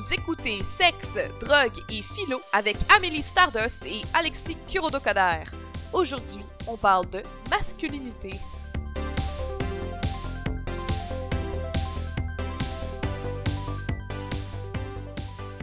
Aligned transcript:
Vous 0.00 0.14
écoutez 0.14 0.64
Sexe, 0.64 1.18
Drogue 1.40 1.78
et 1.90 2.00
Philo 2.00 2.40
avec 2.54 2.78
Amélie 2.96 3.20
Stardust 3.20 3.84
et 3.84 4.00
Alexis 4.14 4.56
Kurodo-Kader. 4.66 5.44
Aujourd'hui, 5.92 6.42
on 6.66 6.78
parle 6.78 7.10
de 7.10 7.22
masculinité. 7.50 8.40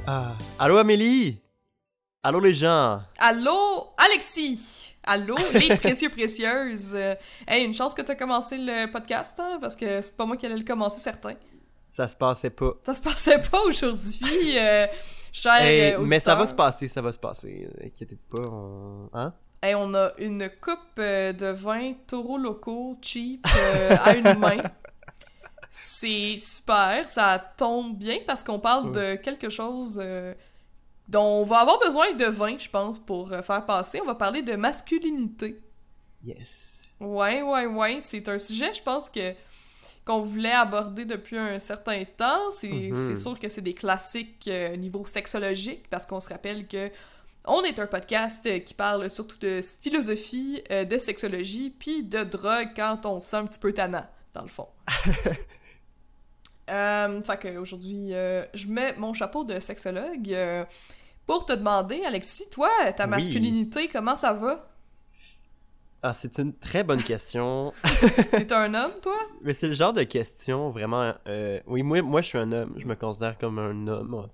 Ah. 0.05 0.35
Allô 0.59 0.77
Amélie? 0.77 1.41
Allô 2.21 2.39
les 2.39 2.53
gens? 2.53 3.01
Allô, 3.17 3.87
Alexis! 3.97 4.93
Allô, 5.01 5.35
les 5.53 5.77
précieux 5.77 6.09
précieuses! 6.09 6.93
Euh, 6.93 7.15
hey, 7.47 7.65
une 7.65 7.73
chance 7.73 7.95
que 7.95 8.03
t'as 8.03 8.13
commencé 8.13 8.55
le 8.59 8.85
podcast, 8.91 9.39
hein, 9.39 9.57
parce 9.59 9.75
que 9.75 9.99
c'est 9.99 10.15
pas 10.15 10.25
moi 10.25 10.37
qui 10.37 10.45
allais 10.45 10.57
le 10.57 10.63
commencer, 10.63 10.99
certain. 10.99 11.33
Ça 11.97 12.07
se 12.07 12.15
passait 12.15 12.51
pas. 12.51 12.73
Ça 12.85 12.93
se 12.93 13.01
passait 13.01 13.39
pas 13.49 13.63
aujourd'hui, 13.63 14.55
euh, 14.59 14.85
cher 15.33 15.55
Hey, 15.55 15.93
euh, 15.95 15.99
mais 16.01 16.19
ça 16.19 16.35
va 16.35 16.45
se 16.45 16.53
passer, 16.53 16.87
ça 16.87 17.01
va 17.01 17.11
se 17.11 17.17
passer. 17.17 17.67
Inquiétez-vous 17.83 18.37
pas. 18.37 18.47
on- 18.47 19.09
Hein? 19.13 19.33
Hey, 19.63 19.73
on 19.73 19.91
a 19.95 20.11
une 20.19 20.47
coupe 20.61 20.77
euh, 20.99 21.33
de 21.33 21.47
vin 21.47 21.93
taureaux 22.05 22.37
locaux 22.37 22.95
cheap 23.01 23.47
euh, 23.57 23.97
à 24.03 24.15
une 24.15 24.37
main. 24.37 24.57
C'est 25.71 26.37
super, 26.37 27.09
ça 27.09 27.39
tombe 27.57 27.97
bien 27.97 28.19
parce 28.27 28.43
qu'on 28.43 28.59
parle 28.59 28.91
de 28.91 29.15
quelque 29.15 29.49
chose 29.49 29.99
euh, 29.99 30.35
dont 31.07 31.23
on 31.41 31.43
va 31.45 31.61
avoir 31.61 31.79
besoin 31.79 32.13
de 32.13 32.25
vin, 32.25 32.59
je 32.59 32.69
pense, 32.69 32.99
pour 32.99 33.29
faire 33.29 33.65
passer. 33.65 33.99
On 34.03 34.05
va 34.05 34.13
parler 34.13 34.43
de 34.43 34.55
masculinité. 34.55 35.59
Yes. 36.23 36.83
Ouais, 36.99 37.41
ouais, 37.41 37.65
ouais. 37.65 37.97
C'est 38.01 38.29
un 38.29 38.37
sujet, 38.37 38.71
je 38.75 38.83
pense, 38.83 39.09
que 39.09 39.33
qu'on 40.07 40.21
voulait 40.21 40.51
aborder 40.51 41.05
depuis 41.05 41.37
un 41.37 41.59
certain 41.59 42.03
temps. 42.05 42.49
C'est 42.51 42.67
Mhm. 42.69 43.15
sûr 43.15 43.39
que 43.39 43.49
c'est 43.49 43.61
des 43.61 43.73
classiques 43.75 44.47
euh, 44.47 44.75
niveau 44.75 45.05
sexologique, 45.05 45.89
parce 45.89 46.05
qu'on 46.07 46.19
se 46.21 46.29
rappelle 46.29 46.65
que 46.67 46.89
on 47.45 47.61
est 47.63 47.77
un 47.79 47.87
podcast 47.87 48.45
euh, 48.47 48.59
qui 48.59 48.73
parle 48.73 49.09
surtout 49.09 49.37
de 49.39 49.61
philosophie, 49.81 50.61
euh, 50.71 50.83
de 50.85 50.97
sexologie, 50.97 51.69
puis 51.69 52.03
de 52.03 52.23
drogue 52.23 52.69
quand 52.75 53.05
on 53.05 53.19
se 53.19 53.27
sent 53.27 53.35
un 53.37 53.45
petit 53.45 53.59
peu 53.59 53.71
tannant, 53.73 54.05
dans 54.33 54.41
le 54.41 54.49
fond. 54.49 54.67
Euh, 56.69 57.21
fait 57.23 57.37
qu'aujourd'hui, 57.41 58.09
je 58.53 58.67
mets 58.67 58.93
mon 58.97 59.13
chapeau 59.13 59.45
de 59.45 59.57
sexologue 59.61 60.35
pour 61.25 61.45
te 61.45 61.53
demander, 61.53 62.03
Alexis, 62.05 62.49
toi, 62.49 62.69
ta 62.95 63.05
Oui. 63.05 63.09
masculinité, 63.11 63.87
comment 63.87 64.17
ça 64.17 64.33
va? 64.33 64.67
Ah, 66.03 66.13
c'est 66.13 66.37
une 66.37 66.53
très 66.53 66.83
bonne 66.83 67.01
question. 67.01 67.73
T'es 68.31 68.53
un 68.53 68.73
homme, 68.75 68.93
toi? 69.01 69.15
mais 69.41 69.53
c'est 69.53 69.67
le 69.67 69.73
genre 69.73 69.93
de 69.93 70.03
question 70.03 70.69
vraiment. 70.69 71.13
euh, 71.27 71.59
Oui, 71.65 71.81
moi, 71.81 72.01
moi 72.01 72.21
je 72.21 72.27
suis 72.27 72.37
un 72.37 72.51
homme. 72.51 72.73
Je 72.77 72.85
me 72.85 72.95
considère 72.95 73.37
comme 73.37 73.57
un 73.59 73.87
homme. 73.87 74.29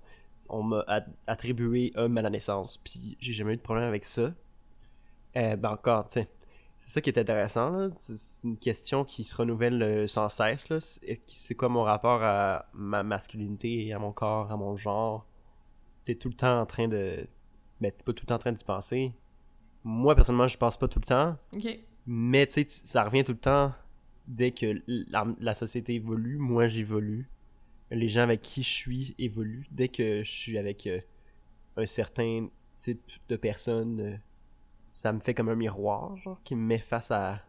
On 0.48 0.62
m'a 0.62 0.84
attribué 1.26 1.92
homme 1.94 2.18
à 2.18 2.22
la 2.22 2.30
naissance, 2.30 2.76
puis 2.78 3.16
j'ai 3.20 3.32
jamais 3.32 3.54
eu 3.54 3.56
de 3.56 3.62
problème 3.62 3.84
avec 3.88 4.04
ça. 4.04 4.32
Euh, 5.36 5.56
ben 5.56 5.70
encore, 5.70 6.06
tu 6.08 6.20
sais. 6.20 6.28
C'est 6.76 6.90
ça 6.90 7.00
qui 7.00 7.08
est 7.08 7.18
intéressant, 7.18 7.70
là. 7.70 7.88
C'est 8.00 8.46
une 8.46 8.58
question 8.58 9.04
qui 9.04 9.22
se 9.24 9.34
renouvelle 9.34 9.80
euh, 9.82 10.06
sans 10.08 10.28
cesse, 10.28 10.68
là. 10.68 10.80
C'est 10.80 11.20
c'est 11.26 11.54
quoi 11.54 11.68
mon 11.68 11.82
rapport 11.84 12.22
à 12.22 12.66
ma 12.74 13.02
masculinité, 13.04 13.92
à 13.92 13.98
mon 13.98 14.12
corps, 14.12 14.50
à 14.52 14.56
mon 14.56 14.76
genre? 14.76 15.24
T'es 16.04 16.16
tout 16.16 16.28
le 16.28 16.34
temps 16.34 16.60
en 16.60 16.66
train 16.66 16.88
de... 16.88 17.26
Ben, 17.80 17.90
t'es 17.92 18.04
pas 18.04 18.12
tout 18.12 18.24
le 18.24 18.26
temps 18.26 18.34
en 18.34 18.38
train 18.38 18.52
d'y 18.52 18.64
penser. 18.64 19.12
Moi, 19.84 20.14
personnellement, 20.14 20.48
je 20.48 20.56
pense 20.56 20.76
pas 20.76 20.88
tout 20.88 20.98
le 20.98 21.06
temps. 21.06 21.36
Ok. 21.54 21.78
Mais 22.06 22.46
tu 22.46 22.54
sais, 22.54 22.66
ça 22.68 23.04
revient 23.04 23.24
tout 23.24 23.32
le 23.32 23.38
temps 23.38 23.72
dès 24.26 24.52
que 24.52 24.82
la, 24.86 25.26
la 25.40 25.54
société 25.54 25.94
évolue, 25.94 26.38
moi 26.38 26.68
j'évolue. 26.68 27.28
Les 27.90 28.08
gens 28.08 28.22
avec 28.22 28.42
qui 28.42 28.62
je 28.62 28.70
suis 28.70 29.14
évoluent. 29.18 29.66
Dès 29.70 29.88
que 29.88 30.24
je 30.24 30.30
suis 30.30 30.58
avec 30.58 30.86
euh, 30.86 31.00
un 31.76 31.86
certain 31.86 32.48
type 32.78 33.00
de 33.28 33.36
personne, 33.36 34.00
euh, 34.00 34.16
ça 34.92 35.12
me 35.12 35.20
fait 35.20 35.34
comme 35.34 35.48
un 35.48 35.54
miroir, 35.54 36.16
genre, 36.18 36.40
qui 36.44 36.54
me 36.54 36.62
met 36.62 36.78
face 36.78 37.10
à 37.10 37.42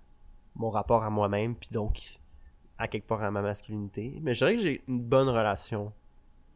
mon 0.55 0.69
rapport 0.69 1.03
à 1.03 1.09
moi-même, 1.09 1.55
puis 1.55 1.69
donc 1.71 2.19
à 2.77 2.87
quelque 2.87 3.07
part 3.07 3.23
à 3.23 3.31
ma 3.31 3.41
masculinité. 3.41 4.19
Mais 4.21 4.33
je 4.33 4.39
dirais 4.39 4.55
que 4.57 4.61
j'ai 4.61 4.83
une 4.87 5.01
bonne 5.01 5.29
relation. 5.29 5.93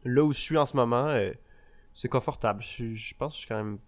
Là 0.04 0.24
où 0.24 0.32
je 0.32 0.38
suis 0.38 0.56
en 0.56 0.66
ce 0.66 0.76
moment, 0.76 1.06
euh, 1.08 1.32
c'est 1.94 2.08
confortable. 2.08 2.62
Je 2.62 3.14
pense 3.14 3.32
que 3.32 3.34
je 3.34 3.38
suis 3.40 3.48
quand 3.48 3.56
même 3.56 3.78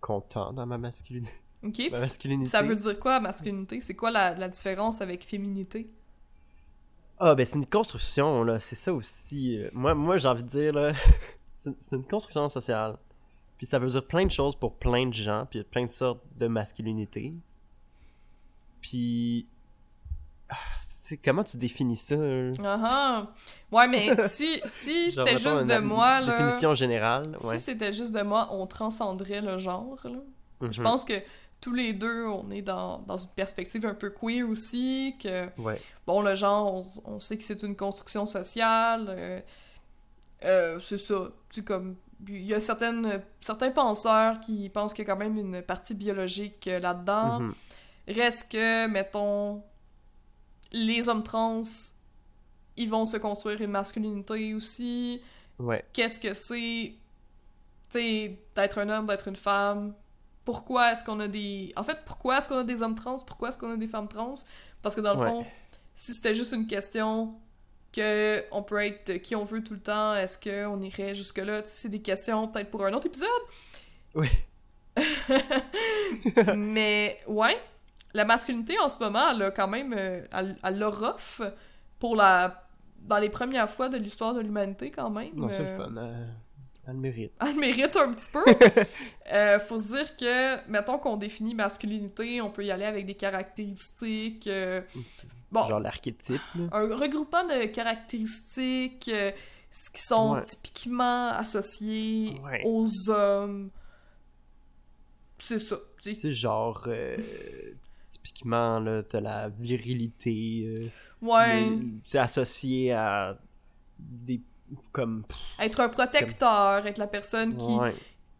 content 0.00 0.52
dans 0.52 0.66
ma 0.66 0.78
masculinité. 0.78 1.32
Ok. 1.62 1.78
Ma 1.92 2.00
masculinité. 2.00 2.50
Ça 2.50 2.62
veut 2.62 2.76
dire 2.76 2.98
quoi, 2.98 3.20
masculinité? 3.20 3.80
C'est 3.80 3.94
quoi 3.94 4.10
la, 4.10 4.34
la 4.34 4.48
différence 4.48 5.00
avec 5.00 5.24
féminité? 5.24 5.90
Ah, 7.18 7.34
ben 7.34 7.44
c'est 7.44 7.56
une 7.58 7.66
construction, 7.66 8.42
là. 8.44 8.58
C'est 8.60 8.76
ça 8.76 8.94
aussi. 8.94 9.58
Euh, 9.58 9.68
Moi, 9.74 9.94
moi 9.94 10.16
j'ai 10.16 10.26
envie 10.28 10.42
de 10.42 10.48
dire, 10.48 10.72
là, 10.72 10.94
c'est 11.54 11.96
une 11.96 12.04
construction 12.06 12.48
sociale. 12.48 12.96
Puis 13.58 13.66
ça 13.66 13.78
veut 13.78 13.90
dire 13.90 14.06
plein 14.06 14.24
de 14.24 14.30
choses 14.30 14.56
pour 14.56 14.76
plein 14.76 15.06
de 15.06 15.12
gens, 15.12 15.46
puis 15.50 15.58
il 15.58 15.62
y 15.62 15.64
a 15.66 15.68
plein 15.68 15.84
de 15.84 15.90
sortes 15.90 16.22
de 16.38 16.46
masculinité. 16.46 17.34
Puis. 18.80 19.46
Ah, 20.48 20.56
comment 21.16 21.44
tu 21.44 21.56
définis 21.56 21.96
ça? 21.96 22.16
Ah 22.64 22.80
ah. 22.84 23.26
Ouais, 23.72 23.88
mais 23.88 24.16
si, 24.28 24.60
si 24.64 25.10
c'était 25.12 25.36
juste 25.36 25.64
de 25.66 25.78
moi, 25.78 26.20
là. 26.20 26.32
Définition 26.36 26.74
générale, 26.74 27.36
ouais. 27.42 27.58
Si 27.58 27.64
c'était 27.64 27.92
juste 27.92 28.12
de 28.12 28.22
moi, 28.22 28.48
on 28.52 28.66
transcenderait 28.66 29.40
le 29.40 29.58
genre, 29.58 29.96
là. 30.04 30.18
Je 30.70 30.78
Mhm. 30.80 30.84
pense 30.84 31.04
que 31.04 31.14
tous 31.60 31.72
les 31.74 31.92
deux, 31.92 32.24
on 32.26 32.50
est 32.50 32.62
dans, 32.62 32.98
dans 33.00 33.16
une 33.18 33.30
perspective 33.30 33.84
un 33.86 33.94
peu 33.94 34.10
queer 34.10 34.42
aussi, 34.48 35.14
que, 35.22 35.46
Ouais. 35.60 35.80
bon, 36.06 36.22
le 36.22 36.34
genre, 36.34 36.74
on, 36.74 36.82
on 37.14 37.20
sait 37.20 37.36
que 37.36 37.44
c'est 37.44 37.62
une 37.62 37.76
construction 37.76 38.24
sociale, 38.26 39.06
euh, 39.08 39.40
euh, 40.44 40.78
c'est 40.80 40.98
ça, 40.98 41.28
c'est 41.50 41.64
comme, 41.64 41.96
il 42.28 42.42
y 42.44 42.54
a 42.54 42.60
certaines, 42.60 43.22
certains 43.40 43.70
penseurs 43.70 44.40
qui 44.40 44.68
pensent 44.68 44.92
qu'il 44.94 45.06
y 45.06 45.10
a 45.10 45.12
quand 45.12 45.18
même 45.18 45.36
une 45.38 45.62
partie 45.62 45.94
biologique 45.94 46.66
euh, 46.68 46.78
là-dedans, 46.80 47.40
Mhm. 47.40 47.54
Reste 48.08 48.50
que, 48.50 48.86
mettons, 48.88 49.62
les 50.72 51.08
hommes 51.08 51.22
trans, 51.22 51.62
ils 52.76 52.88
vont 52.88 53.06
se 53.06 53.16
construire 53.16 53.60
une 53.60 53.70
masculinité 53.70 54.54
aussi. 54.54 55.20
Ouais. 55.58 55.84
Qu'est-ce 55.92 56.18
que 56.18 56.34
c'est, 56.34 56.94
tu 57.90 58.30
d'être 58.54 58.78
un 58.78 58.88
homme, 58.88 59.06
d'être 59.06 59.28
une 59.28 59.36
femme? 59.36 59.94
Pourquoi 60.44 60.92
est-ce 60.92 61.04
qu'on 61.04 61.20
a 61.20 61.28
des... 61.28 61.72
En 61.76 61.82
fait, 61.84 61.98
pourquoi 62.06 62.38
est-ce 62.38 62.48
qu'on 62.48 62.58
a 62.58 62.64
des 62.64 62.82
hommes 62.82 62.94
trans? 62.94 63.18
Pourquoi 63.18 63.50
est-ce 63.50 63.58
qu'on 63.58 63.70
a 63.72 63.76
des 63.76 63.86
femmes 63.86 64.08
trans? 64.08 64.34
Parce 64.82 64.94
que 64.96 65.00
dans 65.00 65.14
le 65.14 65.20
Ouais. 65.20 65.28
fond, 65.28 65.46
si 65.94 66.14
c'était 66.14 66.34
juste 66.34 66.52
une 66.52 66.66
question 66.66 67.34
que 67.92 68.44
on 68.52 68.62
peut 68.62 68.82
être 68.84 69.14
qui 69.18 69.36
on 69.36 69.44
veut 69.44 69.62
tout 69.62 69.74
le 69.74 69.80
temps, 69.80 70.14
est-ce 70.14 70.38
qu'on 70.38 70.80
irait 70.80 71.14
jusque-là? 71.14 71.62
C'est 71.66 71.88
des 71.90 72.00
questions 72.00 72.48
peut-être 72.48 72.70
pour 72.70 72.84
un 72.86 72.92
autre 72.94 73.06
épisode. 73.06 73.28
Oui. 74.14 74.28
Mais 76.56 77.20
ouais, 77.26 77.58
la 78.14 78.24
masculinité 78.24 78.78
en 78.80 78.88
ce 78.88 78.98
moment, 79.02 79.30
elle 79.30 79.42
a 79.42 79.50
quand 79.50 79.68
même, 79.68 79.94
euh, 79.96 80.24
elle, 80.32 80.56
elle 80.62 80.78
l'a 80.78 80.88
rough 80.88 81.42
pour 81.98 82.16
la, 82.16 82.66
dans 83.02 83.18
les 83.18 83.30
premières 83.30 83.70
fois 83.70 83.88
de 83.88 83.96
l'histoire 83.96 84.34
de 84.34 84.40
l'humanité 84.40 84.90
quand 84.90 85.10
même. 85.10 85.30
Non, 85.36 85.48
c'est 85.50 85.60
le 85.62 85.68
Euh, 85.68 85.76
fun. 85.76 85.96
euh, 85.96 86.26
Elle 86.86 86.94
le 86.94 86.98
mérite. 87.00 87.32
Elle 87.40 87.56
mérite 87.56 87.96
un 87.96 88.12
petit 88.12 88.30
peu. 88.32 88.44
Euh, 89.32 89.60
faut 89.60 89.78
se 89.78 89.86
dire 89.96 90.16
que, 90.16 90.68
mettons 90.68 90.98
qu'on 90.98 91.16
définit 91.16 91.54
masculinité, 91.54 92.40
on 92.40 92.50
peut 92.50 92.64
y 92.64 92.72
aller 92.72 92.84
avec 92.84 93.06
des 93.06 93.14
caractéristiques. 93.14 94.48
euh, 94.48 94.80
bon, 95.52 95.62
Genre 95.64 95.78
l'archétype, 95.78 96.40
un 96.72 96.96
regroupement 96.96 97.44
de 97.44 97.66
caractéristiques 97.66 99.08
qui 99.92 100.02
sont 100.02 100.32
Ouais. 100.34 100.40
typiquement 100.42 101.28
associées 101.28 102.40
Ouais. 102.44 102.62
aux 102.64 103.08
hommes. 103.08 103.70
C'est 105.38 105.60
ça. 105.60 105.76
sais, 106.02 106.32
genre. 106.32 106.82
euh, 106.88 107.16
typiquement, 108.10 108.80
là, 108.80 109.02
t'as 109.02 109.20
la 109.20 109.48
virilité. 109.48 110.64
euh, 110.66 110.88
Ouais. 111.22 111.78
c'est 112.02 112.18
associé 112.18 112.92
à 112.92 113.38
des 113.98 114.40
comme 114.92 115.24
Être 115.58 115.80
un 115.80 115.88
protecteur, 115.88 116.86
être 116.86 116.98
la 116.98 117.06
personne 117.06 117.56
qui, 117.56 117.76
ouais 117.76 117.94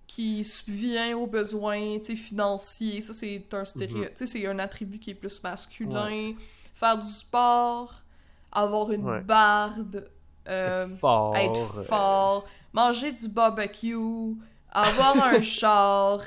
qui 0.06 0.44
subvient 0.44 1.14
aux 1.14 1.26
besoins 1.28 2.00
financiers. 2.02 3.00
Ça, 3.00 3.12
c'est 3.14 3.46
un 3.54 3.64
stéréo... 3.64 3.98
Mhm. 3.98 4.04
tu 4.06 4.10
sais, 4.16 4.26
c'est 4.26 4.46
un 4.46 4.58
attribut 4.58 4.98
qui 4.98 5.10
est 5.10 5.14
plus 5.14 5.40
masculin. 5.42 6.32
Faire 6.74 6.98
du 6.98 7.08
sport, 7.08 8.02
avoir 8.50 8.90
une 8.90 9.04
Ouais. 9.04 9.20
barbe, 9.20 10.04
euh, 10.48 10.84
être 10.84 10.96
fort 10.98 11.36
être 11.36 11.78
euh, 11.78 11.82
fort, 11.84 12.44
manger 12.72 13.12
du 13.12 13.28
barbecue, 13.28 14.34
avoir 14.72 15.22
un 15.22 15.40
char, 15.42 16.22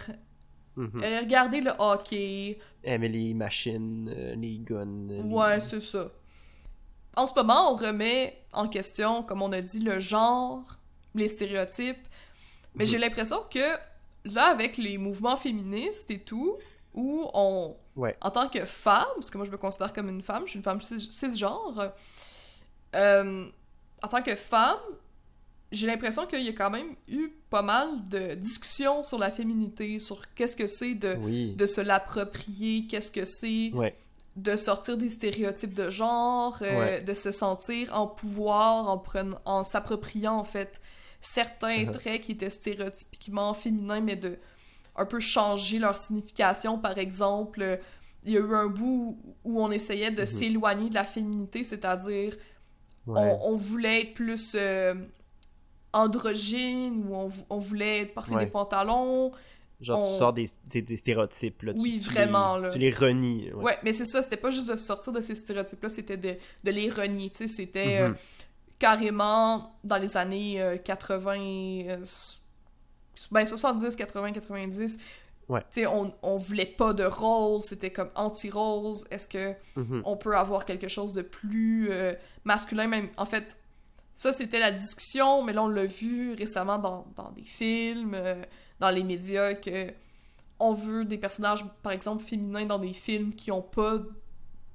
euh, 0.78 1.20
regarder 1.20 1.62
le 1.62 1.72
hockey. 1.78 2.60
aimer 2.84 3.10
les 3.10 3.34
machines 3.34 4.10
euh, 4.16 4.36
les 4.36 4.58
guns 4.60 5.10
euh, 5.12 5.22
les- 5.24 5.30
Ouais, 5.30 5.60
c'est 5.60 5.82
ça. 5.82 6.10
En 7.16 7.28
ce 7.28 7.34
moment, 7.36 7.72
on 7.72 7.76
remet 7.76 8.40
en 8.54 8.68
question, 8.68 9.22
comme 9.24 9.42
on 9.44 9.52
a 9.52 9.62
dit, 9.62 9.80
le 9.82 10.00
genre, 10.00 10.64
les 11.14 11.28
stéréotypes. 11.30 12.08
Mais 12.76 12.86
j'ai 12.88 12.98
l'impression 12.98 13.38
que 13.52 13.78
là, 14.26 14.46
avec 14.48 14.78
les 14.78 14.98
mouvements 14.98 15.38
féministes 15.38 16.10
et 16.10 16.20
tout, 16.20 16.58
où 16.96 17.28
on, 17.36 17.76
Ouais. 17.96 18.18
en 18.22 18.32
tant 18.32 18.50
que 18.50 18.66
femme, 18.66 19.06
parce 19.16 19.30
que 19.30 19.38
moi 19.38 19.46
je 19.46 19.52
me 19.52 19.58
considère 19.58 19.94
comme 19.94 20.10
une 20.10 20.24
femme, 20.24 20.44
je 20.46 20.52
suis 20.52 20.58
une 20.58 20.64
femme 20.64 20.80
cis- 20.80 21.12
cisgenre, 21.12 21.92
euh, 22.96 23.46
en 24.02 24.08
tant 24.08 24.22
que 24.24 24.36
femme, 24.36 24.80
j'ai 25.74 25.88
l'impression 25.88 26.26
qu'il 26.26 26.44
y 26.44 26.50
a 26.50 26.54
quand 26.54 26.70
même 26.70 26.96
eu 27.08 27.30
pas 27.50 27.62
mal 27.62 28.08
de 28.10 28.36
discussions 28.36 29.04
sur 29.04 29.18
la 29.20 29.30
féminité, 29.32 30.00
sur 30.00 30.34
qu'est-ce 30.36 30.56
que 30.56 30.68
c'est 30.68 30.94
de, 30.96 31.16
Oui. 31.20 31.54
de 31.56 31.66
se 31.66 31.82
l'approprier, 31.82 32.88
qu'est-ce 32.88 33.12
que 33.12 33.26
c'est 33.26 33.72
Ouais. 33.74 33.96
de 34.36 34.56
sortir 34.56 34.98
des 34.98 35.10
stéréotypes 35.10 35.74
de 35.74 35.90
genre, 35.90 36.58
euh, 36.62 36.80
Ouais. 36.80 37.02
de 37.02 37.14
se 37.14 37.32
sentir 37.32 37.94
en 37.94 38.08
pouvoir 38.08 38.88
en, 38.90 38.98
prenant, 38.98 39.40
en 39.46 39.64
s'appropriant 39.64 40.38
en 40.38 40.44
fait 40.44 40.80
certains 41.22 41.86
Uh-huh. 41.86 41.92
traits 41.92 42.22
qui 42.22 42.32
étaient 42.34 42.50
stéréotypiquement 42.50 43.54
féminins, 43.54 44.02
mais 44.02 44.16
de 44.16 44.38
un 44.96 45.06
peu 45.06 45.20
changer 45.20 45.80
leur 45.80 45.98
signification. 45.98 46.78
Par 46.78 46.98
exemple, 47.00 47.80
il 48.24 48.34
y 48.34 48.38
a 48.38 48.42
eu 48.42 48.54
un 48.56 48.68
bout 48.68 49.18
où 49.44 49.60
on 49.62 49.72
essayait 49.72 50.12
de 50.12 50.22
Mhm. 50.22 50.28
s'éloigner 50.28 50.90
de 50.90 50.94
la 50.96 51.04
féminité, 51.06 51.64
c'est-à-dire 51.64 52.36
Ouais. 53.08 53.38
on, 53.42 53.54
on 53.54 53.56
voulait 53.56 54.02
être 54.04 54.14
plus 54.14 54.54
euh, 54.56 54.94
androgyne, 55.94 57.06
ou 57.08 57.16
on, 57.16 57.28
vou- 57.28 57.46
on 57.50 57.60
voulait 57.60 58.06
porter 58.06 58.36
Ouais. 58.36 58.46
des 58.46 58.52
pantalons. 58.52 59.32
Genre, 59.82 60.02
tu 60.02 60.08
on- 60.08 60.18
sors 60.18 60.34
des, 60.34 60.48
des, 60.68 60.82
des 60.82 60.98
stéréotypes, 60.98 61.62
là. 61.64 61.74
tu- 61.74 61.80
Oui, 61.82 62.00
tu 62.02 62.10
vraiment, 62.10 62.56
les, 62.58 62.64
là. 62.64 62.70
Tu 62.70 62.80
les 62.80 62.90
renies. 62.90 63.52
Ouais, 63.54 63.64
Ouais. 63.64 63.78
mais 63.84 63.92
c'est 63.94 64.06
ça, 64.06 64.24
c'était 64.24 64.38
pas 64.38 64.50
juste 64.50 64.70
de 64.70 64.78
sortir 64.78 65.12
de 65.12 65.20
ces 65.22 65.36
stéréotypes-là, 65.36 65.90
c'était 65.90 66.18
de, 66.18 66.36
de 66.64 66.72
les 66.72 66.90
renier, 66.90 67.30
tu 67.30 67.40
sais, 67.40 67.48
c'était 67.48 68.00
euh, 68.02 68.10
Mhm. 68.10 68.16
carrément 68.80 69.76
dans 69.84 69.98
les 69.98 70.18
années 70.18 70.62
euh, 70.62 70.78
80, 70.78 71.38
euh, 71.90 72.02
s- 72.02 72.40
ben 73.32 73.46
70, 73.46 73.96
80, 73.96 74.32
90. 74.32 75.00
Ouais. 75.50 75.60
Tu 75.72 75.82
sais, 75.82 75.88
on, 75.88 76.14
on 76.24 76.38
voulait 76.38 76.66
pas 76.66 76.94
de 76.94 77.04
rose, 77.04 77.66
c'était 77.66 77.92
comme 77.92 78.10
anti-rose. 78.16 79.06
Est-ce 79.12 79.28
que 79.28 79.54
Mhm. 79.76 80.02
on 80.06 80.16
peut 80.16 80.36
avoir 80.38 80.64
quelque 80.66 80.88
chose 80.88 81.12
de 81.14 81.22
plus 81.22 81.90
euh, 81.92 82.14
masculin 82.46 82.88
même 82.88 83.10
En 83.18 83.26
fait, 83.26 83.58
ça 84.16 84.32
c'était 84.34 84.60
la 84.60 84.72
discussion, 84.72 85.42
mais 85.44 85.54
là 85.54 85.64
on 85.64 85.68
l'a 85.68 85.86
vu 85.86 86.34
récemment 86.34 86.78
dans, 86.78 87.06
dans 87.16 87.32
des 87.32 87.44
films, 87.44 88.14
euh, 88.14 88.42
dans 88.80 88.90
les 88.90 89.04
médias 89.04 89.54
que 89.56 89.92
on 90.60 90.74
veut 90.74 91.04
des 91.06 91.18
personnages 91.18 91.66
par 91.82 91.92
exemple 91.92 92.24
féminins 92.24 92.66
dans 92.66 92.80
des 92.80 92.94
films 92.94 93.34
qui 93.34 93.52
ont 93.52 93.62
pas 93.62 93.98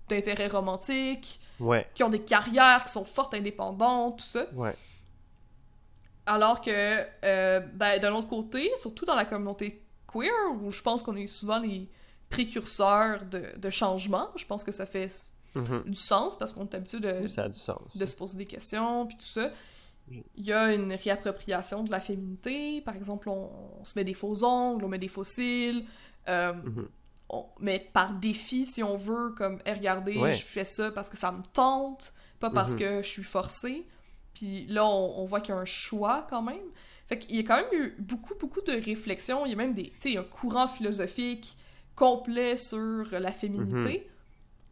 d'intérêt 0.09 0.49
romantique, 0.49 1.41
Ouais. 1.61 1.87
qui 1.95 2.03
ont 2.03 2.09
des 2.09 2.21
carrières 2.21 2.85
qui 2.85 2.93
sont 2.93 3.05
fortes 3.05 3.35
indépendantes, 3.35 4.19
tout 4.19 4.25
ça. 4.25 4.47
Ouais. 4.55 4.75
Alors 6.27 6.61
que, 6.61 7.05
euh, 7.25 7.61
ben, 7.75 7.99
d'un 7.99 8.13
autre 8.15 8.29
côté, 8.29 8.71
surtout 8.77 9.05
dans 9.07 9.15
la 9.15 9.25
communauté 9.25 9.83
queer, 10.13 10.31
où 10.63 10.71
je 10.71 10.83
pense 10.83 11.03
qu'on 11.03 11.17
est 11.17 11.27
souvent 11.27 11.59
les 11.59 11.89
précurseurs 12.29 13.25
de, 13.25 13.57
de 13.57 13.71
changement, 13.71 14.29
je 14.37 14.45
pense 14.45 14.63
que 14.65 14.73
ça 14.73 14.85
fait 14.87 15.09
Mhm. 15.55 15.83
du 15.87 15.95
sens 15.95 16.37
parce 16.39 16.53
qu'on 16.53 16.65
est 16.65 16.75
habitué 16.75 17.01
de, 17.01 17.21
Oui, 17.23 17.31
ça 17.31 17.45
a 17.45 17.49
du 17.49 17.59
sens. 17.59 17.97
de 17.97 18.07
se 18.07 18.15
poser 18.17 18.37
des 18.39 18.47
questions, 18.47 19.07
puis 19.07 19.17
tout 19.17 19.27
ça. 19.27 19.51
Il 20.11 20.45
y 20.45 20.53
a 20.53 20.73
une 20.73 20.93
réappropriation 20.95 21.85
de 21.85 21.91
la 21.91 22.01
féminité. 22.01 22.81
Par 22.81 22.97
exemple, 22.97 23.29
on, 23.29 23.51
on 23.81 23.85
se 23.85 23.93
met 23.99 24.05
des 24.05 24.15
faux 24.15 24.43
ongles, 24.45 24.85
on 24.85 24.89
met 24.89 24.99
des 24.99 25.09
faux 25.09 25.25
cils. 25.25 25.85
euh, 26.29 26.53
Mhm. 26.53 26.89
on- 27.31 27.47
mais 27.61 27.79
par 27.93 28.13
défi, 28.15 28.67
si 28.67 28.83
on 28.83 28.97
veut, 28.97 29.31
comme, 29.37 29.59
hey, 29.67 29.75
regardez, 29.75 30.17
Ouais. 30.19 30.33
je 30.33 30.43
fais 30.45 30.65
ça 30.67 30.91
parce 30.91 31.09
que 31.11 31.17
ça 31.17 31.33
me 31.33 31.43
tente, 31.55 32.13
pas 32.41 32.51
parce 32.51 32.73
Mhm. 32.73 32.79
que 32.79 33.03
je 33.03 33.09
suis 33.09 33.23
forcée. 33.23 33.87
Puis 34.35 34.67
là, 34.67 34.85
on, 34.87 35.21
on 35.21 35.25
voit 35.25 35.41
qu'il 35.41 35.55
y 35.55 35.59
a 35.59 35.61
un 35.61 35.65
choix 35.65 36.27
quand 36.29 36.43
même. 36.43 36.67
Fait 37.07 37.19
qu'il 37.19 37.35
y 37.37 37.39
a 37.39 37.43
quand 37.43 37.57
même 37.57 37.73
eu 37.73 37.97
beaucoup, 37.99 38.35
beaucoup 38.39 38.61
de 38.61 38.73
réflexions. 38.73 39.45
Il 39.47 39.51
y 39.51 39.55
a 39.55 39.57
même 39.57 39.73
des, 39.75 39.91
tu 40.01 40.13
sais, 40.13 40.17
un 40.19 40.23
courant 40.23 40.69
philosophique 40.69 41.57
complet 41.97 42.57
sur 42.57 43.07
la 43.11 43.33
féminité. 43.33 44.09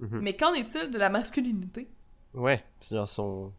Mhm. 0.00 0.20
Mais 0.20 0.36
qu'en 0.36 0.52
est-il 0.54 0.90
de 0.90 0.98
la 0.98 1.08
masculinité? 1.08 1.88
Ouais. 2.34 2.62
C'est 2.80 2.96
genre 2.96 3.08
son. 3.08 3.52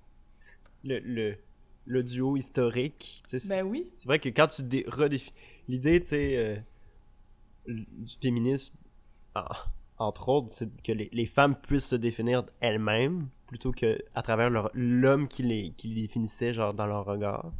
Le, 0.84 1.00
le, 1.00 1.38
le 1.86 2.04
duo 2.04 2.38
historique. 2.38 3.22
tu 3.24 3.30
sais, 3.32 3.40
c'est- 3.40 3.56
Ben 3.62 3.66
oui. 3.66 3.90
C'est 3.96 4.06
vrai 4.08 4.20
que 4.20 4.30
quand 4.30 4.48
tu 4.48 4.64
dé- 4.64 4.86
redéfinis. 4.88 5.34
L'idée, 5.68 6.00
tu 6.02 6.08
sais, 6.10 6.38
euh, 6.38 6.56
du 7.68 8.16
féminisme, 8.22 8.74
en- 9.36 9.46
entre 9.98 10.30
autres, 10.30 10.48
c'est 10.52 10.70
que 10.84 10.92
les, 10.92 11.10
les 11.12 11.26
femmes 11.26 11.56
puissent 11.56 11.88
se 11.88 11.96
définir 11.96 12.46
elles-mêmes 12.60 13.28
plutôt 13.48 13.72
que 13.72 13.98
à 14.14 14.22
travers 14.22 14.50
l'homme 14.74 15.28
qui 15.28 15.44
les, 15.44 15.72
qui 15.76 15.88
les 15.90 16.02
définissait, 16.04 16.54
genre, 16.54 16.74
dans 16.74 16.86
leur 16.86 17.06
regard. 17.06 17.52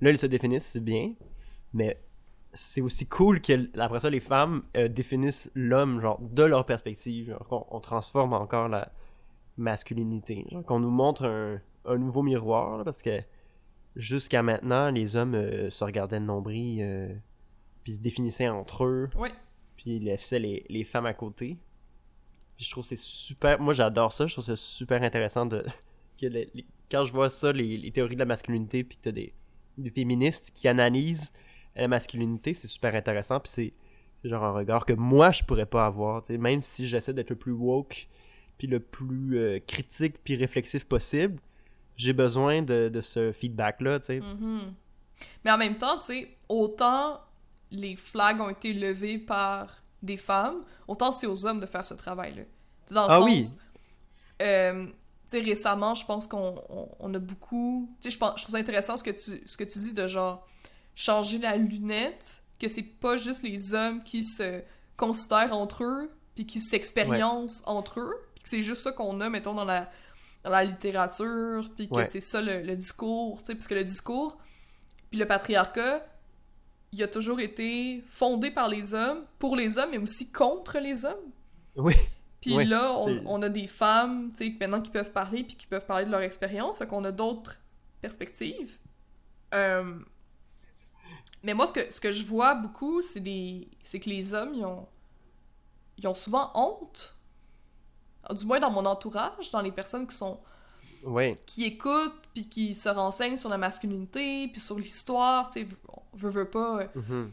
Là, 0.00 0.10
ils 0.10 0.18
se 0.18 0.26
définissent, 0.26 0.66
c'est 0.66 0.84
bien, 0.84 1.14
mais 1.72 1.98
c'est 2.56 2.80
aussi 2.80 3.06
cool 3.06 3.40
qu'après 3.40 4.00
ça, 4.00 4.10
les 4.10 4.18
femmes 4.20 4.62
euh, 4.76 4.88
définissent 4.88 5.50
l'homme, 5.54 6.00
genre, 6.00 6.18
de 6.20 6.42
leur 6.42 6.66
perspective. 6.66 7.28
Genre, 7.28 7.46
qu'on 7.46 7.66
on 7.70 7.80
transforme 7.80 8.32
encore 8.32 8.68
la 8.68 8.90
masculinité. 9.56 10.44
Genre, 10.50 10.64
qu'on 10.64 10.80
nous 10.80 10.90
montre 10.90 11.24
un, 11.26 11.60
un 11.84 11.98
nouveau 11.98 12.22
miroir, 12.22 12.78
là, 12.78 12.84
parce 12.84 13.02
que 13.02 13.20
jusqu'à 13.94 14.42
maintenant, 14.42 14.90
les 14.90 15.16
hommes 15.16 15.34
euh, 15.34 15.70
se 15.70 15.84
regardaient 15.84 16.20
le 16.20 16.26
nombril, 16.26 16.80
euh, 16.82 17.14
puis 17.84 17.94
se 17.94 18.00
définissaient 18.00 18.48
entre 18.48 18.84
eux, 18.84 19.08
Ouais. 19.16 19.30
puis 19.76 19.96
ils 19.96 20.04
laissaient 20.04 20.38
les, 20.38 20.64
les 20.68 20.84
femmes 20.84 21.06
à 21.06 21.14
côté. 21.14 21.56
Puis 22.56 22.64
je 22.64 22.70
trouve 22.70 22.84
que 22.84 22.88
c'est 22.88 22.98
super. 22.98 23.60
Moi, 23.60 23.74
j'adore 23.74 24.12
ça. 24.12 24.26
Je 24.26 24.32
trouve 24.32 24.44
ça 24.44 24.56
super 24.56 25.02
intéressant 25.02 25.46
de. 25.46 25.64
que 26.20 26.26
les- 26.26 26.50
les- 26.54 26.66
quand 26.90 27.04
je 27.04 27.12
vois 27.12 27.28
ça, 27.30 27.52
les, 27.52 27.76
les 27.76 27.90
théories 27.92 28.14
de 28.14 28.20
la 28.20 28.24
masculinité, 28.24 28.82
puis 28.84 28.96
que 28.96 29.02
t'as 29.02 29.12
des, 29.12 29.34
des 29.76 29.90
féministes 29.90 30.52
qui 30.54 30.68
analysent 30.68 31.32
la 31.82 31.88
masculinité, 31.88 32.54
c'est 32.54 32.68
super 32.68 32.94
intéressant. 32.94 33.40
Puis 33.40 33.50
c'est, 33.52 33.72
c'est 34.16 34.28
genre 34.28 34.44
un 34.44 34.52
regard 34.52 34.86
que 34.86 34.92
moi, 34.92 35.30
je 35.30 35.42
pourrais 35.42 35.66
pas 35.66 35.86
avoir. 35.86 36.22
tu 36.22 36.32
sais, 36.32 36.38
Même 36.38 36.62
si 36.62 36.86
j'essaie 36.86 37.12
d'être 37.14 37.30
le 37.30 37.36
plus 37.36 37.52
woke, 37.52 38.08
puis 38.58 38.66
le 38.66 38.80
plus 38.80 39.38
euh, 39.38 39.58
critique, 39.66 40.16
puis 40.24 40.34
réflexif 40.36 40.86
possible, 40.86 41.38
j'ai 41.96 42.12
besoin 42.12 42.62
de, 42.62 42.88
de 42.88 43.00
ce 43.00 43.32
feedback-là. 43.32 44.00
tu 44.00 44.06
sais. 44.06 44.20
Mhm. 44.20 44.72
Mais 45.44 45.50
en 45.50 45.58
même 45.58 45.76
temps, 45.78 45.98
tu 45.98 46.06
sais, 46.06 46.36
autant 46.48 47.20
les 47.70 47.96
flags 47.96 48.40
ont 48.40 48.50
été 48.50 48.72
levés 48.72 49.18
par 49.18 49.82
des 50.02 50.16
femmes, 50.16 50.60
autant 50.88 51.10
c'est 51.12 51.26
aux 51.26 51.46
hommes 51.46 51.58
de 51.60 51.66
faire 51.66 51.84
ce 51.84 51.94
travail-là. 51.94 52.42
Dans 52.90 53.06
le 53.06 53.10
Ah 53.10 53.18
sens, 53.18 53.24
oui. 53.26 53.44
euh, 54.42 54.86
tu 54.86 54.92
sais, 55.28 55.40
récemment, 55.40 55.94
je 55.94 56.04
pense 56.04 56.26
qu'on 56.26 56.54
on, 56.68 56.88
on 57.00 57.14
a 57.14 57.18
beaucoup... 57.18 57.90
Tu 58.00 58.08
sais, 58.10 58.14
je, 58.14 58.18
pense- 58.18 58.34
je 58.38 58.42
trouve 58.44 58.54
ça 58.54 58.60
intéressant 58.60 58.96
ce 58.96 59.02
que, 59.04 59.10
tu, 59.10 59.42
ce 59.46 59.56
que 59.56 59.64
tu 59.64 59.78
dis 59.78 59.92
de 59.94 60.06
genre 60.06 60.46
changer 60.96 61.38
la 61.38 61.56
lunette, 61.56 62.42
que 62.58 62.66
c'est 62.66 62.82
pas 62.82 63.16
juste 63.16 63.44
les 63.44 63.74
hommes 63.74 64.02
qui 64.02 64.24
se 64.24 64.62
considèrent 64.96 65.52
entre 65.52 65.84
eux, 65.84 66.10
puis 66.34 66.46
qui 66.46 66.60
s'expériencent 66.60 67.62
entre 67.66 68.00
eux, 68.00 68.14
puis 68.34 68.42
que 68.42 68.48
c'est 68.48 68.62
juste 68.62 68.82
ça 68.82 68.90
qu'on 68.92 69.20
a, 69.20 69.28
mettons, 69.28 69.54
dans 69.54 69.64
la, 69.64 69.88
dans 70.42 70.50
la 70.50 70.64
littérature, 70.64 71.70
puis 71.76 71.88
que 71.88 71.94
Ouais. 71.96 72.04
c'est 72.04 72.20
ça 72.20 72.40
le, 72.40 72.62
le 72.62 72.74
discours, 72.76 73.38
tu 73.40 73.46
sais, 73.46 73.54
parce 73.54 73.68
que 73.68 73.74
le 73.74 73.84
discours, 73.84 74.38
puis 75.10 75.20
le 75.20 75.26
patriarcat, 75.26 76.04
il 76.92 77.02
a 77.02 77.08
toujours 77.08 77.40
été 77.40 78.02
fondé 78.08 78.50
par 78.50 78.68
les 78.68 78.94
hommes, 78.94 79.24
pour 79.38 79.54
les 79.54 79.76
hommes, 79.78 79.90
mais 79.90 79.98
aussi 79.98 80.30
contre 80.32 80.78
les 80.78 81.04
hommes. 81.04 81.30
Oui. 81.76 81.94
Puis 82.40 82.64
là, 82.64 82.94
on 83.26 83.42
a 83.42 83.48
des 83.48 83.66
femmes, 83.66 84.30
tu 84.30 84.46
sais, 84.46 84.56
maintenant 84.58 84.80
qui 84.80 84.90
peuvent 84.90 85.12
parler, 85.12 85.42
puis 85.44 85.56
qui 85.56 85.66
peuvent 85.66 85.84
parler 85.84 86.06
de 86.06 86.10
leur 86.10 86.20
expérience, 86.22 86.78
fait 86.78 86.86
qu'on 86.86 87.04
a 87.04 87.12
d'autres 87.12 87.56
perspectives. 88.00 88.78
Euh, 89.52 89.98
Mais 91.46 91.54
moi, 91.54 91.66
ce 91.68 91.72
que, 91.72 91.92
ce 91.92 92.00
que 92.00 92.10
je 92.10 92.26
vois 92.26 92.56
beaucoup, 92.56 93.02
c'est 93.02 93.20
des... 93.20 93.68
que 93.90 94.10
les 94.10 94.34
hommes, 94.34 94.52
ils 94.54 94.64
ont... 94.64 94.86
ils 95.96 96.06
ont 96.08 96.14
souvent 96.14 96.50
honte. 96.54 97.16
Du 98.34 98.44
moins 98.44 98.58
dans 98.58 98.70
mon 98.72 98.84
entourage, 98.84 99.52
dans 99.52 99.60
les 99.60 99.70
personnes 99.70 100.06
qui 100.08 100.16
sont 100.16 100.40
Ouais. 101.04 101.36
qui 101.46 101.62
écoutent 101.64 102.20
puis 102.34 102.48
qui 102.48 102.74
se 102.74 102.88
renseignent 102.88 103.36
sur 103.36 103.48
la 103.48 103.58
masculinité 103.58 104.48
puis 104.48 104.60
sur 104.60 104.76
l'histoire, 104.76 105.46
tu 105.46 105.60
sais, 105.60 105.66
on 105.88 106.16
veut, 106.16 106.30
veut 106.30 106.50
pas 106.50 106.80
euh, 106.80 106.86
Mhm. 106.96 107.32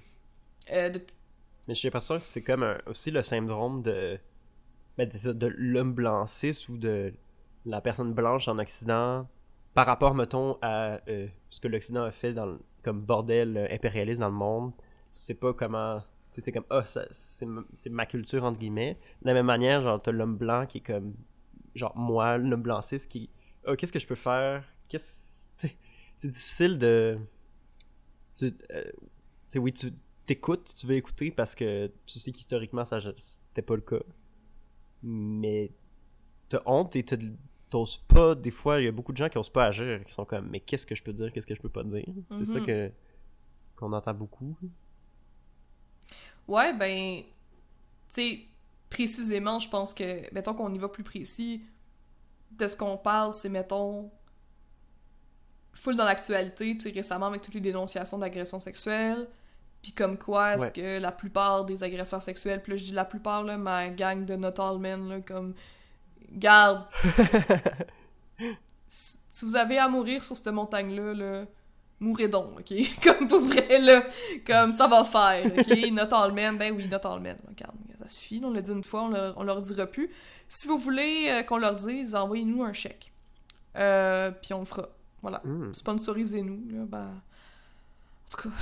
euh, 0.72 0.90
de- 0.90 1.02
Mais 1.68 1.74
j'ai 1.74 1.88
l'impression 1.88 2.16
que 2.18 2.22
c'est 2.22 2.44
comme 2.44 2.62
un- 2.62 2.78
aussi 2.86 3.10
le 3.10 3.24
syndrome 3.24 3.82
de, 3.82 4.20
ben, 4.96 5.10
de, 5.10 5.34
de 5.34 5.48
l'homme 5.48 5.94
blanc 5.94 6.28
cis 6.28 6.68
ou 6.70 6.78
de 6.78 7.14
la 7.66 7.82
personne 7.82 8.14
blanche 8.14 8.48
en 8.48 8.60
Occident 8.60 9.28
par 9.74 9.88
rapport, 9.88 10.14
mettons, 10.14 10.60
à 10.62 11.00
euh, 11.08 11.28
ce 11.50 11.60
que 11.60 11.68
l'Occident 11.68 12.04
a 12.04 12.12
fait 12.12 12.34
dans 12.34 12.46
le- 12.46 12.60
comme 12.84 13.02
bordel 13.02 13.58
euh, 13.58 13.68
impérialiste 13.72 14.20
dans 14.22 14.30
le 14.30 14.36
monde. 14.36 14.74
C'est 15.14 15.36
pas 15.36 15.54
comment. 15.54 16.02
C'était 16.32 16.52
comme, 16.52 16.66
ah, 16.72 16.84
ça- 16.86 17.08
c'est 17.12 17.90
ma 17.90 18.06
culture, 18.08 18.44
entre 18.44 18.60
guillemets. 18.60 18.98
De 19.22 19.28
la 19.28 19.34
même 19.34 19.46
manière, 19.46 19.82
genre, 19.82 20.02
t'as 20.02 20.12
l'homme 20.12 20.36
blanc 20.38 20.66
qui 20.66 20.80
est 20.80 20.82
comme, 20.82 21.14
genre, 21.76 21.96
moi, 21.98 22.38
l'homme 22.38 22.64
blanc 22.64 22.82
cis 22.82 23.08
qui, 23.08 23.30
ah, 23.66 23.76
qu'est-ce 23.76 23.94
que 23.94 24.00
je 24.00 24.08
peux 24.08 24.16
faire? 24.16 24.66
Qu'est-ce. 24.90 25.50
tu 25.58 25.68
sais, 25.68 25.78
C'est 26.18 26.30
difficile 26.30 26.78
de. 26.80 27.20
Tu 28.36 28.46
euh, 28.72 28.84
tu 28.84 28.90
sais, 29.50 29.60
oui, 29.60 29.74
tu 29.74 29.92
t'écoutes, 30.26 30.74
tu 30.76 30.88
veux 30.88 30.96
écouter 30.96 31.32
parce 31.32 31.56
que 31.56 31.92
tu 32.06 32.20
sais 32.20 32.32
qu'historiquement, 32.32 32.86
ça 32.86 33.00
c'était 33.18 33.62
pas 33.62 33.76
le 33.76 33.82
cas. 33.82 34.00
Mais 35.04 35.72
t'as 36.50 36.62
honte 36.66 36.96
et 36.98 37.04
t'as- 37.04 37.18
t'oses 37.74 37.98
pas. 37.98 38.36
Des 38.36 38.52
fois, 38.52 38.80
il 38.82 38.86
y 38.86 38.88
a 38.88 38.92
beaucoup 38.92 39.12
de 39.12 39.18
gens 39.18 39.30
qui 39.30 39.38
osent 39.38 39.50
pas 39.50 39.66
agir, 39.66 40.04
qui 40.06 40.14
sont 40.14 40.26
comme, 40.26 40.48
mais 40.50 40.60
qu'est-ce 40.60 40.86
que 40.86 40.96
je 40.96 41.04
peux 41.04 41.14
dire, 41.14 41.32
qu'est-ce 41.34 41.48
que 41.48 41.56
je 41.56 41.62
peux 41.62 41.70
pas 41.70 41.84
dire? 41.84 42.06
C'est 42.32 42.46
ça 42.46 42.60
Mhm. 42.60 42.66
que 42.66 42.92
qu'on 43.76 43.92
entend 43.94 44.14
beaucoup. 44.14 44.56
Ouais, 46.48 46.74
ben, 46.74 47.24
tu 47.24 47.26
sais, 48.10 48.40
précisément, 48.90 49.60
je 49.60 49.70
pense 49.70 49.94
que, 49.94 50.32
mettons 50.34 50.54
qu'on 50.54 50.74
y 50.74 50.78
va 50.78 50.90
plus 50.90 51.04
précis, 51.04 51.64
de 52.52 52.68
ce 52.68 52.76
qu'on 52.76 52.98
parle, 52.98 53.34
c'est, 53.34 53.50
mettons, 53.50 54.12
full 55.74 55.96
dans 55.96 56.06
l'actualité, 56.06 56.74
tu 56.76 56.80
sais, 56.82 56.92
récemment 56.92 57.26
avec 57.28 57.42
toutes 57.42 57.56
les 57.56 57.62
dénonciations 57.62 58.18
d'agressions 58.20 58.60
sexuelles. 58.60 59.28
Puis 59.82 59.92
comme 59.92 60.18
quoi, 60.18 60.54
est-ce 60.56 60.66
Ouais. 60.66 60.72
que 60.72 61.00
la 61.02 61.12
plupart 61.12 61.66
des 61.66 61.84
agresseurs 61.84 62.24
sexuels, 62.24 62.62
là, 62.68 62.76
je 62.76 62.86
dis 62.86 62.92
la 62.94 63.06
plupart, 63.06 63.44
là, 63.44 63.58
ma 63.58 63.90
gang 63.90 64.24
de 64.26 64.36
not 64.36 64.60
all 64.60 64.78
men, 64.80 65.10
là, 65.10 65.22
comme... 65.22 65.56
Garde! 66.34 66.86
si 68.88 69.46
vous 69.46 69.56
avez 69.56 69.78
à 69.78 69.88
mourir 69.88 70.24
sur 70.24 70.36
cette 70.36 70.48
montagne-là, 70.48 71.14
là, 71.14 71.46
mourrez 72.00 72.28
donc, 72.28 72.60
ok? 72.60 72.74
Comme 73.04 73.28
pour 73.28 73.42
vrai, 73.42 73.80
là, 73.80 74.04
comme 74.46 74.72
ça 74.72 74.88
va 74.88 75.04
faire, 75.04 75.46
ok? 75.46 75.92
Not 75.92 76.14
all 76.14 76.32
men, 76.32 76.58
ben 76.58 76.74
oui, 76.76 76.88
not 76.88 77.06
all 77.06 77.20
men. 77.20 77.38
Regarde, 77.48 77.76
ça 78.00 78.10
suffit, 78.10 78.42
on 78.44 78.52
l'a 78.52 78.62
dit 78.62 78.72
une 78.72 78.84
fois, 78.84 79.04
on 79.04 79.10
leur, 79.10 79.38
on 79.38 79.44
leur 79.44 79.62
dira 79.62 79.86
plus. 79.86 80.10
Si 80.50 80.68
vous 80.68 80.78
voulez 80.78 81.28
euh, 81.30 81.44
qu'on 81.44 81.58
leur 81.58 81.76
dise, 81.76 82.16
envoyez-nous 82.16 82.64
un 82.64 82.74
chèque. 82.74 83.12
Euh, 83.76 84.32
puis 84.32 84.54
on 84.54 84.60
le 84.60 84.66
fera. 84.66 84.90
Voilà. 85.22 85.42
Hmm. 85.44 85.74
Sponsorisez-nous, 85.74 86.62
là, 86.70 86.86
ben... 86.86 87.08
En 87.08 88.30
tout 88.30 88.50
cas... 88.50 88.56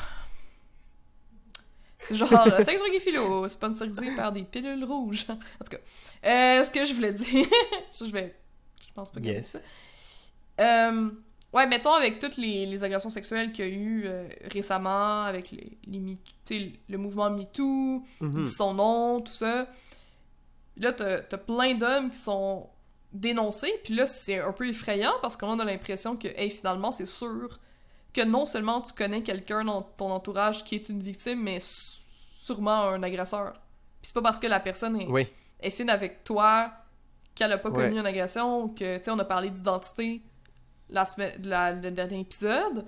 C'est 2.01 2.15
genre 2.15 2.31
euh, 2.33 2.61
Sex 2.63 2.79
Drug 2.81 2.93
et 2.93 2.99
Philo, 2.99 3.47
sponsorisé 3.47 4.15
par 4.15 4.31
des 4.31 4.43
pilules 4.43 4.83
rouges. 4.83 5.25
En 5.29 5.35
tout 5.35 5.69
cas, 5.71 5.77
euh, 6.25 6.63
ce 6.63 6.69
que 6.71 6.83
je 6.83 6.93
voulais 6.93 7.13
dire... 7.13 7.45
Je 7.99 8.05
vais... 8.11 8.35
Je 8.81 8.93
pense 8.93 9.11
pas 9.11 9.19
ça. 9.19 9.25
Yes. 9.25 9.71
Euh, 10.59 11.09
ouais, 11.53 11.67
mettons 11.67 11.93
avec 11.93 12.19
toutes 12.19 12.37
les, 12.37 12.65
les 12.65 12.83
agressions 12.83 13.09
sexuelles 13.11 13.51
qu'il 13.51 13.65
y 13.65 13.67
a 13.67 13.71
eu 13.71 14.03
euh, 14.05 14.27
récemment, 14.51 15.23
avec 15.23 15.51
les, 15.51 15.77
les 15.87 15.99
Me- 15.99 16.17
le 16.89 16.97
mouvement 16.97 17.29
MeToo, 17.29 18.03
dit 18.21 18.47
son 18.49 18.73
nom, 18.73 19.21
tout 19.21 19.31
ça. 19.31 19.67
Là, 20.77 20.93
t'as 20.93 21.19
t'as 21.21 21.37
plein 21.37 21.75
d'hommes 21.75 22.09
qui 22.09 22.17
sont 22.17 22.67
dénoncés, 23.13 23.71
puis 23.83 23.93
là, 23.93 24.07
c'est 24.07 24.39
un 24.39 24.51
peu 24.53 24.67
effrayant 24.67 25.13
parce 25.21 25.37
qu'on 25.37 25.59
a 25.59 25.65
l'impression 25.65 26.15
que, 26.17 26.27
hey, 26.29 26.49
finalement, 26.49 26.91
c'est 26.91 27.05
sûr 27.05 27.59
que 28.13 28.21
non 28.21 28.45
seulement 28.45 28.81
tu 28.81 28.93
connais 28.93 29.21
quelqu'un 29.23 29.63
dans 29.63 29.81
ton 29.81 30.11
entourage 30.11 30.63
qui 30.65 30.75
est 30.75 30.89
une 30.89 31.01
victime, 31.01 31.41
mais 31.41 31.59
sûrement 31.61 32.83
un 32.89 33.03
agresseur. 33.03 33.53
Puis 34.01 34.09
c'est 34.09 34.13
pas 34.13 34.21
parce 34.21 34.39
que 34.39 34.47
la 34.47 34.59
personne 34.59 34.97
est, 35.01 35.07
Oui. 35.07 35.27
est 35.61 35.69
fine 35.69 35.89
avec 35.89 36.23
toi 36.23 36.71
qu'elle 37.35 37.51
a 37.53 37.57
pas 37.57 37.69
Ouais. 37.69 37.83
commis 37.85 37.99
une 37.99 38.05
agression, 38.05 38.69
que, 38.69 38.97
tu 38.97 39.03
sais, 39.03 39.11
on 39.11 39.19
a 39.19 39.25
parlé 39.25 39.49
d'identité 39.49 40.21
la 40.89 41.05
semaine, 41.05 41.41
la- 41.43 41.71
le 41.71 41.91
dernier 41.91 42.19
épisode. 42.19 42.85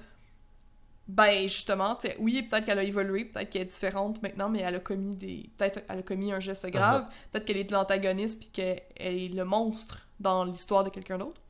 Ben, 1.08 1.44
justement, 1.44 1.96
tu 1.96 2.08
sais, 2.08 2.16
oui, 2.20 2.44
peut-être 2.44 2.66
qu'elle 2.66 2.80
a 2.80 2.84
évolué, 2.84 3.26
peut-être 3.26 3.50
qu'elle 3.50 3.64
est 3.64 3.66
différente 3.66 4.22
maintenant, 4.24 4.48
mais 4.50 4.60
elle 4.60 4.76
a 4.76 4.80
commis 4.80 5.16
des... 5.18 5.50
Peut-être 5.58 5.82
elle 5.90 6.00
a 6.00 6.02
commis 6.02 6.32
un 6.32 6.40
geste 6.40 6.66
grave, 6.70 7.08
peut-être 7.32 7.46
qu'elle 7.46 7.58
est 7.58 7.66
de 7.66 7.74
l'antagoniste, 7.74 8.40
puis 8.40 8.50
qu'elle 8.52 8.82
elle 8.96 9.18
est 9.18 9.28
le 9.30 9.44
monstre 9.46 10.08
dans 10.22 10.46
l'histoire 10.46 10.84
de 10.86 10.90
quelqu'un 10.90 11.18
d'autre. 11.18 11.42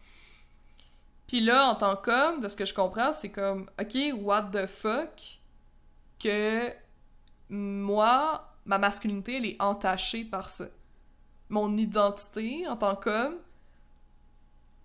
Puis 1.34 1.42
là, 1.42 1.66
en 1.68 1.74
tant 1.74 1.96
qu'homme, 1.96 2.42
de 2.42 2.48
ce 2.48 2.56
que 2.56 2.64
je 2.64 2.76
comprends, 2.76 3.12
c'est 3.12 3.32
comme, 3.32 3.68
ok, 3.82 3.98
what 4.22 4.52
the 4.52 4.68
fuck, 4.68 5.40
que 6.20 6.72
moi, 7.50 8.54
ma 8.66 8.78
masculinité, 8.78 9.38
elle 9.38 9.46
est 9.48 9.60
entachée 9.60 10.26
par 10.26 10.52
ça. 10.52 10.66
Mon 11.50 11.76
identité 11.76 12.68
en 12.68 12.78
tant 12.78 12.96
qu'homme, 12.96 13.38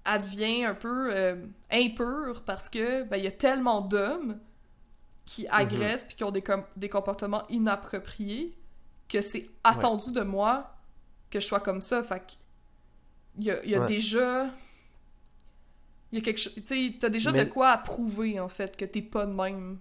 elle 0.07 0.23
devient 0.23 0.65
un 0.65 0.75
peu 0.75 1.11
euh, 1.15 1.37
impure 1.71 2.41
parce 2.47 2.71
que 2.71 3.03
ben, 3.03 3.19
il 3.19 3.25
y 3.25 3.29
a 3.29 3.33
tellement 3.33 3.83
d'hommes 3.83 4.39
qui 5.27 5.47
agressent 5.49 6.05
puis 6.05 6.17
qui 6.17 6.25
ont 6.25 6.31
des, 6.31 6.41
com- 6.41 6.65
des 6.77 6.89
comportements 6.89 7.47
inappropriés 7.51 8.57
que 9.07 9.21
c'est 9.21 9.51
attendu 9.65 10.13
de 10.13 10.23
moi 10.23 10.75
que 11.29 11.41
je 11.41 11.45
sois 11.45 11.61
comme 11.61 11.83
ça. 11.83 12.03
Fait 12.03 12.21
que 12.21 12.33
il 13.37 13.45
y 13.45 13.51
a, 13.51 13.63
il 13.65 13.71
y 13.71 13.75
a 13.75 13.81
Ouais. 13.81 13.87
déjà 13.87 14.47
il 16.13 16.19
y 16.19 16.23
a 16.23 16.25
quelque 16.25 16.39
chose 16.41 16.55
tu 16.55 16.63
sais 16.65 16.95
t'as 16.99 17.09
déjà 17.11 17.33
Mais- 17.33 17.45
de 17.45 17.51
quoi 17.51 17.71
à 17.71 17.79
prouver 17.79 18.41
en 18.41 18.49
fait 18.49 18.77
que 18.77 18.85
t'es 18.85 19.03
pas 19.03 19.27
de 19.27 19.33
même 19.33 19.79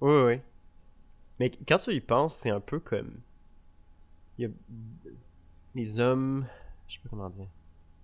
Oui, 0.00 0.22
oui. 0.26 0.40
Mais 1.40 1.50
quand 1.66 1.78
tu 1.78 1.92
y 1.94 2.00
penses, 2.00 2.34
c'est 2.36 2.50
un 2.50 2.60
peu 2.60 2.80
comme. 2.80 3.20
Il 4.38 4.44
y 4.44 4.46
a 4.46 4.50
les 5.74 6.00
hommes. 6.00 6.46
Je 6.88 6.94
sais 6.94 7.00
pas 7.02 7.08
comment 7.10 7.28
dire. 7.30 7.46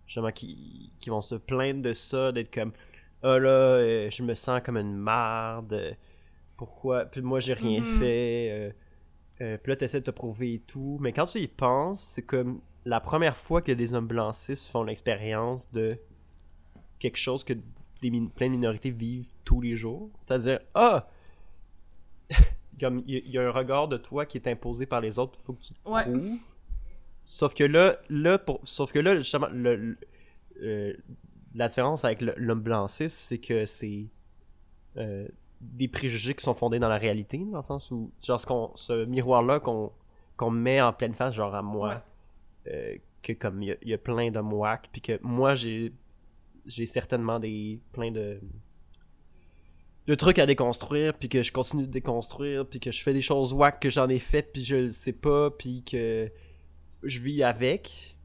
Justement, 0.07 0.31
qui, 0.33 0.93
qui 1.01 1.11
vont 1.11 1.23
se 1.23 1.35
plaindre 1.37 1.83
de 1.83 1.93
ça, 1.93 2.33
d'être 2.33 2.53
comme. 2.53 2.73
Ah 3.23 3.39
là, 3.39 3.49
euh, 3.49 4.11
je 4.11 4.23
me 4.23 4.35
sens 4.35 4.61
comme 4.65 4.77
une 4.77 4.97
marde. 4.97 5.97
Pourquoi 6.57 7.07
Puis 7.07 7.23
moi, 7.23 7.41
j'ai 7.41 7.55
rien 7.55 7.81
Mhm. 7.81 7.99
fait. 7.99 8.49
euh, 8.51 8.73
euh, 9.41 9.59
puis 9.59 9.71
là, 9.71 9.77
t'essaies 9.77 10.01
de 10.01 10.05
te 10.07 10.11
prouver 10.11 10.55
et 10.55 10.61
tout. 10.61 10.99
Mais 11.01 11.13
quand 11.13 11.27
tu 11.27 11.39
y 11.41 11.49
penses, 11.49 12.03
c'est 12.05 12.23
comme 12.23 12.61
la 12.85 13.01
première 13.01 13.37
fois 13.37 13.63
que 13.63 13.73
des 13.73 13.95
hommes 13.95 14.07
blancs 14.07 14.35
cis 14.35 14.57
font 14.71 14.83
l'expérience 14.85 15.71
de 15.73 15.99
quelque 17.05 17.19
chose 17.19 17.45
que 17.45 17.53
des 18.03 18.11
plein 18.35 18.47
de 18.49 18.53
minorités 18.53 18.91
vivent 18.91 19.31
tous 19.45 19.61
les 19.61 19.77
jours. 19.77 20.11
C'est-à-dire, 20.27 20.61
ah, 20.75 21.07
comme 22.81 23.03
il 23.07 23.15
y, 23.15 23.17
a- 23.17 23.23
il 23.25 23.31
y 23.31 23.39
a 23.39 23.43
un 23.47 23.51
regard 23.51 23.89
de 23.89 23.97
toi 23.97 24.27
qui 24.27 24.39
est 24.39 24.49
imposé 24.49 24.87
par 24.87 25.01
les 25.01 25.19
autres, 25.19 25.39
faut 25.41 25.53
que 25.55 25.63
tu 25.63 25.75
te 25.75 25.89
Ouais. 25.89 26.03
prouves. 26.03 26.39
Sauf 27.25 27.55
que 27.55 27.65
là, 27.65 27.97
là 28.11 28.39
pour, 28.39 28.61
sauf 28.65 28.93
que 28.93 28.99
là, 28.99 29.17
justement, 29.17 29.49
le, 29.53 29.77
le- 29.77 29.99
euh, 30.63 30.95
la 31.55 31.69
différence 31.69 32.05
avec 32.05 32.21
l'homme 32.21 32.61
blanc 32.61 32.89
cis, 32.89 33.09
c'est 33.11 33.39
que 33.39 33.65
c'est 33.67 34.07
euh, 34.97 35.27
des 35.61 35.89
préjugés 35.89 36.35
qui 36.35 36.43
sont 36.45 36.55
fondés 36.55 36.79
dans 36.79 36.89
la 36.89 36.99
réalité, 36.99 37.39
dans 37.39 37.59
le 37.59 37.63
sens 37.63 37.91
où, 37.91 38.11
genre, 38.25 38.41
ce, 38.41 38.47
ce 38.75 39.05
miroir-là 39.05 39.61
qu'on 39.61 39.93
qu'on 40.37 40.51
met 40.51 40.81
en 40.83 40.93
pleine 40.93 41.15
face, 41.15 41.33
genre 41.35 41.55
à 41.55 41.63
moi, 41.63 42.03
euh, 42.67 42.97
que 43.23 43.33
comme 43.35 43.63
il 43.63 43.79
y 43.85 43.91
y, 43.91 43.95
a 43.95 43.99
plein 43.99 44.31
de 44.33 44.41
whack, 44.41 44.89
puis 44.91 45.01
que 45.01 45.19
moi, 45.23 45.55
j'ai 45.55 45.93
j'ai 46.67 46.87
certainement 46.87 47.39
des 47.41 47.81
plein 47.93 48.11
de 48.11 48.41
de 50.07 50.15
trucs 50.15 50.39
à 50.39 50.45
déconstruire, 50.45 51.15
puis 51.17 51.31
que 51.31 51.43
je 51.43 51.51
continue 51.51 51.85
de 51.85 51.91
déconstruire, 51.91 52.67
puis 52.67 52.79
que 52.79 52.91
je 52.91 53.03
fais 53.03 53.15
des 53.15 53.23
choses 53.23 53.55
whack 53.55 53.81
que 53.81 53.89
j'en 53.89 54.09
ai 54.11 54.19
faites, 54.19 54.53
puis 54.53 54.63
je 54.63 54.77
le 54.77 54.93
sais 54.93 55.15
pas, 55.15 55.51
puis 55.51 55.83
que 55.83 56.31
je 57.03 57.21
vis 57.21 57.43
avec. 57.43 58.17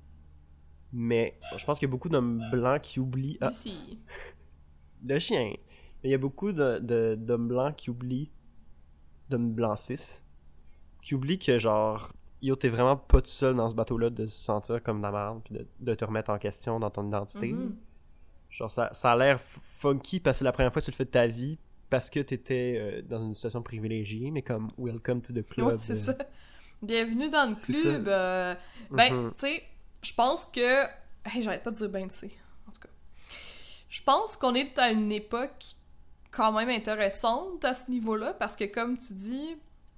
Mais 0.92 1.38
je 1.56 1.64
pense 1.66 1.80
qu'il 1.80 1.88
y 1.88 1.90
a 1.90 1.92
beaucoup 1.92 2.10
d'hommes 2.10 2.44
blancs 2.52 2.82
qui 2.82 3.00
oublient. 3.00 3.38
Ah, 3.40 3.50
le 5.06 5.20
chien. 5.20 5.54
Mais 6.04 6.10
il 6.10 6.12
y 6.12 6.16
a 6.16 6.18
beaucoup 6.18 6.52
de- 6.52 6.80
de- 6.80 7.16
d'hommes 7.16 7.48
blancs 7.48 7.76
qui 7.78 7.90
oublient. 7.90 8.30
D'hommes 9.30 9.54
blancs 9.54 9.78
cis. 9.78 10.22
Qui 11.02 11.16
oublient 11.16 11.40
que, 11.40 11.60
genre, 11.60 12.10
yo, 12.42 12.56
t'es 12.58 12.68
vraiment 12.70 12.98
pas 12.98 13.22
tout 13.22 13.28
seul 13.30 13.56
dans 13.56 13.70
ce 13.70 13.76
bateau-là 13.76 14.10
de 14.10 14.28
se 14.28 14.38
sentir 14.38 14.84
comme 14.84 14.98
de 14.98 15.04
la 15.04 15.12
merde, 15.12 15.42
puis 15.46 15.54
de, 15.54 15.68
de 15.80 15.94
te 15.96 16.04
remettre 16.04 16.32
en 16.32 16.40
question 16.40 16.78
dans 16.80 16.90
ton 16.90 17.08
identité. 17.08 17.54
Mhm. 17.54 17.76
Genre, 18.50 18.72
ça, 18.72 18.90
ça 18.94 19.12
a 19.12 19.16
l'air 19.18 19.40
funky 19.42 20.20
parce 20.20 20.36
que 20.36 20.40
c'est 20.40 20.46
la 20.46 20.52
première 20.52 20.74
fois 20.74 20.82
que 20.82 20.86
tu 20.86 20.92
le 20.92 20.96
fais 20.96 21.06
de 21.06 21.10
ta 21.12 21.28
vie, 21.28 21.58
parce 21.90 22.10
que 22.10 22.20
t'étais 22.20 22.76
euh, 22.78 23.02
dans 23.02 23.22
une 23.22 23.34
situation 23.36 23.62
privilégiée, 23.62 24.32
mais 24.32 24.42
comme 24.42 24.72
welcome 24.78 25.22
to 25.22 25.34
the 25.34 25.48
club. 25.48 25.68
Ouais, 25.68 25.76
c'est 25.80 25.94
euh, 25.94 25.96
ça. 25.96 26.16
Bienvenue 26.82 27.30
dans 27.30 27.48
le 27.48 27.54
C'est 27.54 27.74
club. 27.74 28.08
euh, 28.08 28.56
Ben, 28.92 29.14
Mhm. 29.14 29.32
tu 29.34 29.40
sais, 29.40 29.64
je 30.02 30.14
pense 30.14 30.46
que. 30.46 30.84
Hey, 31.26 31.42
j'arrête 31.44 31.64
pas 31.64 31.72
de 31.72 31.76
dire 31.76 31.90
ben, 31.90 32.08
tu 32.08 32.16
sais. 32.16 32.32
En 32.68 32.72
tout 32.72 32.80
cas. 32.82 32.90
Je 33.90 34.02
pense 34.04 34.36
qu'on 34.38 34.54
est 34.56 34.78
à 34.80 34.90
une 34.92 35.12
époque 35.12 35.66
quand 36.32 36.52
même 36.52 36.70
intéressante 36.70 37.66
à 37.66 37.74
ce 37.74 37.90
niveau-là, 37.92 38.34
parce 38.34 38.56
que, 38.56 38.64
comme 38.66 38.98
tu 38.98 39.14
dis, 39.14 39.58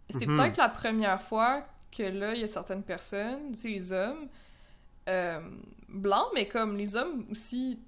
c'est 0.10 0.26
Mhm. 0.26 0.38
peut-être 0.38 0.58
la 0.58 0.70
première 0.70 1.22
fois 1.22 1.66
que 1.96 2.04
là, 2.04 2.34
il 2.34 2.42
y 2.42 2.44
a 2.44 2.48
certaines 2.48 2.84
personnes, 2.84 3.52
tu 3.54 3.60
sais, 3.60 3.68
les 3.68 3.92
hommes, 3.92 4.28
blancs, 5.90 6.28
mais 6.34 6.48
comme 6.48 6.78
les 6.78 6.96
hommes 6.96 7.26
aussi. 7.32 7.80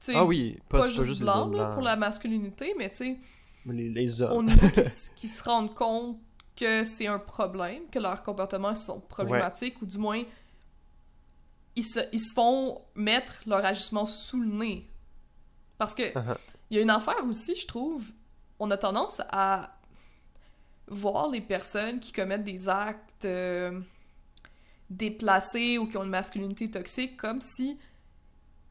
Sais, 0.00 0.12
Ah 0.14 0.24
oui, 0.24 0.58
pas, 0.68 0.78
pas, 0.78 0.84
pas 0.84 0.90
juste, 0.90 1.20
les 1.20 1.26
là, 1.26 1.44
blancs, 1.44 1.72
pour 1.74 1.82
la 1.82 1.96
masculinité, 1.96 2.74
mais 2.78 2.90
tu 2.90 2.96
sais, 2.96 3.18
les, 3.66 4.22
hommes. 4.22 4.46
niveau 4.46 4.68
qu'ils 4.70 4.80
s- 4.82 5.10
qu'ils 5.16 5.30
se 5.30 5.42
rendent 5.42 5.74
compte 5.74 6.18
que 6.56 6.84
c'est 6.84 7.06
un 7.06 7.18
problème, 7.18 7.82
que 7.90 7.98
leurs 7.98 8.22
comportements 8.22 8.74
sont 8.74 9.00
problématiques, 9.00 9.80
ou 9.82 9.86
du 9.86 9.98
moins, 9.98 10.22
ils 11.74 11.84
se, 11.84 12.00
ils 12.12 12.20
se 12.20 12.32
font 12.32 12.80
mettre 12.94 13.34
leur 13.46 13.64
agissement 13.64 14.06
sous 14.06 14.40
le 14.40 14.48
nez. 14.52 14.88
Parce 15.78 15.94
que 15.94 16.04
Uh-huh. 16.14 16.36
il 16.70 16.76
y 16.76 16.80
a 16.80 16.82
une 16.82 16.90
affaire 16.90 17.22
aussi, 17.28 17.54
je 17.56 17.66
trouve, 17.66 18.04
on 18.58 18.70
a 18.70 18.78
tendance 18.78 19.20
à 19.30 19.78
voir 20.88 21.28
les 21.28 21.40
personnes 21.42 22.00
qui 22.00 22.12
commettent 22.12 22.44
des 22.44 22.68
actes 22.68 23.24
euh, 23.26 23.78
déplacés 24.88 25.78
ou 25.78 25.86
qui 25.86 25.96
ont 25.96 26.04
une 26.04 26.10
masculinité 26.10 26.70
toxique 26.70 27.16
comme 27.16 27.40
si 27.40 27.76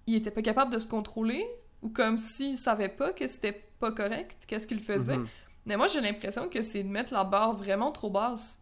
ils 0.08 0.16
étaient 0.16 0.32
pas 0.32 0.42
capables 0.42 0.72
de 0.74 0.80
se 0.80 0.88
contrôler 0.88 1.46
ou 1.82 1.90
comme 1.90 2.18
s'ils 2.18 2.58
savaient 2.58 2.90
pas 2.90 3.12
que 3.14 3.28
c'était 3.28 3.68
pas 3.80 3.92
correct, 3.92 4.44
qu'est-ce 4.48 4.68
qu'ils 4.68 4.82
faisaient. 4.84 5.18
Mhm. 5.18 5.28
Mais 5.66 5.78
moi, 5.78 5.88
j'ai 5.88 6.02
l'impression 6.02 6.48
que 6.50 6.62
c'est 6.62 6.84
de 6.84 6.90
mettre 6.90 7.14
la 7.14 7.24
barre 7.24 7.54
vraiment 7.54 7.92
trop 7.92 8.10
basse. 8.10 8.62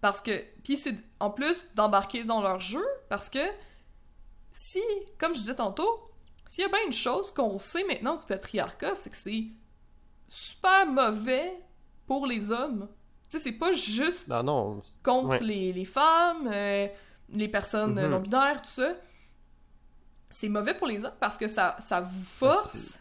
Parce 0.00 0.20
que. 0.20 0.42
Puis 0.64 0.76
c'est 0.76 0.94
en 1.18 1.30
plus 1.30 1.74
d'embarquer 1.74 2.24
dans 2.24 2.40
leur 2.40 2.60
jeu, 2.60 2.84
parce 3.08 3.28
que 3.30 3.38
si, 4.52 4.80
comme 5.18 5.34
je 5.34 5.40
disais 5.40 5.54
tantôt, 5.54 6.10
s'il 6.46 6.62
y 6.62 6.66
a 6.66 6.68
bien 6.70 6.78
une 6.86 6.92
chose 6.92 7.30
qu'on 7.30 7.58
sait 7.58 7.84
maintenant 7.84 8.16
du 8.16 8.24
patriarcat, 8.24 8.96
c'est 8.96 9.10
que 9.10 9.16
c'est 9.16 9.44
super 10.28 10.86
mauvais 10.86 11.58
pour 12.06 12.26
les 12.26 12.50
hommes. 12.50 12.88
Tu 13.30 13.38
sais, 13.38 13.44
c'est 13.50 13.58
pas 13.58 13.72
juste 13.72 14.28
Non, 14.28 14.42
non. 14.42 14.80
c'est- 14.80 15.00
contre 15.02 15.28
Ouais. 15.30 15.40
les, 15.40 15.72
les 15.72 15.84
femmes, 15.84 16.48
euh, 16.52 16.88
les 17.32 17.48
personnes 17.48 17.94
Mhm. 17.94 18.08
non-binaires, 18.08 18.62
tout 18.62 18.68
ça. 18.70 18.94
C'est 20.30 20.48
mauvais 20.48 20.74
pour 20.74 20.86
les 20.86 21.04
hommes 21.04 21.12
parce 21.20 21.36
que 21.36 21.48
ça, 21.48 21.76
ça 21.80 22.00
vous 22.00 22.22
force. 22.24 22.98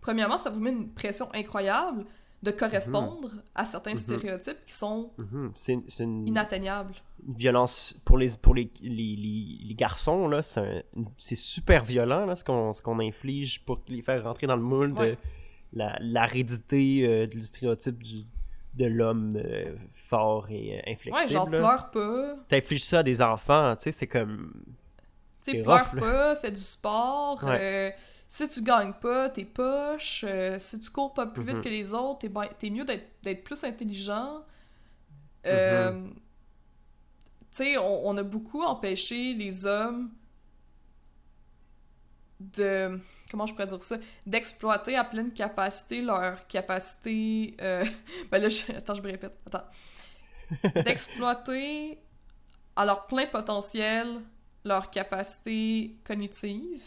Premièrement, 0.00 0.38
ça 0.38 0.50
vous 0.50 0.60
met 0.60 0.70
une 0.70 0.90
pression 0.92 1.28
incroyable 1.34 2.04
de 2.42 2.50
correspondre 2.52 3.30
à 3.54 3.66
certains 3.66 3.90
Mhm. 3.92 3.96
stéréotypes 3.96 4.64
qui 4.64 4.72
sont 4.74 5.10
Mhm. 5.18 5.52
Une, 5.98 6.28
inatteignables. 6.28 6.94
une 7.26 7.34
violence 7.34 7.98
pour 8.04 8.16
les 8.16 8.28
pour 8.40 8.54
les, 8.54 8.70
les, 8.80 9.16
les- 9.16 9.58
les 9.64 9.74
garçons 9.74 10.28
là, 10.28 10.40
c'est 10.42 11.34
super 11.34 11.82
violent 11.82 12.26
là, 12.26 12.36
ce 12.36 12.44
qu'on 12.44 12.70
qu'on 12.72 13.00
inflige 13.00 13.64
pour 13.64 13.80
les 13.88 14.02
faire 14.02 14.22
rentrer 14.22 14.46
dans 14.46 14.54
le 14.56 14.62
moule 14.62 14.94
de 14.94 15.16
la 15.72 15.96
l'aridité 16.00 17.04
euh, 17.06 17.26
du 17.26 17.42
stéréotype 17.44 18.00
du 18.02 18.24
de 18.74 18.84
l'homme 18.86 19.32
euh, 19.34 19.74
fort 19.90 20.46
et 20.50 20.78
euh, 20.78 20.92
inflexible. 20.92 21.16
Ouais, 21.26 21.28
genre 21.28 21.48
pleure 21.48 21.90
pas, 21.90 22.36
T'infliges 22.46 22.84
ça 22.84 23.00
à 23.00 23.02
des 23.02 23.20
enfants, 23.20 23.74
tu 23.74 23.84
sais, 23.84 23.92
c'est 23.92 24.06
comme 24.06 24.52
tu 25.52 25.62
pleure 25.62 25.90
rough, 25.92 26.00
pas, 26.00 26.36
fais 26.36 26.50
du 26.50 26.60
sport, 26.62 27.42
Ouais. 27.44 27.58
euh, 27.60 27.90
si 28.28 28.48
tu 28.48 28.62
gagnes 28.62 28.92
pas, 28.94 29.30
t'es 29.30 29.44
poche, 29.44 30.24
euh, 30.28 30.58
si 30.58 30.78
tu 30.80 30.90
cours 30.90 31.14
pas 31.14 31.26
plus 31.26 31.42
vite 31.44 31.56
Mhm. 31.56 31.62
que 31.62 31.68
les 31.68 31.92
autres, 31.94 32.18
t'es, 32.20 32.28
ben- 32.28 32.48
t'es 32.58 32.70
mieux 32.70 32.84
d'être, 32.84 33.08
d'être 33.22 33.42
plus 33.44 33.62
intelligent. 33.64 34.42
Euh, 35.46 35.92
Mhm. 35.92 36.14
Tu 37.50 37.64
sais, 37.64 37.78
on, 37.78 38.08
on 38.08 38.16
a 38.18 38.22
beaucoup 38.22 38.62
empêché 38.62 39.32
les 39.34 39.64
hommes 39.66 40.10
de... 42.40 43.00
Comment 43.30 43.46
je 43.46 43.52
pourrais 43.52 43.66
dire 43.66 43.82
ça? 43.82 43.96
D'exploiter 44.26 44.96
à 44.96 45.04
pleine 45.04 45.32
capacité 45.32 46.02
leur 46.02 46.46
capacité... 46.46 47.56
Ben 48.30 48.40
là, 48.42 48.48
je... 48.48 48.72
attends, 48.72 48.94
je 48.94 49.02
me 49.02 49.08
répète. 49.10 49.32
Attends. 49.46 49.64
D'exploiter 50.84 51.98
à 52.76 52.84
leur 52.84 53.06
plein 53.06 53.26
potentiel 53.26 54.20
leur 54.68 54.90
capacité 54.90 55.96
cognitive 56.04 56.82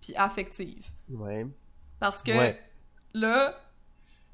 puis 0.00 0.14
affective. 0.16 0.86
ouais. 1.10 1.46
Parce 1.98 2.22
que 2.22 2.30
Ouais. 2.32 2.60
là, 3.14 3.58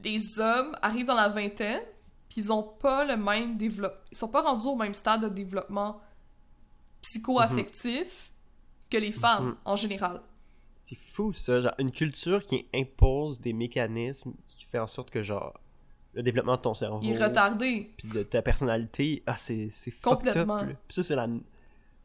les 0.03 0.41
hommes 0.41 0.75
arrivent 0.83 1.07
dans 1.07 1.15
la 1.15 1.29
vingtaine, 1.29 1.83
puis 2.29 2.41
ils 2.41 2.53
ont 2.53 2.63
pas 2.65 3.05
le 3.05 3.17
même 3.17 3.57
développement. 3.57 4.01
Ils 4.11 4.17
sont 4.19 4.29
pas 4.29 4.43
rendus 4.43 4.67
au 4.67 4.75
même 4.77 4.95
stade 4.95 5.23
de 5.23 5.29
développement 5.29 6.01
psycho-affectif 7.03 8.33
que 8.91 8.97
les 8.97 9.13
femmes 9.13 9.49
Mhm. 9.49 9.57
en 9.65 9.77
général. 9.77 10.21
C'est 10.81 10.97
fou 10.99 11.33
ça, 11.33 11.61
genre 11.61 11.75
une 11.79 11.93
culture 11.93 12.45
qui 12.45 12.67
impose 12.75 13.41
des 13.41 13.53
mécanismes 13.53 14.35
qui 14.49 14.65
fait 14.65 14.79
en 14.81 14.87
sorte 14.89 15.11
que 15.11 15.23
genre 15.23 15.59
le 16.15 16.23
développement 16.23 16.57
de 16.57 16.63
ton 16.63 16.75
cerveau 16.75 17.01
Il 17.03 17.13
est 17.13 17.25
retardé. 17.25 17.95
puis 17.97 18.09
de 18.09 18.23
ta 18.23 18.43
personnalité, 18.43 19.23
ah 19.27 19.37
c'est 19.39 19.71
c'est 19.71 19.91
fucked 19.93 20.29
up. 20.29 20.35
Complètement. 20.35 20.63
ça 20.89 21.03
c'est 21.03 21.15
la 21.17 21.29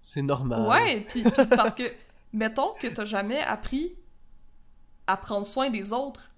c'est 0.10 0.22
normal. 0.22 0.62
Ouais, 0.68 1.02
puis 1.10 1.24
puis 1.24 1.32
c'est 1.46 1.56
parce 1.58 1.74
que, 1.74 1.84
mettons 2.32 2.74
que 2.80 2.88
t'as 2.88 3.04
jamais 3.06 3.42
appris 3.42 3.94
à 5.06 5.18
prendre 5.18 5.46
soin 5.46 5.70
des 5.70 5.92
autres. 5.92 6.32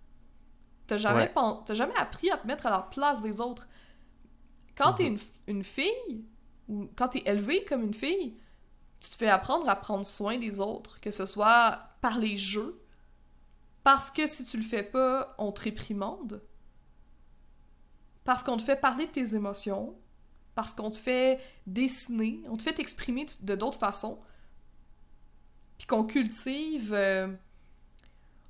T'as 0.87 0.97
jamais, 0.97 1.21
Ouais. 1.23 1.29
pen- 1.33 1.59
t'as 1.65 1.75
jamais 1.75 1.95
appris 1.97 2.31
à 2.31 2.37
te 2.37 2.47
mettre 2.47 2.65
à 2.65 2.71
la 2.71 2.79
place 2.79 3.21
des 3.21 3.39
autres. 3.39 3.67
Quand 4.75 4.93
t'es 4.93 5.09
Mhm. 5.09 5.17
une, 5.47 5.57
une 5.57 5.63
fille, 5.63 6.25
ou 6.67 6.89
quand 6.95 7.09
t'es 7.09 7.21
élevée 7.27 7.63
comme 7.65 7.83
une 7.83 7.93
fille, 7.93 8.37
tu 8.99 9.09
te 9.11 9.15
fais 9.15 9.29
apprendre 9.29 9.69
à 9.69 9.75
prendre 9.75 10.05
soin 10.05 10.37
des 10.39 10.59
autres, 10.59 10.99
que 10.99 11.11
ce 11.11 11.25
soit 11.27 11.79
par 12.01 12.17
les 12.17 12.37
jeux, 12.37 12.81
parce 13.83 14.09
que 14.09 14.25
si 14.25 14.45
tu 14.45 14.57
le 14.57 14.63
fais 14.63 14.83
pas, 14.83 15.35
on 15.37 15.51
te 15.51 15.61
réprimande, 15.61 16.41
parce 18.23 18.43
qu'on 18.43 18.57
te 18.57 18.61
fait 18.63 18.75
parler 18.79 19.05
de 19.07 19.11
tes 19.11 19.35
émotions, 19.35 19.95
parce 20.61 20.73
qu'on 20.73 20.89
te 20.89 20.97
fait 20.97 21.39
dessiner, 21.67 22.41
on 22.49 22.57
te 22.57 22.63
fait 22.63 22.73
t'exprimer 22.73 23.25
de- 23.39 23.55
d'autres 23.55 23.79
façons, 23.79 24.19
puis 25.77 25.87
qu'on 25.87 26.03
cultive, 26.03 26.91
euh, 26.93 27.27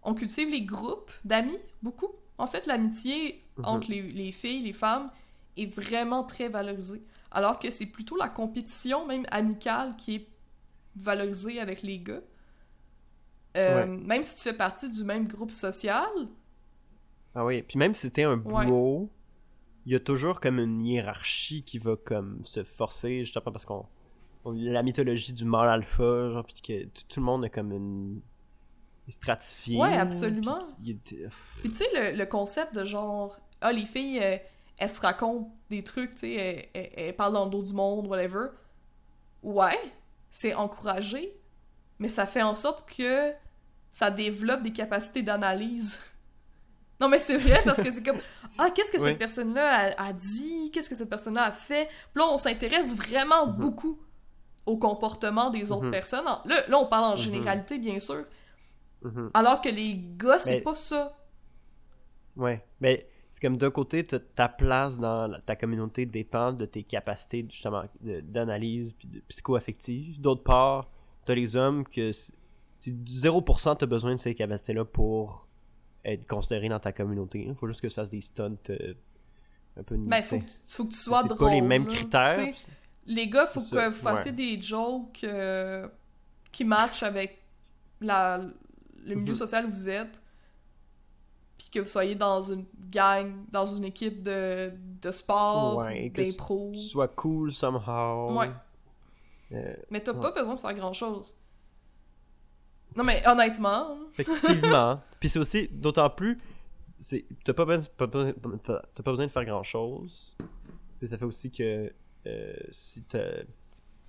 on 0.02 0.16
cultive 0.16 0.50
les 0.50 0.62
groupes 0.64 1.12
d'amis 1.24 1.60
beaucoup. 1.84 2.10
En 2.40 2.48
fait, 2.48 2.66
l'amitié 2.66 3.44
Mhm. 3.58 3.66
entre 3.66 3.92
les, 3.92 4.02
les 4.02 4.32
filles, 4.32 4.62
les 4.64 4.74
femmes, 4.74 5.12
est 5.56 5.68
vraiment 5.68 6.24
très 6.24 6.48
valorisée, 6.48 7.04
alors 7.30 7.60
que 7.60 7.70
c'est 7.70 7.86
plutôt 7.86 8.16
la 8.16 8.30
compétition, 8.30 9.06
même 9.06 9.26
amicale, 9.30 9.96
qui 9.96 10.16
est 10.16 10.28
valorisée 10.96 11.60
avec 11.60 11.84
les 11.84 12.00
gars. 12.00 12.22
Euh, 13.58 13.86
Ouais. 13.86 13.88
Même 13.88 14.24
si 14.24 14.36
tu 14.36 14.42
fais 14.42 14.54
partie 14.54 14.90
du 14.90 15.04
même 15.04 15.28
groupe 15.28 15.52
social, 15.52 16.10
Ah 17.36 17.46
oui, 17.46 17.62
puis 17.62 17.78
même 17.78 17.94
si 17.94 18.02
c'était 18.02 18.24
un 18.24 18.40
Ouais. 18.40 18.66
Il 19.86 19.94
y 19.94 19.96
a 19.96 20.00
toujours 20.00 20.40
comme 20.40 20.60
une 20.60 20.86
hiérarchie 20.86 21.64
qui 21.64 21.78
va 21.80 21.96
comme 21.96 22.44
se 22.46 22.64
forcer, 22.64 23.20
justement 23.26 23.52
parce 23.52 23.66
qu'on 23.66 23.86
on- 24.46 24.52
la 24.52 24.84
mythologie 24.84 25.34
du 25.34 25.46
mâle 25.46 25.70
alpha, 25.70 26.30
genre 26.32 26.46
puis 26.46 26.62
que 26.62 26.84
tout, 26.86 27.04
tout 27.08 27.20
le 27.20 27.26
monde 27.26 27.46
est 27.46 27.50
comme 27.50 27.72
une 27.72 28.22
stratifié. 29.08 29.78
Ouais, 29.78 29.96
absolument. 29.98 30.68
Puis 31.62 31.72
tu 31.72 31.76
sais, 31.76 31.86
le, 31.96 32.18
le 32.18 32.26
concept 32.26 32.76
de 32.76 32.86
genre, 32.86 33.40
ah, 33.62 33.72
les 33.72 33.86
filles, 33.86 34.20
euh, 34.22 34.38
elles 34.78 34.90
se 34.90 35.00
racontent 35.02 35.52
des 35.70 35.84
trucs, 35.84 36.12
tu 36.12 36.20
sais, 36.20 36.34
elles, 36.34 36.70
elles- 36.74 36.92
elles 37.08 37.16
parlent 37.16 37.34
dans 37.34 37.46
le 37.46 37.52
dos 37.52 37.64
du 37.64 37.74
monde, 37.74 38.08
whatever. 38.08 38.48
Ouais, 39.42 39.80
c'est 40.32 40.54
encouragé, 40.54 41.34
mais 41.98 42.08
ça 42.10 42.28
fait 42.28 42.44
en 42.44 42.56
sorte 42.56 42.88
que 42.94 43.32
ça 43.94 44.12
développe 44.12 44.62
des 44.62 44.72
capacités 44.74 45.24
d'analyse. 45.24 46.00
Non, 47.00 47.08
mais 47.08 47.20
c'est 47.20 47.38
vrai, 47.38 47.62
parce 47.64 47.82
que 47.82 47.90
c'est 47.92 48.04
comme, 48.04 48.20
ah, 48.58 48.70
qu'est-ce 48.72 48.92
que 48.92 48.98
Oui. 49.02 49.10
cette 49.10 49.18
personne-là 49.20 49.94
a, 49.98 50.08
a 50.10 50.14
dit, 50.14 50.70
qu'est-ce 50.72 50.90
que 50.90 50.96
cette 50.96 51.10
personne-là 51.10 51.44
a 51.46 51.52
fait. 51.52 51.86
Puis 52.14 52.22
là, 52.22 52.28
on 52.30 52.38
s'intéresse 52.38 52.96
vraiment 52.96 53.48
Mhm. 53.48 53.54
beaucoup 53.58 54.00
au 54.66 54.78
comportement 54.78 55.50
des 55.50 55.72
autres 55.72 55.86
Mhm. 55.86 55.92
personnes. 55.92 56.26
Là, 56.26 56.68
là, 56.68 56.78
on 56.78 56.86
parle 56.88 57.06
en 57.06 57.12
Mhm. 57.12 57.18
généralité, 57.18 57.78
bien 57.80 58.00
sûr. 58.00 58.26
Alors 59.34 59.62
que 59.62 59.70
les 59.70 59.96
gars, 60.18 60.40
c'est 60.40 60.56
Mais- 60.56 60.62
pas 60.62 60.76
ça. 60.76 61.16
Ouais, 62.36 62.64
mais 62.82 63.08
c'est 63.32 63.42
comme 63.42 63.58
d'un 63.58 63.72
côté, 63.72 64.06
ta 64.06 64.50
place 64.50 65.00
dans 65.00 65.40
ta 65.46 65.56
communauté 65.56 66.06
dépend 66.06 66.52
de 66.54 66.66
tes 66.66 66.84
capacités 66.84 67.46
justement 67.50 67.84
d'analyse 68.02 68.94
puis 68.94 69.08
de 69.08 69.22
psycho-affective. 69.22 70.20
D'autre 70.20 70.44
part, 70.44 70.90
t'as 71.26 71.34
les 71.36 71.56
hommes 71.56 71.86
que 71.88 72.12
c'est 72.12 72.34
c'est 72.76 73.04
du 73.04 73.12
0% 73.12 73.76
t'as 73.76 73.86
besoin 73.86 74.12
de 74.12 74.16
ces 74.20 74.34
capacités-là 74.34 74.86
pour 74.86 75.49
être 76.06 76.28
considéré 76.28 76.70
dans 76.70 76.80
ta 76.80 76.92
communauté. 76.92 77.44
Il 77.48 77.56
faut 77.56 77.68
juste 77.68 77.82
que 77.82 77.88
tu 77.88 77.94
fasses 77.94 78.10
des 78.10 78.22
stunts 78.22 78.56
euh, 78.70 78.94
un 79.78 79.84
peu 79.84 79.96
Ben, 79.98 80.22
tu 80.22 80.28
faut 80.28 80.36
sais. 80.38 80.42
que, 80.42 80.50
tu- 80.50 80.58
faut 80.68 80.86
que 80.86 80.92
tu 80.92 80.98
sois 80.98 81.22
C'est 81.22 81.28
drôle. 81.30 81.48
pas 81.48 81.54
les 81.54 81.62
mêmes 81.62 81.86
critères. 81.88 82.38
Les 83.06 83.28
gars, 83.28 83.46
faut 83.46 83.60
C'est 83.60 83.76
que 83.76 83.88
vous 83.90 83.96
fassiez 83.96 84.32
des 84.32 84.62
jokes 84.62 85.24
euh, 85.24 85.88
qui 86.52 86.64
matchent 86.64 87.04
avec 87.04 87.42
la, 88.02 88.38
le 89.06 89.16
milieu 89.16 89.32
Mhm. 89.34 89.36
social 89.38 89.66
où 89.66 89.70
vous 89.70 89.90
êtes. 89.90 90.22
Puis 91.58 91.70
que 91.72 91.80
vous 91.80 91.88
soyez 91.88 92.16
dans 92.16 92.42
une 92.42 92.66
gang, 92.90 93.34
dans 93.52 93.66
une 93.66 93.84
équipe 93.84 94.22
de, 94.22 94.72
de 95.02 95.12
sport, 95.12 95.78
Ouais, 95.78 96.10
que 96.10 96.22
tu- 96.22 96.30
d'impro. 96.32 96.72
Tu 96.74 96.82
sois 96.82 97.08
cool 97.10 97.52
somehow. 97.52 98.38
Ouais. 98.38 98.50
Euh, 99.52 99.76
Mais 99.90 100.00
t'as 100.02 100.14
Ouais. 100.14 100.22
pas 100.22 100.32
besoin 100.32 100.56
de 100.56 100.60
faire 100.60 100.74
grand 100.74 100.94
chose. 100.94 101.36
Non, 102.96 103.04
mais 103.04 103.22
honnêtement, 103.28 103.98
Effectivement. 104.18 105.00
Puis 105.20 105.30
c'est 105.30 105.40
aussi, 105.40 105.68
d'autant 105.72 106.10
plus, 106.10 106.40
t'as 107.44 107.54
pas, 107.54 107.66
besoin- 107.66 107.90
pas 107.98 108.08
besoin- 108.08 108.34
pas- 108.34 108.82
t'as 108.94 109.04
pas 109.04 109.12
besoin 109.12 109.26
de 109.28 109.32
faire 109.32 109.46
grand 109.46 109.64
chose. 109.64 110.36
Puis 111.00 111.08
ça 111.08 111.18
fait 111.18 111.26
aussi 111.26 111.52
que 111.52 111.94
euh, 112.28 112.54
si 112.72 113.04
t'as- 113.04 113.44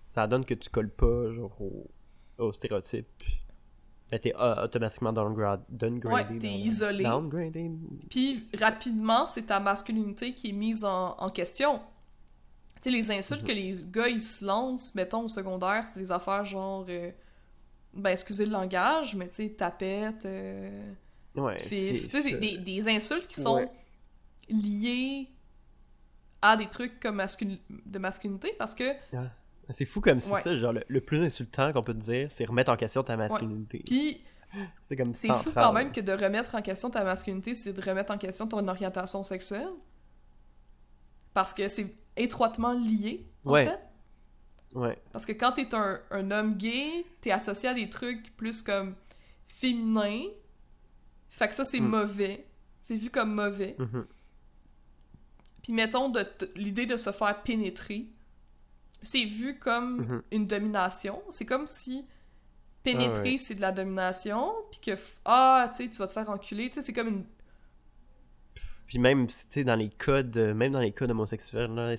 ça 0.07 0.27
donne 0.27 0.45
que 0.45 0.55
tu 0.55 0.69
colles 0.71 0.90
pas 0.90 1.31
genre 1.33 1.57
au, 1.61 1.88
au 2.38 2.53
stéréotype, 2.53 3.07
ben 4.11 4.19
t'es 4.19 4.35
automatiquement 4.35 5.12
downgrade, 5.12 5.62
downgradé. 5.69 6.33
Ouais, 6.35 6.38
t'es 6.40 6.49
isolé. 6.51 7.05
Downgradé. 7.05 7.71
Puis 8.09 8.43
rapidement, 8.61 9.27
c'est 9.29 9.43
ta 9.47 9.61
masculinité 9.61 10.35
qui 10.35 10.49
est 10.49 10.53
mise 10.53 10.85
en, 10.85 11.14
en 11.16 11.29
question. 11.29 11.79
Tu 12.83 12.90
sais, 12.90 12.90
les 12.90 13.11
insultes 13.12 13.43
Mhm. 13.43 13.47
que 13.49 13.53
les 13.53 13.75
gars 13.90 14.09
ils 14.09 14.23
se 14.23 14.45
lancent, 14.45 14.95
mettons 14.97 15.25
au 15.25 15.29
secondaire, 15.29 15.85
c'est 15.87 16.01
des 16.01 16.11
affaires 16.11 16.45
genre. 16.45 16.85
euh, 16.88 17.11
ben, 17.94 18.11
excusez 18.11 18.46
le 18.46 18.53
langage, 18.53 19.14
mais 19.14 19.29
tu 19.29 19.35
sais, 19.35 19.48
tapette, 19.50 20.24
euh, 20.26 20.92
Ouais. 21.37 21.59
fif. 21.59 22.03
fif, 22.03 22.09
Tu 22.09 22.22
sais, 22.22 22.33
des, 22.37 22.59
des 22.59 22.88
insultes 22.88 23.26
qui 23.26 23.40
sont 23.40 23.57
Ouais. 23.57 23.70
liées 24.48 25.29
à 26.42 26.57
des 26.57 26.66
trucs 26.66 26.98
comme 27.00 27.16
mascul- 27.16 27.59
de 27.87 27.98
masculinité 27.98 28.55
parce 28.59 28.74
que. 28.74 28.85
C'est 29.72 29.85
fou 29.85 30.00
comme 30.00 30.18
c'est 30.20 30.33
Ouais. 30.33 30.40
ça, 30.40 30.57
genre 30.57 30.72
le, 30.72 30.83
le 30.88 31.00
plus 31.00 31.22
insultant 31.22 31.70
qu'on 31.70 31.83
peut 31.85 31.94
te 31.94 31.98
dire, 32.00 32.26
c'est 32.33 32.44
remettre 32.44 32.72
en 32.72 32.76
question 32.76 33.03
ta 33.05 33.16
masculinité. 33.16 33.83
Puis 33.87 34.20
C'est 34.83 34.96
comme 34.96 35.14
c'est 35.14 35.29
fou 35.33 35.53
quand 35.55 35.72
même 35.72 35.92
que 35.92 36.00
de 36.00 36.11
remettre 36.12 36.57
en 36.57 36.62
question 36.62 36.90
ta 36.90 37.05
masculinité, 37.05 37.55
c'est 37.55 37.72
de 37.72 37.81
remettre 37.81 38.12
en 38.12 38.18
question 38.18 38.48
ton 38.48 38.66
orientation 38.66 39.22
sexuelle. 39.22 39.68
Parce 41.35 41.55
que 41.55 41.68
c'est 41.68 41.94
étroitement 42.16 42.72
lié, 42.72 43.24
en 43.44 43.55
fait. 43.55 43.79
Ouais. 44.75 44.97
Parce 45.13 45.27
que 45.27 45.33
quand 45.33 45.53
t'es 45.53 45.75
un, 45.75 46.01
un 46.11 46.31
homme 46.31 46.57
gay, 46.57 47.05
t'es 47.21 47.31
associé 47.33 47.69
à 47.69 47.75
des 47.75 47.91
trucs 47.91 48.37
plus 48.37 48.63
comme 48.63 48.95
féminins. 49.49 50.27
Fait 51.29 51.49
que 51.49 51.55
ça, 51.55 51.65
c'est 51.65 51.81
Mm. 51.81 51.89
mauvais. 51.89 52.47
C'est 52.83 52.97
vu 52.97 53.11
comme 53.11 53.35
mauvais. 53.35 53.75
Mhm. 53.79 54.07
Puis 55.63 55.73
mettons, 55.73 56.09
de 56.09 56.25
l'idée 56.57 56.87
de 56.87 56.97
se 56.97 57.13
faire 57.13 57.43
pénétrer, 57.43 58.07
c'est 59.03 59.25
vu 59.25 59.59
comme 59.59 59.99
Mhm. 60.01 60.23
une 60.33 60.47
domination. 60.47 61.23
C'est 61.31 61.47
comme 61.47 61.67
si 61.67 62.07
pénétrer, 62.83 63.23
Ah 63.29 63.31
ouais. 63.33 63.39
c'est 63.39 63.55
de 63.57 63.61
la 63.61 63.73
domination, 63.73 64.53
puis 64.71 64.81
que, 64.81 65.01
ah, 65.27 65.69
tu 65.71 65.85
sais, 65.85 65.91
tu 65.91 65.99
vas 65.99 66.07
te 66.07 66.13
faire 66.13 66.31
enculer, 66.31 66.69
tu 66.69 66.77
sais, 66.77 66.83
c'est 66.83 66.93
comme 66.95 67.09
une... 67.09 67.25
Puis 68.90 68.98
même, 68.98 69.29
tu 69.29 69.37
sais, 69.48 69.62
dans 69.62 69.76
les 69.76 69.88
codes, 69.88 70.37
euh, 70.37 70.53
même 70.53 70.72
dans 70.72 70.81
les 70.81 70.90
codes 70.90 71.12
homosexuels, 71.12 71.72
là, 71.72 71.94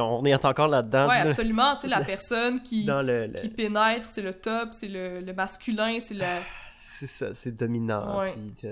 on 0.00 0.24
est 0.24 0.44
encore 0.44 0.68
là-dedans. 0.68 1.08
Ouais, 1.08 1.14
là, 1.14 1.22
absolument, 1.22 1.74
tu 1.74 1.80
sais, 1.80 1.88
la 1.88 2.04
personne 2.04 2.62
qui, 2.62 2.84
Dans 2.86 3.02
le, 3.02 3.26
le- 3.26 3.32
qui 3.40 3.48
pénètre, 3.48 4.08
c'est 4.08 4.22
le 4.22 4.32
top, 4.32 4.68
c'est 4.70 4.86
le, 4.86 5.20
le 5.20 5.32
masculin, 5.32 5.98
c'est 5.98 6.14
la... 6.14 6.40
C'est 6.76 7.08
ça, 7.08 7.34
c'est 7.34 7.56
dominant. 7.56 8.20
Ouais. 8.20 8.32
Puis 8.56 8.68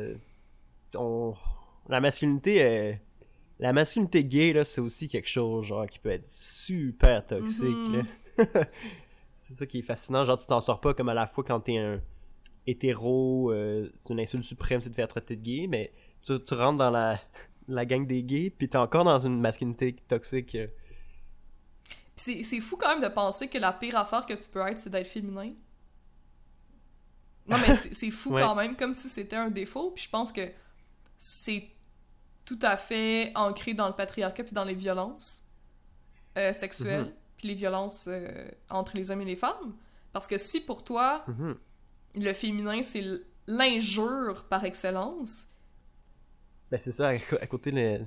on- 0.95 1.35
la 1.89 2.01
masculinité, 2.01 2.63
euh, 2.63 2.93
la 3.59 3.73
masculinité 3.73 4.23
gay 4.23 4.53
là, 4.53 4.65
c'est 4.65 4.81
aussi 4.81 5.09
quelque 5.09 5.29
chose 5.29 5.67
genre 5.67 5.87
qui 5.87 5.99
peut 5.99 6.11
être 6.11 6.29
super 6.29 7.27
toxique. 7.27 7.67
Mhm. 7.67 8.07
là. 8.39 8.47
c'est 9.39 9.55
ça 9.55 9.67
qui 9.67 9.81
est 9.81 9.83
fascinant. 9.83 10.25
Genre 10.25 10.39
tu 10.39 10.47
t'en 10.47 10.61
sors 10.61 10.81
pas 10.81 10.95
comme 10.95 11.09
à 11.09 11.15
la 11.15 11.27
fois 11.27 11.43
quand 11.43 11.59
t'es 11.59 11.79
un 11.79 12.01
hétéro, 12.69 13.51
euh, 13.51 13.91
c'est 13.99 14.13
une 14.13 14.21
insulte 14.21 14.45
suprême, 14.45 14.81
c'est 14.81 14.91
de 14.91 14.95
faire 14.95 15.09
traiter 15.09 15.35
de 15.35 15.43
gay, 15.43 15.67
mais 15.69 15.93
tu, 16.23 16.43
tu 16.43 16.55
rentres 16.55 16.79
dans 16.79 16.91
la 16.91 17.19
la 17.69 17.87
gang 17.87 18.05
des 18.07 18.23
gays, 18.25 18.51
puis 18.51 18.69
t'es 18.69 18.79
encore 18.79 19.05
dans 19.05 19.21
une 19.21 19.41
masculinité 19.41 19.95
toxique. 20.09 20.57
C'est 22.17 22.43
c'est 22.43 22.61
fou 22.61 22.77
quand 22.77 22.89
même 22.89 23.03
de 23.03 23.09
penser 23.15 23.49
que 23.49 23.59
la 23.59 23.73
pire 23.73 23.97
affaire 23.97 24.27
que 24.27 24.35
tu 24.35 24.49
peux 24.49 24.61
être, 24.67 24.79
c'est 24.81 24.91
d'être 24.91 25.07
féminin. 25.07 25.53
Non, 27.47 27.59
mais 27.59 27.75
c'est 27.77 27.95
c'est 27.95 28.11
fou 28.11 28.31
Ouais. 28.35 28.43
quand 28.43 28.55
même, 28.55 28.77
comme 28.77 28.95
si 28.95 29.09
c'était 29.09 29.37
un 29.37 29.51
défaut. 29.51 29.91
Puis 29.93 30.05
je 30.05 30.11
pense 30.11 30.33
que 30.33 30.49
c'est 31.19 31.69
tout 32.45 32.59
à 32.63 32.77
fait 32.77 33.33
ancré 33.37 33.75
dans 33.75 33.87
le 33.89 33.95
patriarcat 33.95 34.43
puis 34.45 34.53
dans 34.55 34.65
les 34.65 34.75
violences 34.75 35.43
euh, 36.37 36.53
sexuelles, 36.55 37.05
Mhm. 37.07 37.13
puis 37.37 37.49
les 37.49 37.55
violences 37.55 38.07
euh, 38.09 38.49
entre 38.69 38.97
les 38.97 39.11
hommes 39.11 39.21
et 39.23 39.25
les 39.25 39.37
femmes. 39.37 39.75
Parce 40.13 40.27
que 40.27 40.39
si 40.39 40.61
pour 40.61 40.83
toi, 40.85 41.25
Mhm. 41.29 41.57
le 42.17 42.33
féminin, 42.33 42.83
c'est 42.83 43.05
l'injure 43.47 44.45
par 44.49 44.65
excellence, 44.65 45.47
Ben 46.71 46.79
c'est 46.79 46.93
ça, 46.93 47.09
à, 47.09 47.47
côté 47.47 47.71
les, 47.71 48.01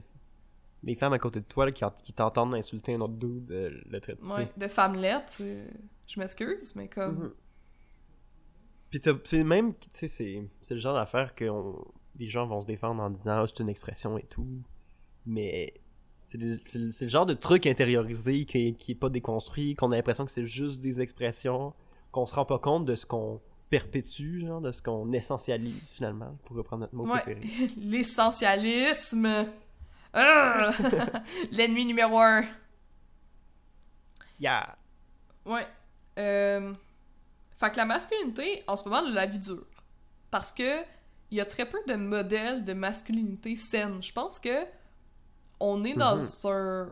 les 0.83 0.95
femmes 0.95 1.13
à 1.13 1.19
côté 1.19 1.39
de 1.41 1.45
toi 1.45 1.65
là, 1.65 1.71
qui, 1.71 1.83
qui 2.03 2.13
t'entendent 2.13 2.55
insulter 2.55 2.93
un 2.95 3.01
autre 3.01 3.13
dude, 3.15 3.51
euh, 3.51 3.81
le 3.89 3.99
traiter. 3.99 4.23
ouais, 4.23 4.49
de 4.55 4.67
femmelette, 4.67 5.37
euh, 5.41 5.67
je 6.07 6.19
m'excuse, 6.19 6.75
mais 6.75 6.87
comme... 6.87 7.15
Mhm. 7.25 7.33
Puis 8.89 9.01
t'as- 9.01 9.43
même, 9.43 9.73
tu 9.73 9.89
sais, 9.93 10.07
c'est, 10.07 10.43
c'est 10.61 10.75
le 10.75 10.79
genre 10.79 10.93
d'affaire 10.95 11.33
que 11.35 11.45
on- 11.49 11.83
les 12.19 12.27
gens 12.27 12.45
vont 12.45 12.61
se 12.61 12.67
défendre 12.67 13.01
en 13.01 13.09
disant 13.09 13.41
ah, 13.41 13.45
c'est 13.47 13.59
une 13.59 13.69
expression 13.69 14.17
et 14.19 14.23
tout. 14.23 14.47
Mais 15.25 15.73
c'est, 16.21 16.37
le- 16.37 17.07
genre 17.09 17.25
de 17.25 17.33
truc 17.33 17.65
intériorisé 17.65 18.45
qui, 18.45 18.75
qui 18.75 18.91
est 18.91 18.95
pas 18.95 19.09
déconstruit, 19.09 19.75
qu'on 19.75 19.91
a 19.91 19.95
l'impression 19.95 20.25
que 20.25 20.31
c'est 20.31 20.45
juste 20.45 20.79
des 20.79 21.01
expressions, 21.01 21.73
qu'on 22.11 22.25
se 22.27 22.35
rend 22.35 22.45
pas 22.45 22.59
compte 22.59 22.85
de 22.85 22.93
ce 22.95 23.05
qu'on 23.07 23.41
perpétue, 23.77 24.41
genre, 24.41 24.61
de 24.61 24.71
ce 24.71 24.83
qu'on 24.83 25.11
essentialise 25.13 25.87
finalement, 25.89 26.37
pour 26.45 26.55
reprendre 26.57 26.81
notre 26.83 26.95
mot 26.95 27.07
Ouais. 27.11 27.21
préféré. 27.21 27.71
L'essentialisme. 27.77 29.47
L'ennemi 31.51 31.85
numéro 31.85 32.19
un. 32.19 32.43
Yeah! 34.39 34.75
Ouais. 35.45 35.65
Euh... 36.19 36.73
Fait 37.57 37.71
que 37.71 37.77
la 37.77 37.85
masculinité, 37.85 38.63
en 38.67 38.75
ce 38.75 38.87
moment, 38.87 39.01
la 39.09 39.25
vie 39.25 39.39
dure. 39.39 39.65
Parce 40.29 40.51
que 40.51 40.81
il 41.31 41.37
y 41.37 41.41
a 41.41 41.45
très 41.45 41.65
peu 41.65 41.79
de 41.87 41.95
modèles 41.95 42.63
de 42.63 42.73
masculinité 42.73 43.55
saine. 43.55 44.03
Je 44.03 44.11
pense 44.11 44.37
que 44.39 44.65
on 45.59 45.83
est 45.83 45.95
dans 45.95 46.15
Mhm. 46.17 46.51
un- 46.51 46.91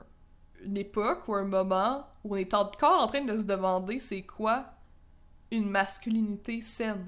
une 0.63 0.77
époque 0.77 1.27
ou 1.27 1.35
un 1.35 1.43
moment 1.43 2.07
où 2.23 2.33
on 2.33 2.37
est 2.37 2.53
encore 2.55 3.01
en 3.03 3.07
train 3.07 3.21
de 3.23 3.37
se 3.37 3.43
demander 3.43 3.99
c'est 3.99 4.21
quoi 4.23 4.65
une 5.51 5.69
masculinité 5.69 6.61
saine. 6.61 7.05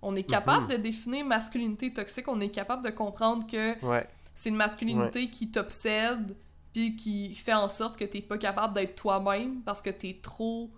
On 0.00 0.16
est 0.16 0.22
capable 0.24 0.64
Mhm. 0.64 0.70
de 0.70 0.76
définir 0.76 1.24
masculinité 1.24 1.92
toxique, 1.92 2.26
on 2.28 2.40
est 2.40 2.48
capable 2.48 2.84
de 2.84 2.90
comprendre 2.90 3.46
que 3.46 3.78
Ouais. 3.84 4.08
c'est 4.34 4.48
une 4.48 4.56
masculinité 4.56 5.30
qui 5.30 5.50
t'obsède, 5.50 6.34
puis 6.72 6.96
qui 6.96 7.34
fait 7.34 7.52
en 7.54 7.68
sorte 7.68 7.96
que 7.98 8.04
t'es 8.04 8.22
pas 8.22 8.38
capable 8.38 8.74
d'être 8.74 8.96
toi-même 8.96 9.60
parce 9.62 9.80
que 9.82 9.90
t'es 9.90 10.18
trop 10.22 10.70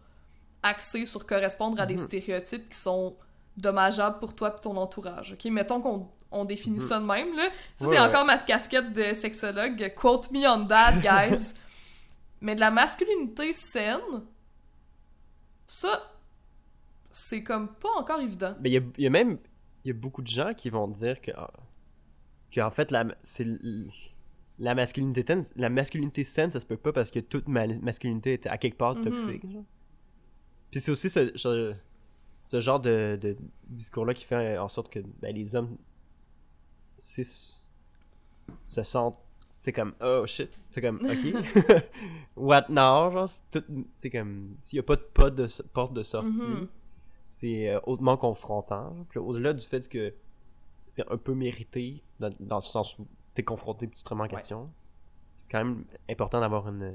axé 0.63 1.07
sur 1.07 1.25
correspondre 1.27 1.81
à 1.81 1.87
des 1.87 1.95
Mhm. 1.95 2.01
stéréotypes 2.01 2.69
qui 2.71 2.79
sont 2.79 3.17
dommageables 3.57 4.19
pour 4.19 4.35
toi 4.35 4.55
et 4.57 4.61
ton 4.61 4.77
entourage. 4.77 5.33
Ok, 5.33 5.45
mettons 5.47 5.81
qu'on 5.81 6.09
on 6.33 6.45
définit 6.45 6.79
Mhm. 6.81 6.83
ça 6.83 6.99
de 6.99 7.05
même 7.05 7.37
là. 7.37 7.49
Ça 7.77 7.87
Ouais, 7.87 7.95
c'est 7.95 8.01
encore 8.01 8.25
ma 8.25 8.37
casquette 8.39 8.93
de 8.93 9.15
sexologue. 9.15 9.95
Quote 9.95 10.33
me 10.33 10.45
on 10.49 10.67
that, 10.67 10.95
guys. 11.01 11.53
Mais 12.41 12.57
de 12.57 12.61
la 12.61 12.73
masculinité 12.73 13.53
saine, 13.53 14.01
ça, 15.67 16.03
c'est 17.17 17.43
comme 17.45 17.69
pas 17.75 17.91
encore 17.97 18.21
évident. 18.21 18.55
Mais 18.61 18.71
il 18.71 18.73
y 18.73 18.79
a, 18.79 18.83
il 18.99 19.05
y 19.05 19.07
a 19.07 19.11
même 19.11 19.39
y 19.85 19.91
a 19.91 19.95
beaucoup 19.95 20.23
de 20.23 20.27
gens 20.29 20.53
qui 20.55 20.69
vont 20.71 20.89
dire 20.89 21.21
que, 21.21 21.31
ah, 21.37 21.51
que 22.51 22.61
en 22.61 22.71
fait 22.71 22.91
la 22.91 23.05
c'est 23.23 23.47
la 24.59 24.75
masculinité 24.75 25.25
saine, 25.27 25.43
la 25.57 25.69
masculinité 25.69 26.25
saine 26.25 26.51
ça 26.51 26.61
se 26.61 26.67
peut 26.67 26.77
pas 26.77 26.93
parce 26.93 27.11
que 27.11 27.21
toute 27.21 27.49
ma- 27.49 27.67
masculinité 27.67 28.33
est 28.35 28.47
à 28.47 28.57
quelque 28.59 28.77
part 28.79 28.95
Mhm. 28.97 29.03
toxique. 29.05 29.51
genre. 29.51 29.65
Puis 30.71 30.81
c'est 30.81 30.91
aussi 30.91 31.09
ce, 31.11 31.31
ce, 31.37 31.75
ce 32.45 32.61
genre 32.61 32.81
de, 32.81 33.19
de 33.21 33.37
discours 33.69 34.07
là 34.07 34.15
qui 34.15 34.25
fait 34.25 34.59
en 34.59 34.69
sorte 34.69 34.91
que 34.93 35.01
ben, 35.21 35.35
les 35.35 35.55
hommes 35.55 35.77
cis 36.99 37.61
se 38.67 38.83
sentent 38.83 39.19
c'est 39.61 39.73
comme 39.73 39.95
oh 40.01 40.25
shit 40.27 40.51
c'est 40.71 40.81
comme 40.81 41.01
ok 41.05 41.85
what 42.37 42.67
now 42.69 43.11
genre 43.11 43.29
c'est 43.29 43.43
tout 43.51 43.85
c'est 43.99 44.11
comme 44.11 44.57
s'il 44.61 44.77
y 44.79 44.81
a 44.81 44.83
pas 44.83 44.97
de 44.97 45.03
pas 45.03 45.31
de 45.31 45.47
porte 45.73 45.95
de 45.95 46.03
sortie 46.03 46.49
Mhm. 46.49 46.69
C'est 47.27 47.69
euh, 47.71 47.81
hautement 47.85 48.17
confrontant. 48.17 48.95
Puis 49.09 49.19
au-delà 49.19 49.53
du 49.53 49.65
fait 49.67 49.89
que 49.89 50.15
c'est 50.87 51.11
un 51.11 51.17
peu 51.17 51.35
mérité, 51.35 52.03
dans, 52.21 52.31
dans 52.41 52.57
le 52.57 52.63
sens 52.63 52.99
où 52.99 53.07
t'es 53.35 53.43
confronté 53.43 53.87
puis 53.87 53.99
tu 53.99 54.05
te 54.05 54.09
remets 54.11 54.23
en 54.25 54.29
question, 54.29 54.71
c'est 55.37 55.51
quand 55.51 55.59
même 55.65 55.85
important 56.09 56.41
d'avoir 56.41 56.69
une. 56.69 56.93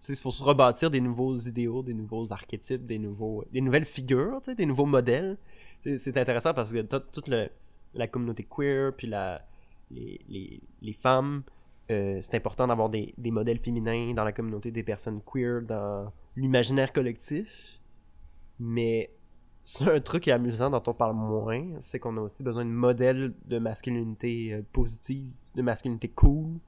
Tu 0.00 0.06
sais, 0.08 0.12
il 0.14 0.18
faut 0.22 0.30
se 0.30 0.42
rebâtir 0.44 0.90
des 0.90 1.00
nouveaux 1.00 1.34
idéaux, 1.36 1.82
des 1.82 1.94
nouveaux 1.94 2.32
archétypes, 2.32 2.84
des 2.84 2.98
nouveaux, 2.98 3.44
des 3.52 3.60
nouvelles 3.60 3.84
figures, 3.86 4.40
tu 4.42 4.50
sais, 4.50 4.54
des 4.54 4.66
nouveaux 4.66 4.86
modèles. 4.86 5.38
C'est- 5.80 5.98
C'est 5.98 6.16
intéressant 6.18 6.54
parce 6.54 6.72
que 6.72 6.80
toute 6.82 7.28
le- 7.28 7.50
la 7.94 8.06
communauté 8.08 8.44
queer, 8.44 8.92
puis 8.96 9.06
la, 9.06 9.44
les, 9.90 10.20
les, 10.28 10.60
les 10.82 10.92
femmes, 10.92 11.42
euh, 11.90 12.18
c'est 12.22 12.36
important 12.36 12.66
d'avoir 12.66 12.88
des, 12.90 13.14
des 13.18 13.30
modèles 13.30 13.58
féminins 13.58 14.12
dans 14.14 14.24
la 14.24 14.32
communauté 14.32 14.70
des 14.70 14.82
personnes 14.82 15.20
queer, 15.22 15.62
dans 15.62 16.10
l'imaginaire 16.36 16.92
collectif. 16.92 17.80
Mais 18.58 19.10
un 19.86 20.00
truc 20.00 20.24
qui 20.24 20.30
est 20.30 20.34
amusant 20.34 20.68
dont 20.70 20.82
on 20.86 20.92
parle 20.94 21.14
moins, 21.16 21.64
c'est 21.80 21.98
qu'on 21.98 22.16
a 22.18 22.20
aussi 22.20 22.42
besoin 22.42 22.64
de 22.64 22.70
modèles 22.70 23.32
de 23.46 23.58
masculinité 23.58 24.52
euh, 24.54 24.62
positive, 24.72 25.30
de 25.54 25.62
masculinité 25.62 26.08
cool. 26.08 26.58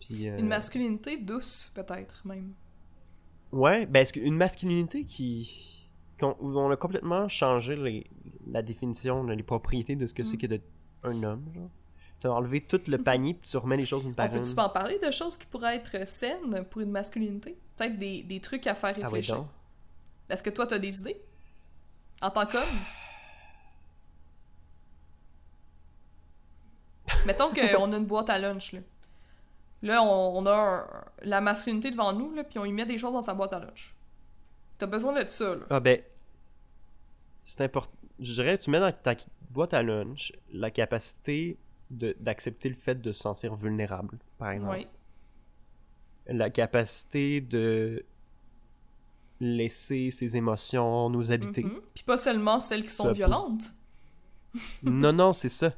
Puis, 0.00 0.28
euh, 0.28 0.38
Une 0.38 0.48
masculinité 0.48 1.16
douce, 1.16 1.72
peut-être, 1.74 2.22
même. 2.26 2.52
Ouais, 3.52 3.86
ben 3.86 4.00
est-ce 4.00 4.12
qu'une 4.12 4.36
masculinité 4.36 5.04
qui. 5.04 5.72
où 6.22 6.58
on 6.58 6.70
a 6.70 6.76
complètement 6.76 7.28
changé 7.28 7.76
les- 7.76 8.06
la 8.50 8.62
définition, 8.62 9.22
les 9.24 9.42
propriétés 9.42 9.96
de 9.96 10.06
ce 10.06 10.14
que 10.14 10.24
c'est 10.24 10.36
Mm. 10.36 10.38
que 10.40 10.46
d'être 10.46 10.64
un 11.04 11.22
homme, 11.22 11.44
genre? 11.54 11.68
T'as 12.20 12.30
enlevé 12.30 12.62
tout 12.62 12.80
le 12.88 12.96
panier 12.98 13.34
puis 13.34 13.48
tu 13.50 13.56
remets 13.58 13.76
les 13.76 13.84
choses 13.84 14.02
une 14.04 14.14
par 14.14 14.34
une? 14.34 14.54
pas 14.54 14.66
en 14.66 14.70
parler 14.70 14.98
de 14.98 15.10
choses 15.10 15.36
qui 15.36 15.46
pourraient 15.46 15.76
être 15.76 16.08
saines 16.08 16.64
pour 16.70 16.80
une 16.80 16.90
masculinité? 16.90 17.56
Peut-être 17.76 17.98
des, 17.98 18.22
des 18.22 18.40
trucs 18.40 18.66
à 18.66 18.74
faire 18.74 18.94
Ah 18.96 19.04
réfléchir. 19.04 19.36
donc. 19.36 19.46
Est-ce 20.30 20.42
que 20.42 20.48
toi, 20.50 20.66
t'as 20.66 20.78
des 20.78 20.98
idées? 21.00 21.20
En 22.22 22.30
tant 22.30 22.46
qu'homme? 22.46 22.78
Mettons 27.26 27.52
qu'on 27.52 27.92
a 27.92 27.96
une 27.96 28.06
boîte 28.06 28.30
à 28.30 28.38
lunch, 28.38 28.72
là. 28.72 28.80
Là, 29.82 30.02
on, 30.02 30.38
on 30.38 30.46
a 30.46 30.52
un- 30.54 31.04
la 31.22 31.40
masculinité 31.40 31.90
devant 31.90 32.12
nous, 32.12 32.34
là, 32.34 32.44
puis 32.44 32.58
on 32.58 32.64
y 32.64 32.72
met 32.72 32.86
des 32.86 32.98
choses 32.98 33.12
dans 33.12 33.22
sa 33.22 33.34
boîte 33.34 33.52
à 33.52 33.58
lunch. 33.60 33.94
T'as 34.78 34.86
besoin 34.86 35.12
de 35.22 35.28
ça, 35.28 35.54
là. 35.54 35.62
Ah 35.70 35.80
ben. 35.80 36.00
C'est 37.42 37.62
important. 37.62 37.92
Je 38.18 38.32
dirais, 38.32 38.58
tu 38.58 38.70
mets 38.70 38.80
dans 38.80 38.90
ta 38.92 39.14
boîte 39.50 39.74
à 39.74 39.82
lunch 39.82 40.32
la 40.52 40.70
capacité 40.70 41.58
de- 41.90 42.16
d'accepter 42.18 42.68
le 42.68 42.74
fait 42.74 42.96
de 43.00 43.12
se 43.12 43.20
sentir 43.22 43.54
vulnérable, 43.54 44.18
par 44.38 44.50
exemple. 44.50 44.76
Oui. 44.76 44.88
La 46.28 46.50
capacité 46.50 47.40
de 47.40 48.04
laisser 49.40 50.10
ses 50.10 50.36
émotions 50.36 51.10
nous 51.10 51.30
habiter. 51.30 51.64
Mhm. 51.64 51.80
Puis 51.94 52.04
pas 52.04 52.18
seulement 52.18 52.60
celles 52.60 52.82
qui 52.84 52.90
sont 52.90 53.12
violentes. 53.12 53.74
non, 54.82 55.12
non, 55.12 55.32
c'est 55.32 55.48
ça. 55.50 55.72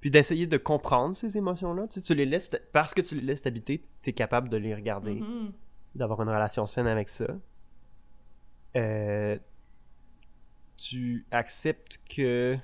Puis 0.00 0.10
d'essayer 0.10 0.48
de 0.48 0.56
comprendre 0.56 1.14
ces 1.14 1.36
émotions-là. 1.38 1.86
Tu 1.86 2.00
sais, 2.00 2.06
tu 2.06 2.14
les 2.14 2.26
laisses, 2.26 2.50
parce 2.72 2.92
que 2.92 3.00
tu 3.00 3.14
les 3.14 3.20
laisses 3.20 3.42
t'habiter, 3.42 3.84
t'es 4.02 4.12
capable 4.12 4.48
de 4.48 4.56
les 4.56 4.74
regarder, 4.74 5.14
Mhm. 5.14 5.52
d'avoir 5.94 6.20
une 6.22 6.28
relation 6.28 6.66
saine 6.66 6.88
avec 6.88 7.08
ça. 7.08 7.26
Euh, 8.76 9.38
tu 10.76 11.24
acceptes 11.30 12.00
que 12.08 12.58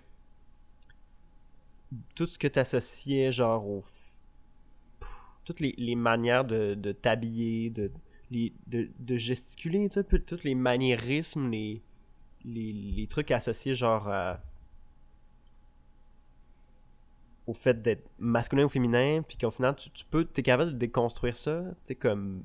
tout 2.14 2.26
ce 2.26 2.38
que 2.38 2.48
t'associais, 2.48 3.30
genre, 3.30 3.66
au... 3.66 3.84
Toutes 5.44 5.60
les, 5.60 5.74
les 5.78 5.94
manières 5.94 6.44
de, 6.44 6.74
de 6.74 6.92
t'habiller, 6.92 7.70
de, 7.70 7.90
les- 8.30 8.52
de, 8.66 8.88
de 8.98 9.16
gesticuler, 9.16 9.88
tu 9.88 9.94
sais, 9.94 10.02
peu- 10.04 10.18
tous 10.18 10.42
les 10.44 10.54
maniérismes, 10.54 11.50
les, 11.50 11.80
les, 12.44 12.72
les 12.72 13.06
trucs 13.06 13.30
associés, 13.30 13.74
genre, 13.74 14.08
à- 14.08 14.40
au 17.46 17.54
fait 17.54 17.80
d'être 17.80 18.04
masculin 18.18 18.64
ou 18.64 18.68
féminin, 18.68 19.22
puis 19.26 19.38
qu'au 19.38 19.50
final, 19.50 19.74
tu, 19.74 19.90
tu 19.90 20.04
peux, 20.04 20.24
t'es 20.24 20.42
capable 20.42 20.72
de 20.72 20.76
déconstruire 20.76 21.36
ça, 21.36 21.62
tu 21.62 21.74
sais, 21.84 21.94
comme. 21.94 22.42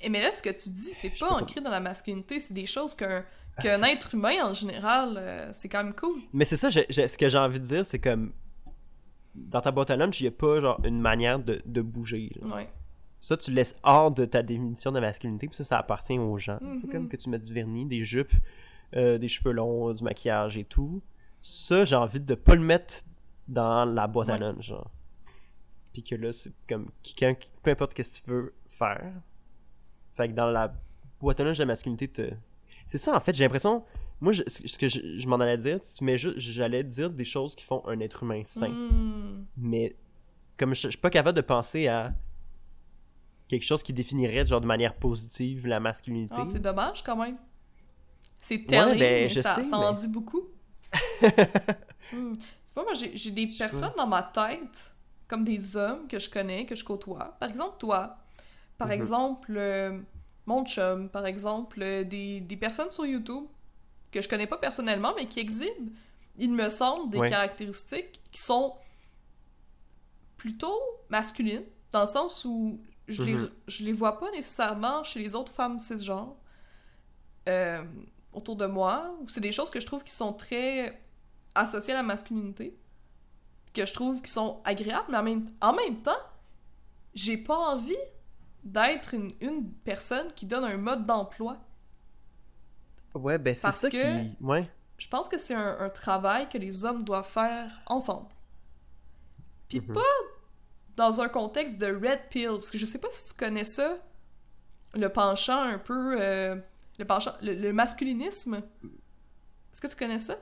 Et 0.00 0.08
mais 0.08 0.22
là, 0.22 0.32
ce 0.32 0.42
que 0.42 0.48
tu 0.50 0.70
dis, 0.70 0.94
c'est 0.94 1.10
pas 1.18 1.30
ancré 1.30 1.60
dans 1.60 1.70
la 1.70 1.80
masculinité, 1.80 2.40
c'est 2.40 2.54
des 2.54 2.66
choses 2.66 2.94
qu'un 2.94 3.24
Ah, 3.58 3.90
être 3.92 4.14
humain, 4.14 4.44
en 4.44 4.54
général, 4.54 5.16
euh, 5.18 5.50
c'est 5.52 5.68
quand 5.68 5.84
même 5.84 5.94
cool. 5.94 6.20
Mais 6.32 6.44
c'est 6.46 6.56
ça, 6.56 6.70
ce 6.70 7.18
que 7.18 7.28
j'ai 7.28 7.38
envie 7.38 7.60
de 7.60 7.64
dire, 7.66 7.84
c'est 7.86 7.98
comme. 8.00 8.32
Dans 9.34 9.60
ta 9.60 9.72
boîte 9.72 9.90
à 9.90 9.96
lunch, 9.96 10.20
il 10.20 10.24
n'y 10.24 10.28
a 10.28 10.32
pas, 10.32 10.60
genre, 10.60 10.80
une 10.84 11.00
manière 11.00 11.38
de, 11.40 11.60
de 11.66 11.82
bouger. 11.82 12.30
Ouais. 12.42 12.68
Ça, 13.24 13.36
tu 13.36 13.50
laisses 13.52 13.74
hors 13.82 14.10
de 14.10 14.24
ta 14.24 14.42
définition 14.42 14.92
de 14.92 15.00
masculinité, 15.00 15.46
puis 15.48 15.56
ça, 15.56 15.64
ça 15.64 15.78
appartient 15.78 16.18
aux 16.18 16.36
gens. 16.36 16.58
C'est 16.76 16.86
Mhm. 16.86 16.92
comme 16.92 17.08
que 17.08 17.16
tu 17.16 17.30
mettes 17.30 17.44
du 17.44 17.52
vernis, 17.54 17.86
des 17.86 18.04
jupes, 18.04 18.32
euh, 18.96 19.16
des 19.18 19.28
cheveux 19.28 19.52
longs, 19.52 19.92
du 19.94 20.04
maquillage 20.04 20.56
et 20.58 20.64
tout. 20.64 21.02
Ça, 21.40 21.84
j'ai 21.84 21.96
envie 21.96 22.20
de 22.20 22.34
pas 22.34 22.54
le 22.54 22.60
mettre 22.62 22.96
dans 23.48 23.84
la 23.84 24.06
boîte 24.06 24.28
à 24.30 24.38
lunch, 24.38 24.66
genre. 24.68 24.90
Puis 25.92 26.02
que 26.02 26.14
là, 26.16 26.32
c'est 26.32 26.52
comme 26.68 26.90
quelqu'un, 27.02 27.34
peu 27.62 27.70
importe 27.70 27.92
ce 28.02 28.20
que 28.20 28.24
tu 28.24 28.30
veux 28.30 28.54
faire. 28.66 29.12
Fait 30.16 30.28
que 30.28 30.34
dans 30.34 30.50
la 30.50 30.72
boîte 31.20 31.40
à 31.40 31.44
lunch 31.44 31.56
de 31.58 31.62
la 31.62 31.66
masculinité, 31.68 32.08
te... 32.08 32.30
c'est 32.86 32.98
ça 32.98 33.16
en 33.16 33.20
fait, 33.20 33.34
j'ai 33.34 33.44
l'impression. 33.44 33.84
Moi, 34.20 34.32
je- 34.32 34.42
ce 34.46 34.78
que 34.78 34.88
je, 34.88 35.18
je 35.18 35.26
m'en 35.28 35.36
allais 35.40 35.56
dire, 35.56 35.78
si 35.82 35.96
tu 35.96 36.04
mets 36.04 36.18
juste, 36.18 36.38
j'allais 36.38 36.84
dire 36.84 37.10
des 37.10 37.24
choses 37.24 37.54
qui 37.54 37.64
font 37.64 37.82
un 37.86 37.98
être 38.00 38.22
humain 38.22 38.42
sain 38.44 38.68
Hmm. 38.68 39.44
mais 39.56 39.96
comme 40.56 40.74
je, 40.74 40.82
je 40.82 40.88
suis 40.90 40.98
pas 40.98 41.10
capable 41.10 41.36
de 41.36 41.42
penser 41.42 41.88
à 41.88 42.12
quelque 43.48 43.64
chose 43.64 43.82
qui 43.82 43.92
définirait 43.92 44.44
genre 44.46 44.60
de 44.60 44.66
manière 44.66 44.94
positive 44.94 45.66
la 45.66 45.80
masculinité. 45.80 46.34
Ah, 46.38 46.44
c'est 46.44 46.60
dommage 46.60 47.02
quand 47.02 47.16
même. 47.16 47.36
C'est 48.40 48.64
telling, 48.66 48.98
ben, 48.98 48.98
mais 48.98 49.28
je 49.28 49.40
ça, 49.40 49.54
sais, 49.56 49.64
ça 49.64 49.78
en 49.78 49.92
mais- 49.92 50.00
dit 50.00 50.08
beaucoup. 50.08 50.42
Hmm. 52.12 52.34
C'est 52.66 52.74
pas 52.74 52.82
moi, 52.82 52.92
j'ai 52.94 53.30
des 53.30 53.46
personnes 53.46 53.92
dans 53.96 54.06
ma 54.06 54.22
tête, 54.22 54.94
comme 55.26 55.42
des 55.42 55.74
hommes 55.74 56.06
que 56.06 56.18
je 56.18 56.28
connais, 56.28 56.66
que 56.66 56.76
je 56.76 56.84
côtoie. 56.84 57.34
Par 57.40 57.48
exemple, 57.48 57.76
toi. 57.78 58.18
Par 58.76 58.88
Mhm. 58.88 58.92
exemple, 58.92 59.54
euh, 59.56 59.98
mon 60.44 60.64
chum. 60.66 61.08
Par 61.08 61.24
exemple, 61.24 61.80
euh, 61.82 62.04
des, 62.04 62.40
des 62.40 62.56
personnes 62.56 62.90
sur 62.90 63.06
YouTube 63.06 63.44
que 64.12 64.20
je 64.20 64.28
connais 64.28 64.46
pas 64.46 64.58
personnellement, 64.58 65.14
mais 65.16 65.24
qui 65.26 65.40
exhibent, 65.40 65.90
il 66.38 66.52
me 66.52 66.68
semble, 66.68 67.10
des 67.10 67.18
Ouais. 67.18 67.30
caractéristiques 67.30 68.20
qui 68.30 68.40
sont 68.42 68.74
plutôt 70.36 70.78
masculines, 71.08 71.64
dans 71.90 72.02
le 72.02 72.06
sens 72.06 72.44
où 72.44 72.78
je, 73.08 73.22
les, 73.22 73.34
Mhm. 73.34 73.50
je 73.68 73.84
les 73.84 73.92
vois 73.92 74.18
pas 74.18 74.30
nécessairement 74.30 75.04
chez 75.04 75.20
les 75.20 75.34
autres 75.34 75.52
femmes 75.52 75.78
cisgenres 75.78 76.36
euh, 77.48 77.82
autour 78.32 78.56
de 78.56 78.66
moi, 78.66 79.14
c'est 79.28 79.40
des 79.40 79.52
choses 79.52 79.70
que 79.70 79.78
je 79.80 79.86
trouve 79.86 80.02
qui 80.02 80.12
sont 80.14 80.32
très 80.32 81.00
associées 81.54 81.92
à 81.92 81.96
la 81.98 82.02
masculinité, 82.02 82.76
que 83.72 83.84
je 83.86 83.92
trouve 83.92 84.22
qui 84.22 84.30
sont 84.30 84.60
agréables, 84.64 85.06
mais 85.10 85.18
en 85.18 85.22
même, 85.22 85.46
en 85.60 85.72
même 85.74 86.00
temps, 86.00 86.12
j'ai 87.14 87.36
pas 87.36 87.56
envie 87.56 87.94
d'être 88.64 89.12
une, 89.14 89.32
une 89.40 89.70
personne 89.70 90.32
qui 90.34 90.46
donne 90.46 90.64
un 90.64 90.76
mode 90.78 91.04
d'emploi. 91.04 91.58
Ouais, 93.14 93.38
ben 93.38 93.54
c'est 93.54 93.70
ça 93.70 93.90
que- 93.90 94.22
qui. 94.30 94.36
Ouais. 94.40 94.68
Je 94.96 95.08
pense 95.08 95.28
que 95.28 95.38
c'est 95.38 95.54
un, 95.54 95.78
un 95.80 95.90
travail 95.90 96.48
que 96.48 96.56
les 96.58 96.84
hommes 96.84 97.04
doivent 97.04 97.28
faire 97.28 97.70
ensemble. 97.86 98.28
Puis 99.68 99.80
Mhm. 99.80 99.92
pas 99.92 100.00
dans 100.96 101.20
un 101.20 101.28
contexte 101.28 101.78
de 101.78 101.86
red 101.86 102.28
pill, 102.30 102.50
parce 102.54 102.70
que 102.70 102.78
je 102.78 102.86
sais 102.86 102.98
pas 102.98 103.08
si 103.10 103.28
tu 103.28 103.34
connais 103.34 103.64
ça, 103.64 103.98
le 104.94 105.08
penchant 105.08 105.60
un 105.62 105.78
peu, 105.78 106.16
euh, 106.20 106.56
le 106.98 107.04
penchant, 107.04 107.32
le, 107.42 107.54
le 107.54 107.72
masculinisme. 107.72 108.54
Est-ce 109.72 109.80
que 109.80 109.86
tu 109.88 109.96
connais 109.96 110.20
ça? 110.20 110.36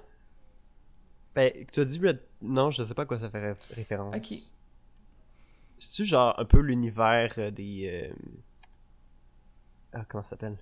Ben, 1.34 1.50
tu 1.72 1.80
as 1.80 1.84
dit 1.86 1.98
Red. 1.98 2.20
Non, 2.42 2.70
je 2.70 2.84
sais 2.84 2.92
pas 2.92 3.02
à 3.02 3.06
quoi 3.06 3.18
ça 3.18 3.30
fait 3.30 3.52
ré- 3.52 3.58
référence. 3.74 4.14
Ok. 4.14 4.34
C'est-tu 5.78 6.04
genre 6.04 6.38
un 6.38 6.44
peu 6.44 6.58
l'univers 6.60 7.32
euh, 7.38 7.50
des. 7.50 8.10
euh, 8.10 8.14
Ah, 9.94 10.04
comment 10.06 10.22
ça 10.22 10.30
s'appelle? 10.30 10.58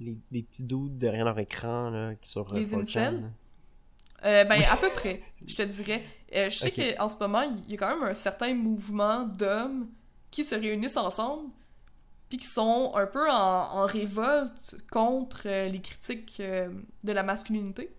Les, 0.00 0.16
les 0.32 0.42
petits 0.42 0.64
doutes 0.64 0.98
derrière 0.98 1.24
leur 1.24 1.38
écran, 1.38 1.90
là, 1.90 2.14
qui 2.16 2.28
euh, 2.38 2.42
Les 2.52 2.66
4chan, 2.66 2.80
incels? 2.80 3.30
Euh, 4.24 4.44
ben, 4.44 4.62
à 4.70 4.76
peu 4.80 4.90
près, 4.90 5.22
je 5.46 5.56
te 5.56 5.62
dirais. 5.62 6.04
Euh, 6.34 6.50
je 6.50 6.58
sais 6.58 6.70
Ok. 6.70 6.80
qu'en 6.96 7.08
ce 7.08 7.18
moment, 7.18 7.42
il 7.42 7.70
y 7.70 7.74
a 7.74 7.76
quand 7.78 7.94
même 7.98 8.08
un 8.08 8.14
certain 8.14 8.54
mouvement 8.54 9.24
d'hommes 9.24 9.88
qui 10.30 10.44
se 10.44 10.54
réunissent 10.54 10.96
ensemble, 10.96 11.50
puis 12.28 12.38
qui 12.38 12.46
sont 12.46 12.92
un 12.96 13.06
peu 13.06 13.30
en, 13.30 13.34
en 13.34 13.86
révolte 13.86 14.76
contre 14.90 15.42
euh, 15.46 15.68
les 15.68 15.82
critiques 15.82 16.40
de 16.40 17.12
la 17.12 17.22
masculinité. 17.22 17.94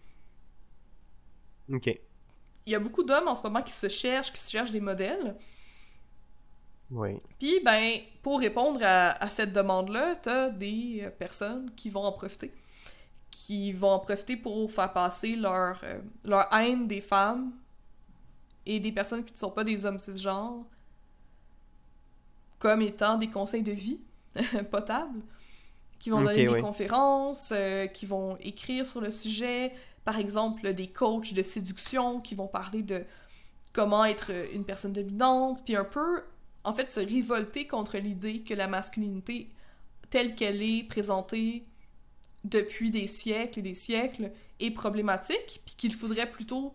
Ok. 1.70 1.88
Il 2.66 2.72
y 2.72 2.76
a 2.76 2.80
beaucoup 2.80 3.04
d'hommes 3.04 3.28
en 3.28 3.36
ce 3.36 3.44
moment 3.44 3.62
qui 3.62 3.74
se 3.74 3.90
cherchent, 3.90 4.32
qui 4.32 4.40
se 4.40 4.50
cherchent 4.52 4.72
des 4.72 4.80
modèles. 4.80 5.36
Oui. 6.92 7.20
Puis, 7.40 7.62
ben, 7.64 8.00
pour 8.22 8.40
répondre 8.40 8.80
à, 8.84 9.12
à 9.24 9.30
cette 9.30 9.54
demande-là, 9.54 10.16
t'as 10.18 10.50
des 10.50 11.10
personnes 11.18 11.74
qui 11.76 11.90
vont 11.90 12.04
en 12.04 12.12
profiter. 12.12 12.54
Qui 13.32 13.72
vont 13.74 13.92
en 13.92 14.00
profiter 14.00 14.38
pour 14.38 14.72
faire 14.72 14.92
passer 14.92 15.36
leur, 15.36 15.80
euh, 15.84 16.00
leur 16.24 16.52
haine 16.54 16.88
des 16.88 17.02
femmes 17.02 17.52
et 18.66 18.80
des 18.80 18.92
personnes 18.92 19.24
qui 19.24 19.34
ne 19.34 19.38
sont 19.38 19.52
pas 19.52 19.64
des 19.64 19.86
hommes 19.86 20.00
cisgenres 20.00 20.66
comme 22.58 22.82
étant 22.82 23.18
des 23.18 23.30
conseils 23.30 23.64
de 23.64 23.72
vie 23.72 24.02
potables. 24.72 25.22
Qui 26.00 26.10
vont 26.10 26.22
donner 26.22 26.46
des 26.46 26.50
oui. 26.50 26.62
conférences, 26.62 27.52
euh, 27.54 27.88
qui 27.88 28.06
vont 28.06 28.38
écrire 28.38 28.86
sur 28.86 29.02
le 29.02 29.12
sujet. 29.12 29.74
Par 30.06 30.18
exemple, 30.18 30.74
des 30.74 30.88
coachs 30.88 31.34
de 31.34 31.44
séduction 31.44 32.22
qui 32.22 32.36
vont 32.36 32.48
parler 32.48 32.84
de 32.84 33.04
comment 33.74 34.06
être 34.06 34.32
une 34.54 34.64
personne 34.64 34.94
dominante, 34.94 35.64
puis 35.66 35.76
un 35.76 35.84
peu 35.84 36.24
en 36.64 36.74
fait, 36.74 36.90
se 36.90 37.00
révolter 37.00 37.68
contre 37.68 37.98
l'idée 37.98 38.42
que 38.42 38.54
la 38.54 38.68
masculinité, 38.68 39.50
telle 40.10 40.36
qu'elle 40.36 40.62
est 40.62 40.84
présentée 40.84 41.66
depuis 42.44 42.92
des 42.92 43.08
siècles 43.08 43.60
et 43.60 43.62
des 43.62 43.76
siècles, 43.76 44.32
est 44.60 44.72
problématique, 44.72 45.62
puis 45.66 45.76
qu'il 45.78 45.94
faudrait 45.94 46.30
plutôt 46.30 46.74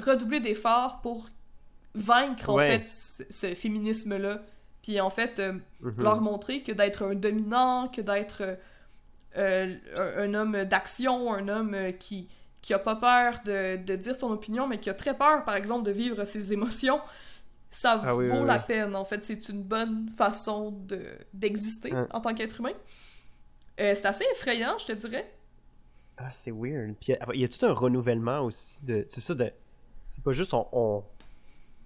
redoubler 0.00 0.40
d'efforts 0.40 1.00
pour 1.00 1.28
vaincre, 1.94 2.50
en 2.50 2.58
fait, 2.58 2.84
ce, 2.86 3.22
ce 3.30 3.54
féminisme-là. 3.54 4.42
Puis, 4.82 5.00
en 5.00 5.10
fait, 5.10 5.38
euh, 5.38 5.52
Mhm. 5.80 5.94
leur 6.02 6.20
montrer 6.20 6.62
que 6.62 6.72
d'être 6.72 7.04
un 7.04 7.14
dominant, 7.14 7.88
que 7.88 8.00
d'être 8.00 8.42
euh, 8.42 8.56
euh, 9.36 9.76
un, 9.96 10.22
un 10.24 10.34
homme 10.34 10.64
d'action, 10.64 11.32
un 11.32 11.48
homme 11.48 11.76
qui 11.98 12.28
qui 12.62 12.72
a 12.74 12.78
pas 12.78 12.94
peur 12.94 13.40
de, 13.44 13.76
de 13.76 13.96
dire 13.96 14.14
son 14.14 14.30
opinion, 14.30 14.68
mais 14.68 14.78
qui 14.78 14.88
a 14.88 14.94
très 14.94 15.16
peur, 15.16 15.44
par 15.44 15.56
exemple, 15.56 15.82
de 15.84 15.90
vivre 15.90 16.24
ses 16.24 16.52
émotions, 16.52 17.00
ça 17.72 18.00
Ah 18.04 18.12
vaut 18.12 18.20
oui, 18.20 18.28
la 18.46 18.58
oui. 18.58 18.62
peine. 18.68 18.94
En 18.94 19.04
fait, 19.04 19.20
c'est 19.24 19.48
une 19.48 19.64
bonne 19.64 20.08
façon 20.16 20.70
de 20.70 21.00
d'exister 21.34 21.92
Ouais. 21.92 22.06
en 22.12 22.20
tant 22.20 22.32
qu'être 22.34 22.60
humain. 22.60 22.70
Euh, 23.80 23.94
c'est 23.94 24.06
assez 24.06 24.24
effrayant, 24.32 24.76
je 24.78 24.86
te 24.86 24.92
dirais. 24.92 25.32
Ah, 26.18 26.28
c'est 26.32 26.50
weird. 26.52 26.94
Puis 27.00 27.14
il 27.34 27.40
y 27.40 27.44
a 27.44 27.48
tout 27.48 27.64
un 27.66 27.72
renouvellement 27.72 28.40
aussi 28.40 28.84
de. 28.84 29.04
C'est 29.08 29.20
ça 29.20 29.34
de. 29.34 29.50
C'est 30.08 30.22
pas 30.22 30.32
juste 30.32 30.52
on. 30.54 30.66
on, 30.72 31.04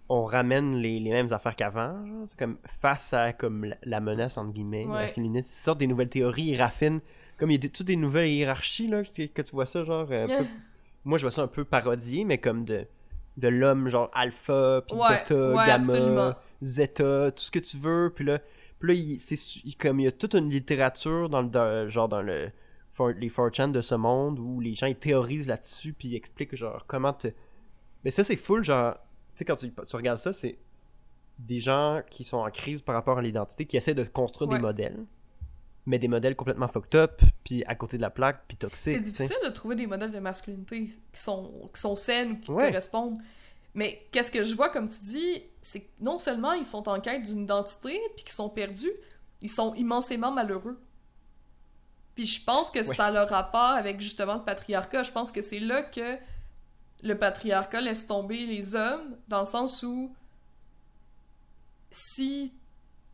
on 0.09 0.25
ramène 0.25 0.77
les, 0.77 1.01
les 1.01 1.11
mêmes 1.11 1.33
affaires 1.33 1.57
qu'avant. 1.57 2.05
C'est 2.29 2.39
comme 2.39 2.59
face 2.67 3.13
à 3.13 3.33
comme 3.33 3.65
la, 3.65 3.77
la 3.83 4.01
menace 4.01 4.37
entre 4.37 4.53
guillemets, 4.53 4.85
Ouais. 4.87 5.13
Ils 5.17 5.45
sortent 5.45 5.79
des 5.79 5.87
nouvelles 5.87 6.09
théories, 6.09 6.43
ils 6.45 6.61
raffinent. 6.61 7.01
Comme 7.39 7.51
il 7.51 7.55
y 7.55 7.57
a 7.57 7.61
des, 7.61 7.71
toutes 7.71 7.87
des 7.89 7.97
nouvelles 7.97 8.29
hiérarchies 8.31 8.89
là, 8.89 9.03
que, 9.03 9.27
que 9.27 9.43
tu 9.43 9.53
vois 9.53 9.67
ça 9.67 9.85
genre. 9.85 10.07
euh, 10.11 10.27
peu- 10.27 10.47
moi 11.05 11.19
je 11.19 11.23
vois 11.25 11.31
ça 11.33 11.43
un 11.43 11.49
peu 11.49 11.65
parodié, 11.65 12.25
mais 12.25 12.39
comme 12.39 12.65
de 12.65 12.87
de 13.37 13.49
l'homme 13.49 13.89
genre 13.89 14.11
alpha, 14.15 14.83
puis 14.89 14.97
Ouais, 14.97 15.09
ouais, 15.31 15.67
gamma, 15.67 15.73
absolument. 15.75 16.35
zeta, 16.63 17.31
tout 17.33 17.43
ce 17.43 17.51
que 17.51 17.59
tu 17.59 17.77
veux. 17.77 18.11
Puis 18.15 18.25
là, 18.25 18.39
puis 18.79 19.11
là 19.11 19.17
c'est 19.19 19.37
comme 19.79 20.01
il 20.01 20.05
y 20.05 20.07
a 20.07 20.13
toute 20.13 20.35
une 20.35 20.51
littérature 20.51 21.29
dans 21.29 21.43
le 21.43 21.49
dans- 21.49 21.89
genre 21.89 22.09
dans 22.09 22.23
le 22.23 22.51
for- 22.91 23.11
les 23.11 23.29
4chan 23.29 23.71
de 23.71 23.81
ce 23.81 23.95
monde 23.95 24.39
où 24.39 24.61
les 24.61 24.75
gens 24.75 24.87
ils 24.87 24.97
théorisent 24.97 25.49
là-dessus 25.49 25.93
puis 25.93 26.09
ils 26.09 26.17
expliquent 26.17 26.55
genre 26.57 26.85
comment 26.87 27.13
te 27.13 27.29
mais 28.05 28.11
ça 28.11 28.23
c'est 28.25 28.37
full 28.37 28.63
genre 28.65 28.95
tu 28.95 29.01
sais 29.37 29.45
quand 29.45 29.57
tu, 29.57 29.71
tu 29.73 29.97
regardes 29.97 30.19
ça 30.19 30.33
c'est 30.33 30.59
des 31.39 31.61
gens 31.61 32.01
qui 32.11 32.25
sont 32.25 32.39
en 32.39 32.51
crise 32.51 32.81
par 32.81 32.95
rapport 32.95 33.19
à 33.19 33.23
l'identité 33.23 33.67
qui 33.67 33.77
essaient 33.77 33.95
de 33.95 34.05
construire 34.05 34.51
Ouais. 34.51 34.57
des 34.59 34.63
modèles 34.63 35.05
mais 35.89 35.99
des 35.99 36.09
modèles 36.09 36.35
complètement 36.35 36.67
fucked 36.69 36.95
up 36.97 37.23
puis 37.45 37.63
à 37.67 37.75
côté 37.75 37.97
de 37.97 38.03
la 38.03 38.11
plaque 38.11 38.43
puis 38.49 38.57
toxiques 38.57 38.95
C'est 38.95 39.01
difficile 39.01 39.37
de 39.45 39.51
trouver 39.51 39.77
des 39.77 39.87
modèles 39.87 40.11
de 40.13 40.19
masculinité 40.19 40.87
qui 40.87 41.21
sont, 41.21 41.71
qui 41.75 41.81
sont 41.81 41.95
saines 41.95 42.41
qui 42.41 42.51
Ouais. 42.51 42.69
correspondent. 42.69 43.19
Mais 43.77 44.05
qu'est-ce 44.11 44.31
que 44.33 44.43
je 44.43 44.55
vois, 44.55 44.71
comme 44.71 44.89
tu 44.89 44.99
dis, 45.03 45.43
c'est 45.63 45.83
que 45.83 45.89
non 46.01 46.19
seulement 46.19 46.53
ils 46.55 46.67
sont 46.67 46.89
en 46.89 46.99
quête 47.01 47.23
d'une 47.23 47.43
identité, 47.43 48.01
puis 48.17 48.25
qu'ils 48.25 48.33
sont 48.35 48.49
perdus, 48.49 48.91
ils 49.43 49.51
sont 49.51 49.75
immensément 49.75 50.33
malheureux. 50.33 50.81
Puis 52.15 52.27
je 52.27 52.43
pense 52.43 52.71
que 52.71 52.83
ça 52.95 53.07
a 53.07 53.11
le 53.13 53.21
rapport 53.21 53.61
avec 53.73 54.01
justement 54.01 54.35
le 54.37 54.43
patriarcat. 54.43 55.03
Je 55.05 55.13
pense 55.13 55.31
que 55.31 55.43
c'est 55.43 55.61
là 55.61 55.83
que 55.83 56.17
le 57.03 57.15
patriarcat 57.19 57.83
laisse 57.83 58.07
tomber 58.07 58.47
les 58.47 58.75
hommes, 58.75 59.17
dans 59.29 59.41
le 59.41 59.47
sens 59.47 59.83
où 59.83 60.11
si 61.91 62.53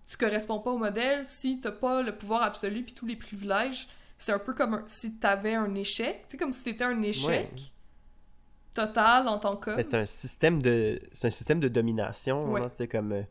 tu 0.06 0.16
corresponds 0.16 0.58
pas 0.60 0.70
au 0.70 0.78
modèle, 0.78 1.26
si 1.26 1.60
t'as 1.60 1.72
pas 1.72 2.02
le 2.02 2.16
pouvoir 2.16 2.42
absolu 2.42 2.82
puis 2.84 2.94
tous 2.94 3.06
les 3.06 3.16
privilèges, 3.16 3.88
c'est 4.18 4.32
un 4.32 4.38
peu 4.38 4.54
comme 4.54 4.74
un- 4.74 4.84
si 4.86 5.18
t'avais 5.18 5.54
un 5.54 5.74
échec, 5.74 6.22
tu 6.28 6.32
sais, 6.32 6.36
comme 6.36 6.52
si 6.52 6.62
t'étais 6.64 6.84
un 6.84 7.02
échec 7.02 7.50
Ouais. 7.52 7.62
Total 8.74 9.28
en 9.28 9.38
tant. 9.38 9.58
Mais 9.76 9.82
c'est 9.82 9.96
un 9.98 10.06
système 10.06 10.60
de 10.62 10.98
c'est 11.12 11.26
un 11.26 11.30
système 11.30 11.60
de 11.60 11.68
domination 11.68 12.50
Ouais. 12.52 12.60
tu 12.62 12.68
sais 12.74 12.88
comme 12.88 13.12
euh, 13.12 13.22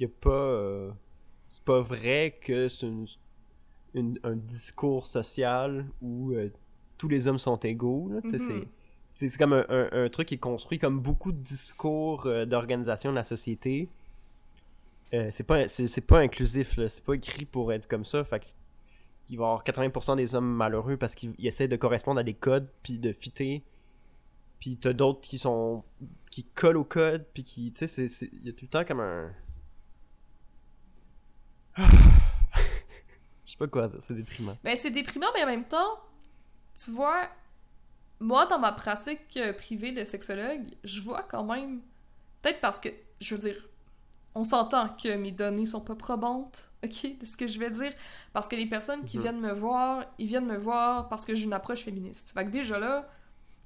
y 0.00 0.04
a 0.04 0.08
pas 0.20 0.30
euh, 0.30 0.90
c'est 1.46 1.62
pas 1.64 1.80
vrai 1.80 2.38
que 2.40 2.68
c'est 2.68 2.86
une- 2.86 3.06
une- 3.94 4.18
un 4.24 4.34
discours 4.36 5.06
social 5.06 5.86
où 6.02 6.32
euh, 6.32 6.50
tous 6.98 7.08
les 7.08 7.28
hommes 7.28 7.38
sont 7.38 7.56
égaux 7.58 8.08
Mhm. 8.10 8.22
c'est 8.24 9.28
c'est 9.30 9.38
comme 9.38 9.52
un, 9.52 9.64
un- 9.68 9.88
un 10.04 10.08
truc 10.08 10.28
qui 10.28 10.34
est 10.34 10.38
construit 10.38 10.78
comme 10.78 10.98
beaucoup 10.98 11.30
de 11.32 11.38
discours 11.38 12.26
euh, 12.26 12.44
d'organisation 12.46 13.10
de 13.10 13.16
la 13.16 13.24
société. 13.24 13.88
C'est 15.30 15.44
pas 15.46 15.68
c'est 15.68 15.86
c'est 15.86 16.00
pas 16.00 16.18
inclusif 16.18 16.76
là, 16.76 16.88
c'est 16.88 17.04
pas 17.04 17.14
écrit 17.14 17.44
pour 17.44 17.72
être 17.72 17.86
comme 17.86 18.04
ça, 18.04 18.24
fait 18.24 18.40
que 18.40 18.46
il 19.30 19.38
va 19.38 19.44
y 19.44 19.46
avoir 19.46 19.62
80% 19.64 20.16
des 20.16 20.34
hommes 20.34 20.52
malheureux 20.52 20.96
parce 20.96 21.14
qu'ils 21.14 21.34
ils 21.38 21.46
essaient 21.46 21.68
de 21.68 21.76
correspondre 21.76 22.18
à 22.18 22.24
des 22.24 22.34
codes 22.34 22.66
puis 22.82 22.98
de 22.98 23.12
fitter 23.12 23.62
puis 24.60 24.76
t'as 24.76 24.92
d'autres 24.92 25.20
qui 25.20 25.38
sont 25.38 25.84
qui 26.30 26.44
collent 26.44 26.76
au 26.78 26.84
code 26.84 27.24
puis 27.34 27.44
qui 27.44 27.72
tu 27.72 27.86
sais 27.86 28.06
il 28.32 28.46
y 28.46 28.48
a 28.48 28.52
tout 28.52 28.64
le 28.64 28.68
temps 28.68 28.84
comme 28.84 29.00
un 29.00 29.30
je 31.76 31.82
sais 33.52 33.56
pas 33.58 33.66
quoi 33.66 33.88
c'est 33.98 34.14
déprimant 34.14 34.56
Ben, 34.64 34.76
c'est 34.76 34.90
déprimant, 34.90 35.26
mais 35.34 35.42
en 35.42 35.46
même 35.46 35.64
temps, 35.64 35.98
tu 36.82 36.90
vois, 36.90 37.28
moi, 38.20 38.46
dans 38.46 38.58
ma 38.58 38.72
pratique 38.72 39.36
euh, 39.36 39.52
privée 39.52 39.92
de 39.92 40.04
sexologue, 40.04 40.62
je 40.84 41.00
vois 41.00 41.22
quand 41.22 41.44
même. 41.44 41.80
Peut-être 42.42 42.60
parce 42.60 42.78
que, 42.80 42.88
je 43.20 43.34
veux 43.34 43.50
dire, 43.50 43.68
on 44.34 44.44
s'entend 44.44 44.88
que 44.90 45.14
mes 45.16 45.30
données 45.32 45.66
sont 45.66 45.80
pas 45.80 45.94
probantes, 45.96 46.68
ok, 46.84 47.18
de 47.20 47.24
ce 47.26 47.36
que 47.36 47.46
je 47.46 47.58
vais 47.58 47.70
dire. 47.70 47.92
Parce 48.32 48.48
que 48.48 48.56
les 48.56 48.66
personnes 48.66 49.04
qui 49.04 49.16
Mhm. 49.18 49.22
viennent 49.22 49.40
me 49.40 49.52
voir, 49.52 50.04
ils 50.18 50.26
viennent 50.26 50.46
me 50.46 50.56
voir 50.56 51.08
parce 51.08 51.24
que 51.26 51.34
j'ai 51.34 51.44
une 51.44 51.52
approche 51.52 51.82
féministe. 51.82 52.30
Fait 52.34 52.44
que 52.44 52.50
déjà 52.50 52.78
là, 52.78 53.08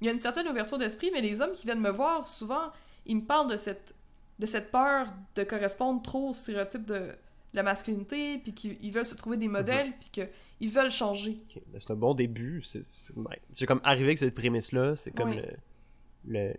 il 0.00 0.06
y 0.06 0.10
a 0.10 0.12
une 0.12 0.18
certaine 0.18 0.48
ouverture 0.48 0.78
d'esprit, 0.78 1.10
mais 1.12 1.20
les 1.20 1.40
hommes 1.40 1.52
qui 1.52 1.66
viennent 1.66 1.80
me 1.80 1.90
voir, 1.90 2.26
souvent, 2.26 2.70
ils 3.06 3.16
me 3.16 3.22
parlent 3.24 3.50
de 3.50 3.56
cette, 3.56 3.94
de 4.38 4.46
cette 4.46 4.70
peur 4.70 5.06
de 5.34 5.42
correspondre 5.44 6.00
trop 6.02 6.30
au 6.30 6.32
stéréotype 6.32 6.84
de, 6.86 6.94
de 6.98 7.16
la 7.54 7.62
masculinité, 7.62 8.38
puis 8.38 8.52
qu'ils 8.52 8.76
ils 8.80 8.92
veulent 8.92 9.06
se 9.06 9.14
trouver 9.14 9.36
des 9.36 9.48
modèles, 9.48 9.92
puis 10.00 10.10
qu'ils 10.10 10.70
veulent 10.70 10.90
changer. 10.90 11.38
Ben, 11.72 11.80
c'est 11.80 11.90
un 11.90 11.96
bon 11.96 12.14
début 12.14 12.62
c'est 12.62 13.66
comme 13.66 13.80
arrivé 13.84 14.06
avec 14.06 14.18
cette 14.18 14.34
prémisse 14.34 14.72
là 14.72 14.94
c'est 14.96 15.10
comme 15.12 15.30
Oui. 15.30 15.40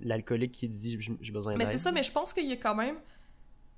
l'alcoolique 0.02 0.52
qui 0.52 0.67
dit 0.67 0.97
j'ai 1.21 1.32
besoin 1.32 1.54
Mais 1.56 1.65
d'aide 1.65 1.71
c'est 1.71 1.78
ça, 1.78 1.91
mais 1.91 2.04
je 2.04 2.12
pense 2.12 2.34
qu'il 2.34 2.45
y 2.47 2.54
a 2.54 2.56
quand 2.58 2.75
même 2.75 2.95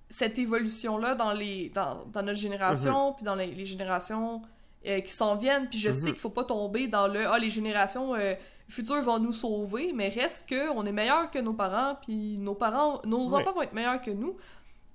cette 0.10 0.38
évolution-là 0.38 1.16
dans, 1.16 1.32
les, 1.32 1.70
dans, 1.70 2.06
dans 2.06 2.22
notre 2.24 2.40
génération, 2.40 3.14
puis 3.14 3.24
dans 3.24 3.36
les, 3.36 3.48
les 3.48 3.66
générations 3.66 4.42
euh, 4.86 5.00
qui 5.00 5.12
s'en 5.12 5.36
viennent. 5.38 5.70
Puis 5.70 5.80
je 5.80 5.92
sais 5.92 6.08
Mhm. 6.08 6.12
qu'il 6.14 6.20
faut 6.22 6.30
pas 6.30 6.44
tomber 6.44 6.88
dans 6.88 7.08
le 7.08 7.26
«Ah, 7.28 7.40
les 7.40 7.50
générations 7.50 8.14
euh, 8.16 8.34
futures 8.72 9.02
vont 9.02 9.20
nous 9.20 9.34
sauver», 9.34 9.92
mais 9.96 10.10
reste 10.10 10.50
que 10.50 10.70
on 10.72 10.86
est 10.86 10.92
meilleur 10.92 11.30
que 11.30 11.40
nos 11.40 11.54
parents, 11.54 11.96
puis 12.02 12.38
nos 12.38 12.56
parents, 12.56 13.02
nos 13.06 13.30
Ouais. 13.30 13.40
enfants 13.42 13.54
vont 13.54 13.62
être 13.62 13.74
meilleurs 13.74 14.02
que 14.02 14.12
nous. 14.12 14.38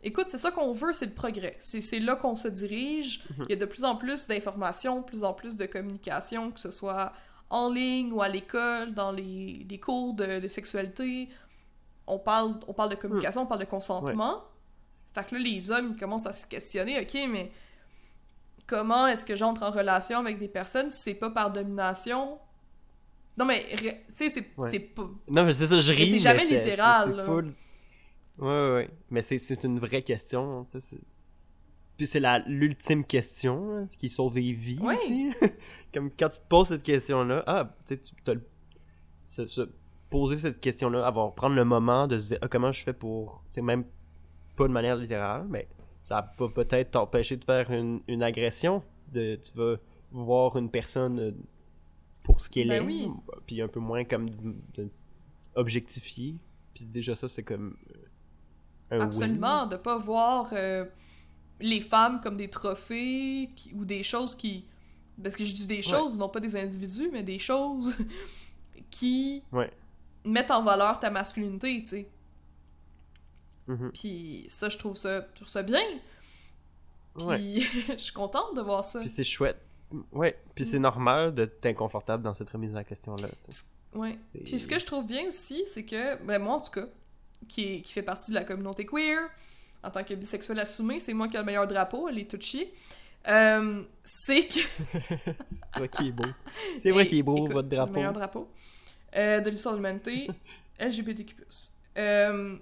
Écoute, 0.03 0.27
c'est 0.29 0.39
ça 0.39 0.51
qu'on 0.51 0.73
veut, 0.73 0.93
c'est 0.93 1.07
le 1.07 1.15
progrès. 1.15 1.57
C'est 1.61 1.99
là 1.99 2.17
qu'on 2.17 2.35
se 2.35 2.49
dirige. 2.49 3.25
Mhm. 3.31 3.47
Il 3.49 3.51
y 3.51 3.53
a 3.55 3.57
de 3.57 3.65
plus 3.65 3.85
en 3.85 3.97
plus 3.97 4.27
d'informations, 4.29 5.03
plus 5.03 5.25
en 5.25 5.33
plus 5.33 5.57
de 5.57 5.67
communication, 5.67 6.51
que 6.53 6.61
ce 6.61 6.71
soit 6.71 7.13
en 7.51 7.71
ligne 7.73 8.13
ou 8.13 8.23
à 8.23 8.29
l'école, 8.29 8.93
dans 8.95 9.11
les, 9.13 9.67
les 9.69 9.81
cours 9.81 10.15
de, 10.15 10.39
de 10.41 10.49
sexualité. 10.49 11.29
On 12.07 12.19
parle, 12.19 12.61
on 12.69 12.73
parle 12.73 12.91
de 12.91 12.95
communication, 12.97 13.43
on 13.43 13.47
parle 13.47 13.61
de 13.61 13.67
consentement. 13.67 14.43
Fait 15.15 15.25
que 15.25 15.35
là, 15.35 15.41
les 15.41 15.71
hommes, 15.71 15.93
ils 15.95 15.99
commencent 15.99 16.27
à 16.27 16.33
se 16.35 16.47
questionner, 16.47 17.01
ok, 17.01 17.17
mais 17.29 17.51
comment 18.67 19.07
est-ce 19.07 19.25
que 19.25 19.35
j'entre 19.35 19.63
en 19.63 19.71
relation 19.71 20.19
avec 20.19 20.39
des 20.39 20.49
personnes 20.49 20.91
si 20.91 21.03
c'est 21.03 21.15
pas 21.15 21.31
par 21.31 21.51
domination? 21.53 22.39
Non, 23.39 23.45
mais, 23.45 23.67
ré- 23.75 24.05
tu 24.09 24.15
sais, 24.15 24.31
c'est 24.31 24.47
Ouais. 24.57 24.71
c'est 24.71 24.79
pas... 24.81 25.03
non 25.29 25.45
mais 25.45 25.53
c'est 25.53 25.67
ça 25.67 25.79
je 25.79 25.93
ris 25.93 26.07
c'est 26.07 26.13
mais 26.15 26.19
jamais 26.19 26.45
c'est- 26.47 26.65
littéral, 26.65 27.15
c'est- 27.17 27.23
full- 27.25 27.55
ouais 28.39 28.47
ouais 28.49 28.73
ouais. 28.75 28.91
mais 29.11 29.23
c'est 29.23 29.39
c'est 29.39 29.63
une 29.65 29.79
vraie 29.79 30.03
question 30.03 30.65
tu 30.65 30.73
sais 30.73 30.81
c'est- 30.81 31.03
puis 31.99 32.07
c'est 32.07 32.21
la 32.21 32.39
l'ultime 32.41 33.05
question 33.05 33.71
là, 33.81 33.87
qui 33.99 34.09
sauve 34.09 34.35
des 34.35 34.53
vies 34.53 34.79
Ouais. 34.81 34.95
aussi 34.95 35.31
comme 35.95 36.11
quand 36.19 36.29
tu 36.31 36.39
te 36.41 36.47
poses 36.49 36.69
cette 36.69 36.83
question 36.83 37.25
là 37.25 37.43
ah 37.47 37.75
tu 37.81 37.95
sais 37.95 37.99
tu 38.01 38.13
t'as 38.25 38.35
le- 38.35 38.47
se, 39.27 39.47
se 39.47 39.63
poser 40.11 40.37
cette 40.37 40.61
question 40.61 40.89
là 40.91 41.07
avoir 41.07 41.35
prendre 41.35 41.57
le 41.57 41.65
moment 41.65 42.07
de 42.07 42.19
se 42.19 42.27
dire 42.29 42.39
ah, 42.43 42.49
comment 42.49 42.73
je 42.73 42.85
fais 42.85 42.93
pour 42.95 43.43
tu 43.51 43.55
sais 43.57 43.63
même 43.63 43.85
pas 44.57 44.67
de 44.69 44.73
manière 44.73 44.97
littérale 44.97 45.47
mais 45.51 45.69
ça 46.03 46.17
va 46.39 46.49
peut-être 46.49 46.93
t'empêcher 46.93 47.37
de 47.37 47.45
faire 47.45 47.71
une, 47.71 48.01
une 48.09 48.23
agression 48.23 48.83
de 49.13 49.37
tu 49.37 49.53
vas 49.59 49.77
voir 50.13 50.57
une 50.57 50.71
personne 50.71 51.19
euh, 51.19 51.31
pour 52.27 52.41
ce 52.41 52.51
qu'elle 52.51 52.69
Ben 52.69 52.83
est 52.83 52.87
oui. 52.87 53.09
puis 53.47 53.63
un 53.63 53.69
peu 53.69 53.79
moins 53.79 54.05
comme 54.05 54.29
de, 54.75 54.89
objectifier 55.55 56.35
puis 56.75 56.85
déjà 56.85 57.15
ça 57.15 57.29
c'est 57.29 57.45
comme 57.45 57.77
euh, 57.91 57.95
un 58.91 58.99
win. 58.99 59.07
Absolument, 59.07 59.67
de 59.67 59.77
pas 59.77 59.97
voir 59.97 60.51
euh, 60.53 60.85
les 61.61 61.81
femmes 61.81 62.21
comme 62.21 62.37
des 62.37 62.51
trophées 62.51 63.49
qui- 63.55 63.73
ou 63.75 63.85
des 63.85 64.03
choses 64.03 64.35
qui... 64.35 64.67
Parce 65.23 65.37
que 65.37 65.45
je 65.45 65.55
dis 65.55 65.67
des 65.69 65.83
choses, 65.83 66.19
non 66.19 66.29
pas 66.29 66.41
des 66.41 66.57
individus, 66.57 67.09
mais 67.13 67.23
des 67.23 67.39
choses 67.39 67.95
qui 68.91 69.43
Ouais. 69.53 69.73
mettent 70.25 70.51
en 70.51 70.63
valeur 70.65 70.99
ta 71.01 71.09
masculinité, 71.11 71.81
tu 71.83 71.87
sais. 71.89 72.09
Mhm. 73.69 73.91
Puis 73.95 74.45
ça, 74.49 74.69
je 74.69 74.77
trouve 74.79 74.97
ça, 74.97 75.27
je 75.31 75.37
trouve 75.37 75.49
ça 75.49 75.63
bien. 75.63 75.81
Puis 77.17 77.27
Ouais. 77.27 77.61
je 77.97 77.97
suis 78.03 78.13
contente 78.13 78.55
de 78.57 78.61
voir 78.61 78.85
ça. 78.85 79.01
Puis 79.01 79.09
c'est 79.09 79.25
chouette. 79.25 79.61
Ouais, 80.13 80.37
puis 80.55 80.65
Mm. 80.65 80.69
c'est 80.69 80.79
normal 80.79 81.35
d'être 81.35 81.65
inconfortable 81.67 82.23
dans 82.23 82.35
cette 82.35 82.51
remise 82.51 82.75
en 82.77 82.83
question-là. 82.85 83.29
Ouais. 83.95 84.19
Puis 84.45 84.59
ce 84.59 84.67
que 84.69 84.79
je 84.79 84.85
trouve 84.87 85.07
bien 85.07 85.29
aussi, 85.29 85.65
c'est 85.67 85.85
que, 85.85 86.17
ben 86.25 86.39
moi 86.43 86.57
en 86.57 86.61
tout 86.61 86.73
cas, 86.73 86.87
qui, 87.49 87.75
est- 87.75 87.81
qui 87.83 87.93
fait 87.93 88.03
partie 88.03 88.31
de 88.31 88.35
la 88.37 88.45
communauté 88.45 88.85
queer, 88.85 89.21
en 89.83 89.91
tant 89.91 90.03
que 90.03 90.15
bisexuel 90.15 90.59
assumé, 90.59 90.99
c'est 91.01 91.15
moi 91.15 91.29
qui 91.29 91.37
ai 91.37 91.39
le 91.41 91.45
meilleur 91.47 91.67
drapeau, 91.67 92.09
elle 92.09 92.19
est 92.19 92.31
toute 92.31 92.43
chier. 92.43 92.73
Euh, 93.29 93.83
c'est 94.05 94.47
que. 94.47 94.61
C'est 95.73 95.79
vrai 95.79 95.89
qu'il 95.89 96.07
est 96.09 96.13
beau. 96.13 96.25
C'est 96.81 96.91
vrai 96.93 97.07
qu'il 97.07 97.19
est 97.19 97.23
beau, 97.23 97.37
écoute, 97.37 97.53
votre 97.53 97.69
Le 97.69 97.77
drapeau. 97.77 97.93
meilleur 97.95 98.13
drapeau 98.13 98.49
euh, 99.17 99.41
de 99.41 99.51
l'histoire 99.51 99.75
de 99.75 99.79
l'humanité, 99.79 100.29
LGBTQ+. 100.81 101.35
Euh, 101.99 102.57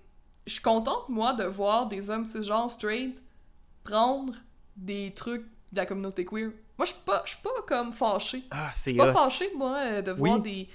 je 0.47 0.53
suis 0.53 0.63
contente, 0.63 1.09
moi, 1.09 1.33
de 1.35 1.45
voir 1.45 1.87
des 1.89 2.09
hommes 2.11 2.25
cisgenres 2.27 2.71
straight 2.71 3.21
prendre 3.83 4.35
des 4.77 5.13
trucs 5.13 5.43
de 5.73 5.77
la 5.77 5.87
communauté 5.87 6.25
queer. 6.25 6.51
Moi, 6.79 6.85
je 6.87 6.93
suis 6.93 7.03
pas, 7.05 7.23
je 7.25 7.31
suis 7.33 7.43
pas 7.43 7.51
comme 7.67 7.93
fâchée. 7.93 8.43
Ah, 8.51 8.71
Je 8.73 8.77
c'est 8.79 8.91
suis 8.91 8.99
pas 8.99 9.11
hot. 9.11 9.13
fâchée, 9.13 9.51
moi, 9.57 9.79
euh, 9.85 10.03
de 10.03 10.11
voir 10.13 10.37
Oui. 10.37 10.43
des, 10.43 10.69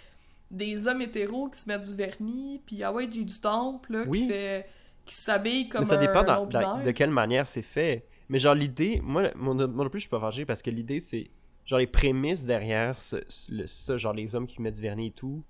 des 0.52 0.88
hommes 0.88 1.02
hétéros 1.02 1.50
qui 1.50 1.60
se 1.60 1.68
mettent 1.68 1.88
du 1.88 1.94
vernis, 1.96 2.62
puis 2.66 2.82
ah 2.84 2.92
ouais, 2.94 3.08
j'ai 3.12 3.24
du 3.24 3.40
temple, 3.40 3.94
là, 3.94 4.04
Oui. 4.08 4.22
qui 4.22 4.28
fait 4.30 4.70
qui 5.06 5.16
s'habille 5.16 5.68
comme 5.70 5.82
Mais 5.82 5.86
ça 5.88 5.96
un 5.98 6.02
dépend 6.02 6.24
dans- 6.24 6.46
de 6.84 6.92
quelle 6.92 7.10
manière 7.10 7.48
c'est 7.48 7.64
fait. 7.64 8.06
Mais 8.30 8.38
genre 8.38 8.54
l'idée, 8.54 9.02
moi, 9.04 9.32
moi 9.36 9.56
non 9.56 9.90
plus 9.90 10.00
je 10.00 10.04
suis 10.04 10.10
pas 10.10 10.20
fâché 10.20 10.46
parce 10.46 10.62
que 10.62 10.70
l'idée 10.70 11.00
c'est 11.00 11.32
genre 11.66 11.80
les 11.80 11.88
prémices 11.88 12.46
derrière 12.46 13.00
ce, 13.00 13.16
ce- 13.28 13.52
le- 13.52 13.66
ça, 13.68 13.98
genre 13.98 14.14
les 14.14 14.36
hommes 14.36 14.46
qui 14.46 14.62
mettent 14.62 14.76
du 14.76 14.84
vernis 14.84 15.08
et 15.08 15.12
tout, 15.12 15.44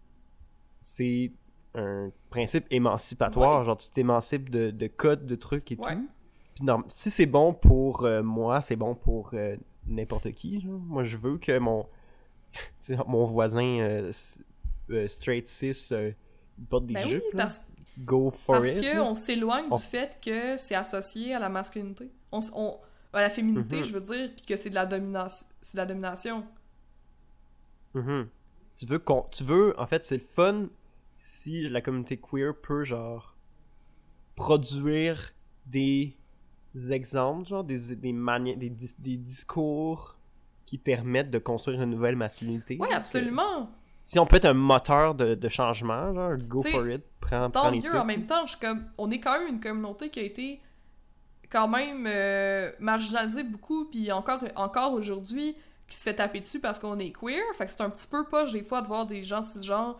c'est 0.77 1.31
un 1.75 2.09
principe 2.29 2.65
émancipatoire. 2.71 3.63
Genre 3.65 3.77
tu 3.77 3.89
t'émancipes 3.91 4.49
de, 4.49 4.71
de 4.71 4.87
codes, 4.87 5.25
de 5.25 5.35
trucs 5.35 5.71
et 5.71 5.75
Ouais. 5.77 5.95
tout. 5.95 6.07
Puis 6.55 6.65
non, 6.65 6.83
si 6.87 7.09
c'est 7.11 7.25
bon 7.25 7.53
pour 7.53 8.05
euh, 8.05 8.23
moi, 8.23 8.61
c'est 8.61 8.75
bon 8.77 8.95
pour 8.95 9.31
euh, 9.33 9.55
n'importe 9.85 10.31
qui. 10.33 10.61
genre. 10.61 10.79
Moi 10.79 11.03
je 11.03 11.17
veux 11.17 11.37
que 11.37 11.57
mon 11.59 11.85
mon 13.07 13.25
voisin 13.25 13.79
euh, 13.79 14.11
euh, 14.89 15.07
straight 15.07 15.47
cis 15.47 15.89
euh, 15.91 16.11
porte 16.69 16.85
des 16.87 16.93
Ben 16.95 17.03
oui, 17.05 17.11
jupes. 17.11 17.23
là. 17.33 17.43
parce, 17.43 17.61
Go 17.99 18.31
for 18.31 18.55
parce 18.55 18.69
it. 18.69 18.81
que 18.81 18.95
là. 18.95 19.03
on 19.03 19.13
s'éloigne 19.15 19.65
On- 19.71 19.77
du 19.77 19.83
fait 19.83 20.17
que 20.23 20.57
c'est 20.57 20.75
associé 20.75 21.33
à 21.33 21.39
la 21.39 21.49
masculinité. 21.49 22.09
On, 22.31 22.39
s- 22.39 22.51
on- 22.55 22.77
à 23.11 23.21
la 23.21 23.29
féminité, 23.29 23.77
Mhm. 23.77 23.83
je 23.83 23.93
veux 23.93 24.01
dire, 24.01 24.29
puis 24.35 24.45
que 24.45 24.55
c'est 24.55 24.69
de 24.69 24.75
la 24.75 24.85
domination. 24.85 25.45
C'est 25.61 25.73
de 25.75 25.81
la 25.81 25.85
domination. 25.85 26.45
Mhm. 27.93 28.27
Tu 28.77 28.85
veux 28.85 28.99
qu'on, 28.99 29.23
tu 29.31 29.43
veux, 29.43 29.77
en 29.79 29.85
fait, 29.87 30.05
c'est 30.05 30.15
le 30.17 30.23
fun 30.23 30.67
si 31.19 31.67
la 31.67 31.81
communauté 31.81 32.17
queer 32.17 32.53
peut 32.55 32.83
genre 32.85 33.35
produire 34.35 35.33
des 35.65 36.15
exemples, 36.91 37.47
genre 37.47 37.63
des 37.63 37.95
des 37.95 38.13
manières, 38.13 38.57
des, 38.57 38.69
dis- 38.69 38.95
des 38.99 39.17
discours 39.17 40.17
qui 40.65 40.77
permettent 40.77 41.31
de 41.31 41.39
construire 41.39 41.81
une 41.81 41.89
nouvelle 41.91 42.15
masculinité. 42.15 42.77
Que- 42.77 42.93
absolument. 42.93 43.69
si 44.01 44.19
on 44.19 44.25
peut 44.25 44.35
être 44.37 44.45
un 44.45 44.53
moteur 44.53 45.15
de, 45.15 45.33
de 45.35 45.49
changement, 45.49 46.13
genre 46.13 46.37
go 46.37 46.59
T'sais, 46.59 46.71
for 46.71 46.87
it, 46.87 47.01
prends, 47.19 47.49
Tant 47.49 47.61
prends 47.61 47.69
les 47.71 47.77
mieux, 47.79 47.83
trucs. 47.85 47.99
en 47.99 48.05
même 48.05 48.25
temps, 48.25 48.45
je 48.45 48.51
suis 48.51 48.59
comme... 48.59 48.85
on 48.97 49.09
est 49.11 49.19
quand 49.19 49.39
même 49.39 49.47
une 49.47 49.59
communauté 49.59 50.09
qui 50.09 50.19
a 50.19 50.23
été 50.23 50.61
quand 51.49 51.67
même 51.67 52.05
euh, 52.07 52.71
marginalisée 52.79 53.43
beaucoup, 53.43 53.85
puis 53.85 54.11
encore, 54.11 54.41
encore 54.55 54.93
aujourd'hui, 54.93 55.55
qui 55.87 55.97
se 55.97 56.03
fait 56.03 56.13
taper 56.13 56.39
dessus 56.39 56.59
parce 56.59 56.77
qu'on 56.77 56.99
est 56.99 57.11
queer. 57.11 57.41
Fait 57.57 57.65
que 57.65 57.71
c'est 57.71 57.81
un 57.81 57.89
petit 57.89 58.05
peu 58.07 58.23
poche 58.25 58.51
des 58.51 58.63
fois 58.63 58.81
de 58.83 58.87
voir 58.87 59.07
des 59.07 59.23
gens 59.23 59.41
cisgenres 59.41 59.99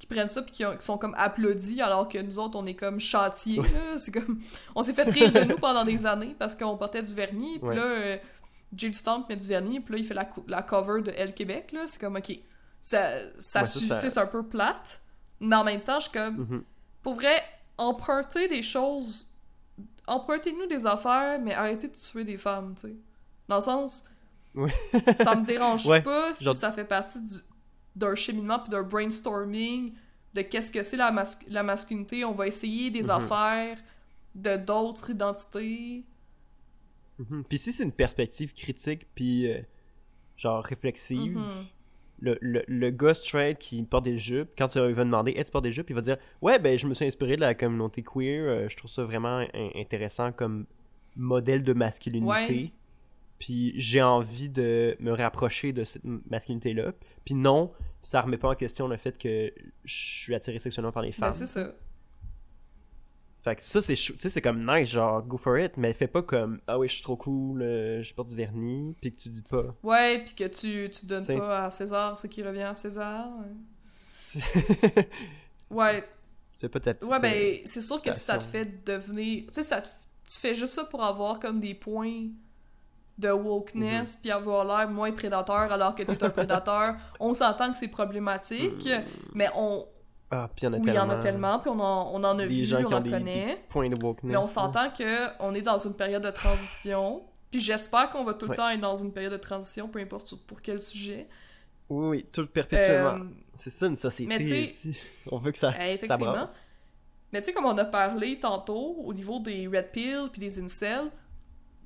qui 0.00 0.06
prennent 0.08 0.28
ça 0.28 0.42
puis 0.42 0.50
qui, 0.50 0.64
ont- 0.64 0.76
qui 0.76 0.84
sont 0.84 0.98
comme 0.98 1.14
applaudis 1.16 1.80
alors 1.80 2.08
que 2.08 2.18
nous 2.18 2.38
autres 2.40 2.58
on 2.58 2.66
est 2.66 2.74
comme 2.74 2.98
châtiés 2.98 3.60
c'est 3.98 4.10
comme 4.12 4.40
on 4.74 4.82
s'est 4.82 4.94
fait 4.94 5.04
rire 5.04 5.30
de 5.30 5.40
nous 5.44 5.58
pendant 5.58 5.84
des 5.84 6.04
années 6.06 6.34
parce 6.38 6.56
qu'on 6.56 6.76
portait 6.76 7.02
du 7.02 7.14
vernis 7.14 7.58
puis 7.60 7.68
Ouais. 7.68 7.76
là 7.76 7.82
euh, 7.84 8.16
du 8.72 8.90
Temple 8.92 9.26
met 9.28 9.36
du 9.36 9.48
vernis, 9.48 9.80
puis 9.80 9.94
là, 9.94 9.98
il 9.98 10.04
fait 10.06 10.14
la, 10.14 10.28
la 10.46 10.62
cover 10.62 11.02
de 11.02 11.12
Elle 11.16 11.34
Québec, 11.34 11.72
là. 11.72 11.80
C'est 11.88 12.00
comme, 12.00 12.14
ok, 12.14 12.38
ça, 12.80 13.14
ça, 13.36 13.62
Ouais, 13.62 13.66
c'est 13.66 14.16
un 14.18 14.26
peu 14.28 14.46
plate, 14.46 15.00
mais 15.40 15.56
en 15.56 15.64
même 15.64 15.80
temps, 15.80 15.98
je 15.98 16.08
suis 16.08 16.16
comme, 16.16 16.36
Mhm. 16.36 16.62
pour 17.02 17.14
vrai, 17.14 17.42
emprunter 17.78 18.46
des 18.46 18.62
choses. 18.62 19.28
Empruntez-nous 20.06 20.66
des 20.68 20.86
affaires, 20.86 21.40
mais 21.40 21.52
arrêtez 21.52 21.88
de 21.88 21.96
tuer 21.96 22.22
des 22.22 22.36
femmes, 22.36 22.74
tu 22.76 22.82
sais. 22.82 22.94
Dans 23.48 23.56
le 23.56 23.60
sens. 23.62 24.04
Ça 25.14 25.34
me 25.34 25.44
dérange 25.44 25.82
pas 26.04 26.32
si 26.34 26.44
genre- 26.44 26.54
ça 26.54 26.70
fait 26.70 26.84
partie 26.84 27.20
du- 27.20 27.42
d'un 27.96 28.14
cheminement 28.14 28.58
puis 28.58 28.70
d'un 28.70 28.82
brainstorming 28.82 29.92
de 30.34 30.42
qu'est-ce 30.42 30.70
que 30.70 30.82
c'est 30.82 30.96
la, 30.96 31.10
mas- 31.10 31.38
la 31.48 31.62
masculinité. 31.62 32.24
On 32.24 32.32
va 32.32 32.46
essayer 32.46 32.90
des 32.90 33.04
Mhm. 33.04 33.10
affaires 33.10 33.78
de 34.34 34.56
d'autres 34.56 35.10
identités. 35.10 36.04
Mhm. 37.18 37.44
Puis 37.48 37.58
si 37.58 37.72
c'est 37.72 37.84
une 37.84 37.92
perspective 37.92 38.54
critique, 38.54 39.06
puis 39.14 39.50
euh, 39.50 39.60
genre 40.36 40.64
réflexive, 40.64 41.36
Mhm. 41.36 41.44
le, 42.20 42.38
le, 42.40 42.62
le 42.66 42.90
gars 42.90 43.14
straight 43.14 43.58
qui 43.58 43.82
porte 43.82 44.04
des 44.04 44.18
jupes, 44.18 44.50
quand 44.56 44.68
tu 44.68 44.78
lui 44.84 44.92
vas 44.92 45.04
demander 45.04 45.32
Hey, 45.32 45.44
tu 45.44 45.50
portes 45.50 45.64
des 45.64 45.72
jupes, 45.72 45.90
il 45.90 45.94
va 45.96 46.00
dire 46.00 46.16
Ouais, 46.40 46.58
ben 46.58 46.78
je 46.78 46.86
me 46.86 46.94
suis 46.94 47.04
inspiré 47.04 47.36
de 47.36 47.40
la 47.40 47.54
communauté 47.54 48.02
queer, 48.02 48.42
euh, 48.44 48.68
je 48.68 48.76
trouve 48.76 48.90
ça 48.90 49.04
vraiment 49.04 49.38
in- 49.52 49.70
intéressant 49.74 50.32
comme 50.32 50.66
modèle 51.16 51.62
de 51.64 51.72
masculinité. 51.72 52.30
Ouais. 52.54 52.72
Puis 53.40 53.72
j'ai 53.76 54.02
envie 54.02 54.48
de 54.50 54.96
me 55.00 55.10
rapprocher 55.12 55.72
de 55.72 55.82
cette 55.82 56.04
masculinité-là. 56.04 56.92
Puis 57.24 57.34
non, 57.34 57.72
ça 58.00 58.20
remet 58.20 58.36
pas 58.38 58.50
en 58.50 58.54
question 58.54 58.86
le 58.86 58.96
fait 58.98 59.18
que 59.18 59.52
je 59.84 59.94
suis 59.94 60.34
attiré 60.34 60.58
sexuellement 60.60 60.92
par 60.92 61.02
les 61.02 61.08
Ben, 61.10 61.16
femmes. 61.16 61.32
c'est 61.32 61.46
ça. 61.46 61.72
Fait 63.42 63.56
que 63.56 63.62
ça, 63.62 63.80
c'est 63.80 63.96
chou- 63.96 64.12
tu 64.12 64.18
sais, 64.18 64.28
c'est 64.28 64.42
comme 64.42 64.62
nice, 64.66 64.90
genre, 64.90 65.22
go 65.22 65.38
for 65.38 65.58
it, 65.58 65.72
mais 65.78 65.94
fais 65.94 66.06
pas 66.06 66.22
comme, 66.22 66.60
ah 66.66 66.78
oui, 66.78 66.88
je 66.88 66.92
suis 66.92 67.02
trop 67.02 67.16
cool, 67.16 67.62
euh, 67.62 68.02
je 68.02 68.12
porte 68.14 68.28
du 68.28 68.36
vernis, 68.36 68.94
puis 69.00 69.14
que 69.14 69.18
tu 69.18 69.30
dis 69.30 69.40
pas. 69.40 69.74
Ouais, 69.82 70.22
puis 70.22 70.34
que 70.34 70.44
tu, 70.44 70.90
tu 70.90 71.06
donnes 71.06 71.22
T'sais. 71.22 71.38
pas 71.38 71.64
à 71.64 71.70
César 71.70 72.18
ce 72.18 72.26
qui 72.26 72.42
revient 72.42 72.60
à 72.64 72.74
César. 72.76 73.30
Ouais, 75.70 76.04
C'est 76.58 76.68
petite, 76.68 77.04
ouais, 77.04 77.14
euh, 77.16 77.18
ben, 77.20 77.58
c'est 77.64 77.80
sûr 77.80 78.02
que 78.02 78.12
ça 78.12 78.38
te 78.38 78.42
fait 78.44 78.84
devenir. 78.84 79.44
Tu 79.46 79.54
sais, 79.54 79.62
ça 79.62 79.80
te- 79.80 79.88
tu 80.28 80.38
fais 80.40 80.54
juste 80.54 80.74
ça 80.74 80.84
pour 80.84 81.02
avoir 81.04 81.38
comme 81.38 81.60
des 81.60 81.74
points 81.74 82.26
de 83.20 83.30
wokeness, 83.30 84.14
Mhm. 84.16 84.20
puis 84.22 84.30
avoir 84.30 84.64
l'air 84.64 84.90
moins 84.90 85.12
prédateur 85.12 85.70
alors 85.72 85.94
que 85.94 86.02
t'es 86.02 86.22
un 86.24 86.30
prédateur. 86.30 86.94
On 87.20 87.34
s'entend 87.34 87.70
que 87.72 87.78
c'est 87.78 87.88
problématique, 87.88 88.88
mais 89.34 89.48
on. 89.56 89.86
Ah, 90.32 90.48
puis 90.54 90.64
il 90.64 90.66
y 90.66 90.68
en 90.68 90.72
a 90.72 90.76
Oui, 90.76 90.82
il 90.86 90.90
y 90.90 90.92
tellement. 90.94 91.06
en 91.12 91.16
a 91.16 91.18
tellement, 91.18 91.58
puis 91.58 91.70
on 91.70 91.80
en, 91.80 92.10
on 92.14 92.22
en 92.24 92.38
a 92.38 92.42
Des 92.42 92.46
vu, 92.46 92.64
gens 92.64 92.78
on 92.80 92.84
qui 92.84 92.94
ont 92.94 92.96
en 92.98 93.00
des, 93.00 93.10
connaît. 93.10 93.46
des 93.46 93.56
points 93.68 93.88
de 93.88 94.00
wokeness. 94.04 94.30
Mais 94.32 94.36
on 94.36 94.42
s'entend 94.44 94.90
que 94.90 95.26
on 95.40 95.54
est 95.54 95.62
dans 95.62 95.78
une 95.78 95.94
période 95.94 96.22
de 96.22 96.30
transition. 96.30 97.22
Puis 97.50 97.58
j'espère 97.60 98.10
qu'on 98.10 98.22
va 98.22 98.34
tout 98.34 98.46
le 98.46 98.50
Ouais. 98.52 98.56
temps 98.56 98.68
être 98.68 98.78
dans 98.80 98.94
une 98.94 99.12
période 99.12 99.32
de 99.32 99.36
transition, 99.38 99.88
peu 99.88 99.98
importe 99.98 100.32
pour 100.46 100.62
quel 100.62 100.78
sujet. 100.78 101.26
Oui, 101.88 102.06
oui, 102.08 102.26
tout 102.32 102.46
perpétuellement. 102.46 103.24
Euh, 103.24 103.28
C'est 103.54 103.70
ça 103.70 103.86
une 103.88 103.96
société. 103.96 104.38
mais. 104.38 104.92
On 105.32 105.38
veut 105.38 105.50
que 105.50 105.58
ça, 105.58 105.70
euh, 105.70 105.94
effectivement. 105.94 106.46
Mais 107.32 107.40
tu 107.40 107.46
sais, 107.46 107.52
comme 107.52 107.66
on 107.66 107.76
a 107.78 107.84
parlé 107.84 108.38
tantôt, 108.40 108.96
au 109.04 109.12
niveau 109.14 109.38
des 109.40 109.66
red 109.68 109.90
pill 109.92 110.28
puis 110.32 110.40
des 110.40 110.60
incels, 110.60 111.10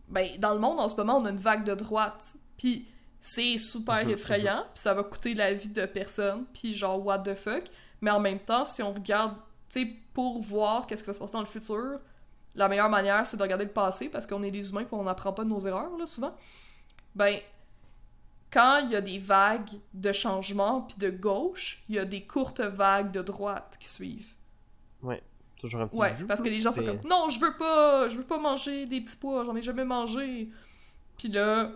ben, 0.08 0.28
dans 0.38 0.52
le 0.54 0.60
monde, 0.60 0.80
en 0.80 0.88
ce 0.88 0.96
moment, 0.96 1.18
on 1.18 1.24
a 1.24 1.30
une 1.30 1.36
vague 1.36 1.64
de 1.64 1.74
droite. 1.74 2.36
Puis 2.56 2.86
c'est 3.20 3.56
super 3.58 4.04
Mhm, 4.04 4.10
effrayant, 4.10 4.64
puis 4.74 4.82
ça 4.82 4.94
va 4.94 5.02
coûter 5.02 5.34
la 5.34 5.52
vie 5.52 5.70
de 5.70 5.86
personne, 5.86 6.44
puis 6.52 6.74
genre, 6.74 7.04
what 7.04 7.20
the 7.20 7.34
fuck. 7.34 7.64
Mais 8.00 8.10
en 8.10 8.20
même 8.20 8.38
temps, 8.40 8.66
si 8.66 8.82
on 8.82 8.92
regarde, 8.92 9.34
tu 9.70 9.80
sais, 9.80 9.88
pour 10.12 10.42
voir 10.42 10.86
qu'est-ce 10.86 11.02
qui 11.02 11.06
va 11.08 11.14
se 11.14 11.18
passer 11.18 11.32
dans 11.32 11.40
le 11.40 11.46
futur, 11.46 11.98
la 12.54 12.68
meilleure 12.68 12.90
manière, 12.90 13.26
c'est 13.26 13.36
de 13.36 13.42
regarder 13.42 13.64
le 13.64 13.72
passé, 13.72 14.08
parce 14.10 14.26
qu'on 14.26 14.42
est 14.42 14.50
des 14.50 14.68
humains, 14.70 14.84
puis 14.84 14.94
on 14.94 15.02
n'apprend 15.04 15.32
pas 15.32 15.44
de 15.44 15.48
nos 15.48 15.60
erreurs, 15.60 15.96
là, 15.96 16.06
souvent. 16.06 16.34
Ben, 17.14 17.38
quand 18.52 18.78
il 18.78 18.90
y 18.92 18.96
a 18.96 19.00
des 19.00 19.18
vagues 19.18 19.70
de 19.94 20.12
changement, 20.12 20.82
puis 20.82 20.96
de 20.98 21.10
gauche, 21.10 21.82
il 21.88 21.96
y 21.96 21.98
a 21.98 22.04
des 22.04 22.24
courtes 22.26 22.60
vagues 22.60 23.10
de 23.10 23.22
droite 23.22 23.76
qui 23.80 23.88
suivent. 23.88 24.34
Toujours 25.58 25.80
un 25.80 25.88
petit 25.88 25.98
Ouais, 25.98 26.12
parce 26.28 26.42
que 26.42 26.48
les 26.48 26.60
gens 26.60 26.72
sont 26.72 26.84
comme 26.84 27.00
non, 27.08 27.28
je 27.28 27.40
veux 27.40 27.56
pas, 27.56 28.08
je 28.08 28.16
veux 28.16 28.24
pas 28.24 28.38
manger 28.38 28.86
des 28.86 29.00
petits 29.00 29.16
pois, 29.16 29.44
j'en 29.44 29.56
ai 29.56 29.62
jamais 29.62 29.84
mangé. 29.84 30.48
Puis 31.16 31.28
là, 31.28 31.72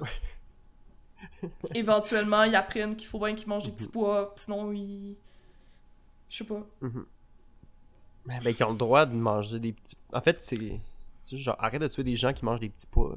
éventuellement, 1.74 2.42
ils 2.44 2.54
apprennent 2.56 2.96
qu'il 2.96 3.08
faut 3.08 3.18
bien 3.18 3.34
qu'ils 3.34 3.48
mangent 3.48 3.64
des 3.64 3.72
petits 3.72 3.88
pois, 3.88 4.32
sinon 4.36 4.72
ils 4.72 5.16
je 6.28 6.38
sais 6.38 6.44
pas. 6.44 6.62
Ben, 6.80 8.42
ben, 8.42 8.54
qui 8.54 8.62
ont 8.62 8.72
le 8.72 8.76
droit 8.76 9.06
de 9.06 9.14
manger 9.14 9.58
des 9.58 9.72
petits. 9.72 9.96
En 10.12 10.20
fait, 10.20 10.40
c'est. 10.42 10.80
genre, 11.32 11.56
arrête 11.58 11.80
de 11.80 11.88
tuer 11.88 12.04
des 12.04 12.16
gens 12.16 12.32
qui 12.32 12.44
mangent 12.44 12.60
des 12.60 12.68
petits 12.68 12.86
pois. 12.86 13.16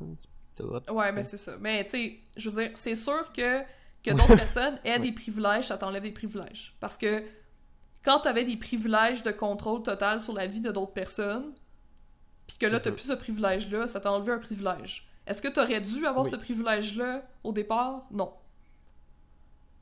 De- 0.57 0.91
Ouais, 0.91 1.11
mais 1.11 1.23
c'est 1.23 1.37
ça. 1.37 1.53
Mais 1.59 1.83
tu 1.83 1.89
sais, 1.89 2.19
je 2.37 2.49
veux 2.49 2.63
dire, 2.63 2.71
c'est 2.75 2.95
sûr 2.95 3.31
que 3.33 3.61
que 4.03 4.11
d'autres 4.11 4.35
personnes 4.35 4.79
aient 4.83 4.99
des 4.99 5.11
privilèges, 5.11 5.67
ça 5.67 5.77
t'enlève 5.77 6.03
des 6.03 6.11
privilèges 6.11 6.75
parce 6.79 6.97
que 6.97 7.23
quand 8.03 8.19
t'avais 8.19 8.43
des 8.43 8.57
privilèges 8.57 9.23
de 9.23 9.31
contrôle 9.31 9.83
total 9.83 10.21
sur 10.21 10.33
la 10.33 10.47
vie 10.47 10.59
de 10.61 10.71
d'autres 10.71 10.93
personnes, 10.93 11.53
puis 12.47 12.57
que 12.57 12.65
là 12.65 12.79
t'as 12.79 12.89
Mhm. 12.89 12.95
plus 12.95 13.05
ce 13.07 13.13
privilège-là, 13.13 13.87
ça 13.87 13.99
t'a 13.99 14.11
enlevé 14.11 14.31
un 14.33 14.39
privilège. 14.39 15.07
Est-ce 15.27 15.41
que 15.41 15.47
t'aurais 15.47 15.81
dû 15.81 16.05
avoir 16.05 16.25
Oui. 16.25 16.31
ce 16.31 16.35
privilège-là 16.35 17.23
au 17.43 17.51
départ? 17.53 18.05
Non. 18.11 18.33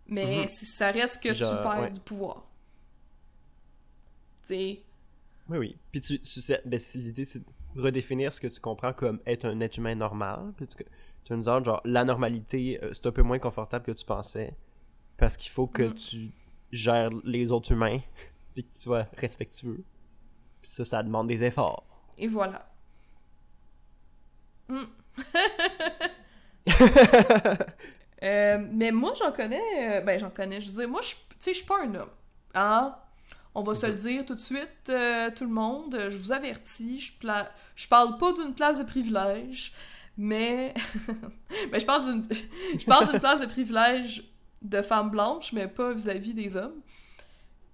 Mais 0.07 0.41
Mhm. 0.41 0.47
ça 0.47 0.91
reste 0.91 1.21
que 1.23 1.29
tu 1.29 1.39
perds 1.39 1.79
ouais. 1.81 1.91
du 1.91 1.99
pouvoir. 1.99 2.45
Tu 4.43 4.55
sais, 4.55 4.81
Oui, 5.49 5.57
oui. 5.57 5.77
Puis 5.91 6.01
tu, 6.01 6.19
tu 6.19 6.41
sais, 6.41 6.61
ben, 6.65 6.79
l'idée, 6.95 7.25
c'est 7.25 7.39
de 7.39 7.81
redéfinir 7.81 8.31
ce 8.31 8.39
que 8.39 8.47
tu 8.47 8.59
comprends 8.59 8.93
comme 8.93 9.19
être 9.25 9.45
un 9.45 9.59
être 9.61 9.77
humain 9.77 9.95
normal. 9.95 10.53
Puis 10.57 10.67
tu, 10.67 10.77
tu 11.23 11.33
nous 11.33 11.43
genre, 11.43 11.81
la 11.85 12.03
normalité, 12.05 12.79
euh, 12.83 12.91
c'est 12.93 13.07
un 13.07 13.11
peu 13.11 13.23
moins 13.23 13.39
confortable 13.39 13.83
que 13.85 13.91
tu 13.91 14.05
pensais. 14.05 14.55
Parce 15.17 15.37
qu'il 15.37 15.49
faut 15.51 15.65
que 15.67 15.83
Mhm. 15.83 15.93
tu 15.95 16.31
gères 16.71 17.09
les 17.23 17.51
autres 17.51 17.71
humains. 17.71 17.99
Puis 18.53 18.63
que 18.65 18.71
tu 18.71 18.77
sois 18.79 19.05
respectueux. 19.17 19.83
Puis 20.61 20.71
ça, 20.71 20.83
ça 20.85 21.03
demande 21.03 21.27
des 21.27 21.43
efforts. 21.43 21.83
et 22.17 22.27
voilà. 22.27 22.65
Euh, 28.21 28.57
mais 28.73 28.91
moi, 28.91 29.13
j'en 29.17 29.31
connais. 29.31 29.61
euh, 29.99 30.01
ben, 30.01 30.19
j'en 30.19 30.29
connais. 30.29 30.59
Je 30.59 30.69
veux 30.69 30.75
dire, 30.81 30.89
moi, 30.89 30.99
je- 31.01 31.11
tu 31.15 31.21
sais, 31.39 31.53
je 31.53 31.57
suis 31.59 31.65
pas 31.65 31.81
un 31.83 31.95
homme. 31.95 32.09
Hein? 32.53 32.93
On 33.55 33.63
va 33.63 33.73
se 33.75 33.85
le 33.85 33.93
dire 33.95 34.25
tout 34.25 34.35
de 34.35 34.39
suite, 34.41 34.89
euh, 34.89 35.29
tout 35.33 35.45
le 35.45 35.51
monde. 35.51 35.97
Je 36.09 36.17
vous 36.17 36.33
avertis, 36.33 36.99
je, 36.99 37.17
pla- 37.17 37.49
je 37.77 37.87
parle 37.87 38.17
pas 38.17 38.33
d'une 38.33 38.53
place 38.53 38.77
de 38.79 38.83
privilège, 38.83 39.71
mais. 40.17 40.73
mais 41.71 41.79
je 41.79 41.85
parle 41.85 42.03
d'une. 42.11 42.27
je 42.77 42.85
parle 42.85 43.09
d'une 43.09 43.21
place 43.21 43.39
de 43.39 43.45
privilège 43.45 44.23
de 44.61 44.81
femme 44.81 45.09
blanche, 45.09 45.53
mais 45.53 45.67
pas 45.67 45.93
vis-à-vis 45.93 46.33
des 46.33 46.55
hommes. 46.57 46.81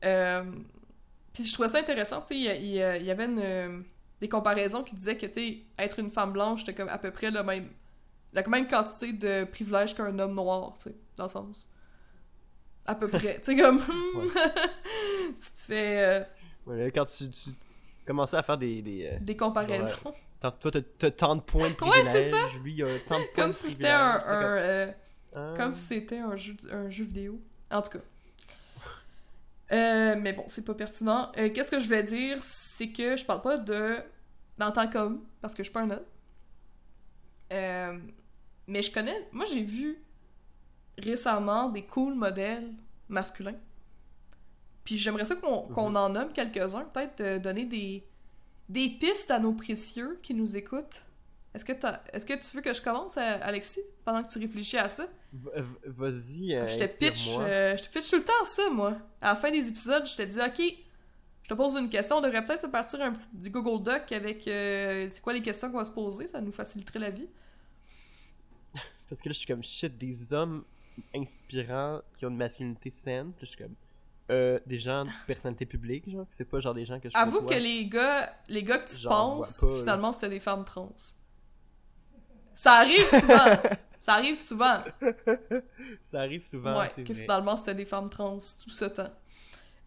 Euh, 0.04 0.44
Puis 1.34 1.44
je 1.46 1.54
trouvais 1.54 1.70
ça 1.70 1.80
intéressant, 1.80 2.22
tu 2.22 2.28
sais, 2.28 2.38
il 2.38 2.74
y, 2.74 2.82
avait 3.12 3.26
une, 3.26 3.40
euh, 3.40 3.80
des 4.22 4.30
comparaisons 4.30 4.84
qui 4.84 4.96
disaient 4.96 5.18
que, 5.18 5.26
tu 5.26 5.34
sais, 5.34 5.58
être 5.80 6.00
une 6.00 6.10
femme 6.12 6.32
blanche, 6.34 6.62
c'était 6.62 6.76
comme 6.76 6.90
à 6.90 6.98
peu 6.98 7.12
près 7.12 7.32
le 7.32 7.44
même 7.44 7.70
la 8.34 8.46
même 8.48 8.68
quantité 8.68 9.14
de 9.14 9.46
privilèges 9.46 9.96
qu'un 9.96 10.20
homme 10.20 10.34
noir, 10.36 10.74
tu 10.78 10.90
sais, 10.90 10.96
dans 11.16 11.24
le 11.24 11.30
sens. 11.30 11.72
À 12.86 12.94
peu 12.94 13.08
près. 13.08 13.36
tu 13.40 13.44
sais, 13.44 13.56
comme. 13.56 13.78
hmm, 13.78 14.28
tu 15.30 15.36
te 15.38 15.60
fais 15.66 16.04
euh, 16.04 16.24
Ouais, 16.68 16.92
quand 16.94 17.06
tu, 17.06 17.30
tu 17.30 17.50
commençais 18.06 18.36
à 18.38 18.44
faire 18.44 18.58
des. 18.58 18.82
des 18.82 19.10
euh, 19.12 19.18
des 19.22 19.36
comparaisons. 19.38 20.14
tant- 20.40 20.52
toi, 20.52 20.72
t'as 21.00 21.12
tant 21.12 21.36
de 21.38 21.42
points 21.42 21.70
de 21.70 21.74
Ouais, 21.76 21.78
privilèges. 21.78 22.08
c'est 22.12 22.22
ça. 22.32 22.38
Lui, 22.62 22.74
il 22.74 22.84
a 22.84 23.00
tant 23.00 23.20
de 23.20 23.26
points 23.26 23.44
comme 23.44 23.52
de 23.52 23.56
si 23.56 23.72
c'était 23.72 23.88
un, 23.90 24.94
C'est 25.36 25.58
comme, 25.58 25.72
ah. 25.72 25.74
si 25.74 25.86
c'était 25.86 26.20
un 26.20 26.36
jeu, 26.36 26.56
un 26.72 26.90
jeu 26.90 27.04
vidéo. 27.04 27.42
En 27.70 27.82
tout 27.82 27.92
cas. 27.98 28.04
Euh, 29.72 30.16
mais 30.20 30.34
bon, 30.34 30.44
c'est 30.48 30.64
pas 30.64 30.76
pertinent. 30.76 31.32
Euh, 31.38 31.50
Qu'est-ce 31.54 31.72
que 31.72 31.80
je 31.80 31.90
vais 31.90 32.04
dire, 32.04 32.38
c'est 32.42 32.90
que 32.90 33.18
je 33.18 33.26
parle 33.26 33.42
pas 33.42 33.58
de 33.58 33.98
en 34.62 34.72
tant 34.72 34.88
qu'homme, 34.90 35.24
parce 35.42 35.54
que 35.54 35.64
je 35.64 35.66
suis 35.66 35.74
pas 35.74 35.82
un 35.82 35.92
homme. 35.92 36.06
Euh, 37.52 38.00
mais 38.68 38.82
je 38.82 38.92
connais. 38.92 39.28
Moi, 39.32 39.46
j'ai 39.46 39.64
vu 39.64 39.98
récemment 40.98 41.70
des 41.70 41.86
cool 41.86 42.14
modèles 42.16 42.72
masculins. 43.10 43.58
Puis 44.86 44.98
j'aimerais 44.98 45.26
ça 45.26 45.36
qu'on 45.36 45.68
Mhm. 45.70 45.98
en 45.98 46.10
nomme 46.10 46.32
quelques-uns, 46.32 46.86
peut-être 46.86 47.42
donner 47.42 47.66
des, 47.66 48.08
des 48.70 48.88
pistes 48.90 49.32
à 49.32 49.40
nos 49.40 49.52
précieux 49.54 50.20
qui 50.22 50.34
nous 50.34 50.56
écoutent. 50.56 51.02
Est-ce 51.56 51.64
que, 51.66 51.72
est-ce 52.14 52.26
que 52.26 52.34
tu 52.34 52.56
veux 52.56 52.62
que 52.62 52.74
je 52.74 52.82
commence, 52.82 53.16
euh, 53.18 53.38
Alexis, 53.42 53.80
pendant 54.04 54.22
que 54.24 54.30
tu 54.30 54.40
réfléchis 54.40 54.78
à 54.78 54.90
ça? 54.90 55.08
Vas-y, 55.86 56.54
euh, 56.54 56.68
je 56.68 56.78
te 56.78 56.94
pitch, 56.94 57.30
euh, 57.30 57.78
je 57.78 57.84
te 57.84 57.90
pitch 57.90 58.10
tout 58.10 58.18
le 58.18 58.24
temps 58.24 58.44
ça, 58.44 58.70
moi. 58.70 58.98
À 59.22 59.30
la 59.30 59.36
fin 59.36 59.50
des 59.52 59.68
épisodes, 59.68 60.06
je 60.06 60.18
te 60.18 60.22
dis, 60.22 60.40
ok, 60.40 60.76
je 61.44 61.50
te 61.50 61.54
pose 61.54 61.76
une 61.76 61.90
question. 61.90 62.18
On 62.18 62.22
devrait 62.22 62.44
peut-être 62.44 62.62
se 62.62 62.68
partir 62.68 63.02
un 63.02 63.14
petit 63.14 63.50
Google 63.50 63.84
Doc 63.84 64.12
avec 64.12 64.48
euh, 64.48 65.08
c'est 65.12 65.22
quoi 65.22 65.32
les 65.32 65.42
questions 65.42 65.72
qu'on 65.72 65.78
va 65.78 65.86
se 65.86 65.92
poser? 65.92 66.28
Ça 66.28 66.42
nous 66.42 66.52
faciliterait 66.52 67.00
la 67.00 67.12
vie. 67.12 67.30
Parce 69.10 69.22
que 69.22 69.30
là, 69.30 69.34
je 69.34 69.38
suis 69.38 69.48
comme 69.48 69.64
shit, 69.64 69.96
des 69.98 70.34
hommes 70.34 70.64
inspirants 71.14 72.02
qui 72.18 72.26
ont 72.26 72.30
une 72.30 72.38
masculinité 72.38 72.90
saine. 72.90 73.32
Puis 73.32 73.42
là, 73.42 73.46
je 73.46 73.50
suis 73.50 73.58
comme. 73.58 73.76
Euh, 74.32 74.60
des 74.66 74.80
gens 74.80 75.06
de 75.06 75.12
personnalité 75.28 75.68
publique, 75.68 76.10
genre, 76.10 76.26
c'est 76.32 76.50
pas 76.50 76.60
genre 76.60 76.74
des 76.74 76.84
gens 76.84 77.00
que 77.00 77.08
je 77.12 77.16
Avoue 77.16 77.42
côtoie. 77.42 77.58
que 77.58 77.62
les 77.62 77.86
gars, 77.86 78.36
les 78.48 78.64
gars 78.64 78.80
que 78.80 78.90
tu 78.90 79.08
penses, 79.08 79.60
pas, 79.60 79.76
finalement, 79.76 80.12
c'était 80.12 80.30
des 80.30 80.40
femmes 80.40 80.66
trans. 80.66 80.92
Ça 82.56 82.74
arrive 82.74 83.08
souvent. 83.10 83.58
Ça 84.00 84.14
arrive 84.14 84.40
souvent. 84.40 84.84
ça 86.04 86.20
arrive 86.22 86.46
souvent, 86.46 86.80
ouais, 86.80 86.90
c'est 86.94 87.04
que 87.04 87.12
vrai. 87.14 87.22
finalement 87.24 87.58
c'était 87.58 87.76
des 87.76 87.86
femmes 87.86 88.10
trans 88.10 88.38
tout 88.64 88.70
ce 88.70 88.86
temps. 88.86 89.12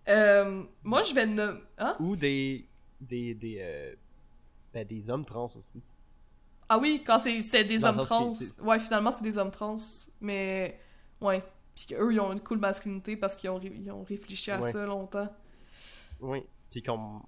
Euh, 0.09 0.63
moi, 0.83 1.03
je 1.03 1.15
vais 1.15 1.27
nommer. 1.27 1.61
Hein? 1.79 1.97
Ou 2.01 2.17
des. 2.17 2.67
des. 3.01 3.35
des. 3.35 3.59
euh, 3.61 3.95
ben, 4.73 4.87
des 4.87 5.11
hommes 5.11 5.25
trans 5.25 5.51
aussi. 5.57 5.83
Ah 6.69 6.79
oui, 6.79 7.03
quand 7.07 7.19
c'est 7.19 7.65
des 7.65 7.79
Dans 7.79 7.89
hommes 7.91 8.01
trans. 8.01 8.29
Ouais, 8.63 8.79
finalement, 8.79 9.13
c'est 9.13 9.23
des 9.25 9.39
hommes 9.39 9.51
trans. 9.51 9.77
Mais. 10.21 10.81
Ouais. 11.21 11.43
Puis 11.75 11.87
qu'eux, 11.87 12.13
ils 12.13 12.21
ont 12.21 12.33
une 12.33 12.41
cool 12.41 12.59
masculinité 12.59 13.17
parce 13.17 13.37
qu'ils 13.37 13.51
ont, 13.51 13.61
ils 13.61 13.91
ont 13.91 14.03
réfléchi 14.03 14.51
à 14.51 14.61
Ouais. 14.61 14.73
ça 14.73 14.85
longtemps. 14.87 15.29
Oui. 16.21 16.43
Puis 16.71 16.83
qu'on. 16.83 17.21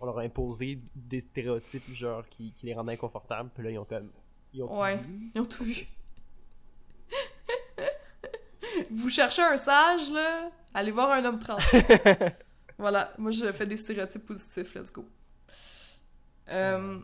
On 0.00 0.06
leur 0.06 0.18
a 0.18 0.22
imposé 0.22 0.80
des 0.94 1.20
stéréotypes, 1.20 1.88
genre, 1.92 2.26
qui, 2.28 2.52
qui 2.52 2.66
les 2.66 2.74
rendaient 2.74 2.94
inconfortables. 2.94 3.50
Puis 3.54 3.62
là, 3.62 3.70
ils 3.70 3.78
ont 3.78 3.84
comme. 3.84 4.10
Ils 4.54 4.62
ont 4.62 4.68
tout 4.68 4.80
Ouais. 4.80 4.96
vu. 4.96 5.30
Ils 5.34 5.40
ont 5.40 5.44
tout 5.44 5.64
vu. 5.64 5.86
Vous 8.90 9.08
cherchez 9.10 9.42
un 9.42 9.56
sage, 9.56 10.10
là? 10.10 10.50
Allez 10.72 10.90
voir 10.90 11.10
un 11.12 11.24
homme 11.24 11.38
trans. 11.38 11.58
voilà, 12.78 13.12
moi 13.18 13.30
je 13.30 13.52
fais 13.52 13.66
des 13.66 13.76
stéréotypes 13.76 14.26
positifs, 14.26 14.74
let's 14.74 14.92
go. 14.92 15.04
Euh, 16.48 16.98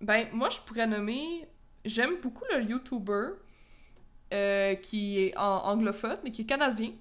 ben, 0.00 0.28
moi 0.32 0.50
je 0.50 0.58
pourrais 0.60 0.86
nommer. 0.86 1.48
J'aime 1.84 2.20
beaucoup 2.22 2.44
le 2.52 2.62
YouTuber 2.62 3.30
euh, 4.34 4.74
qui 4.76 5.20
est 5.20 5.36
en 5.36 5.64
anglophone, 5.64 6.18
mais 6.22 6.30
qui 6.30 6.42
est 6.42 6.46
canadien, 6.46 6.92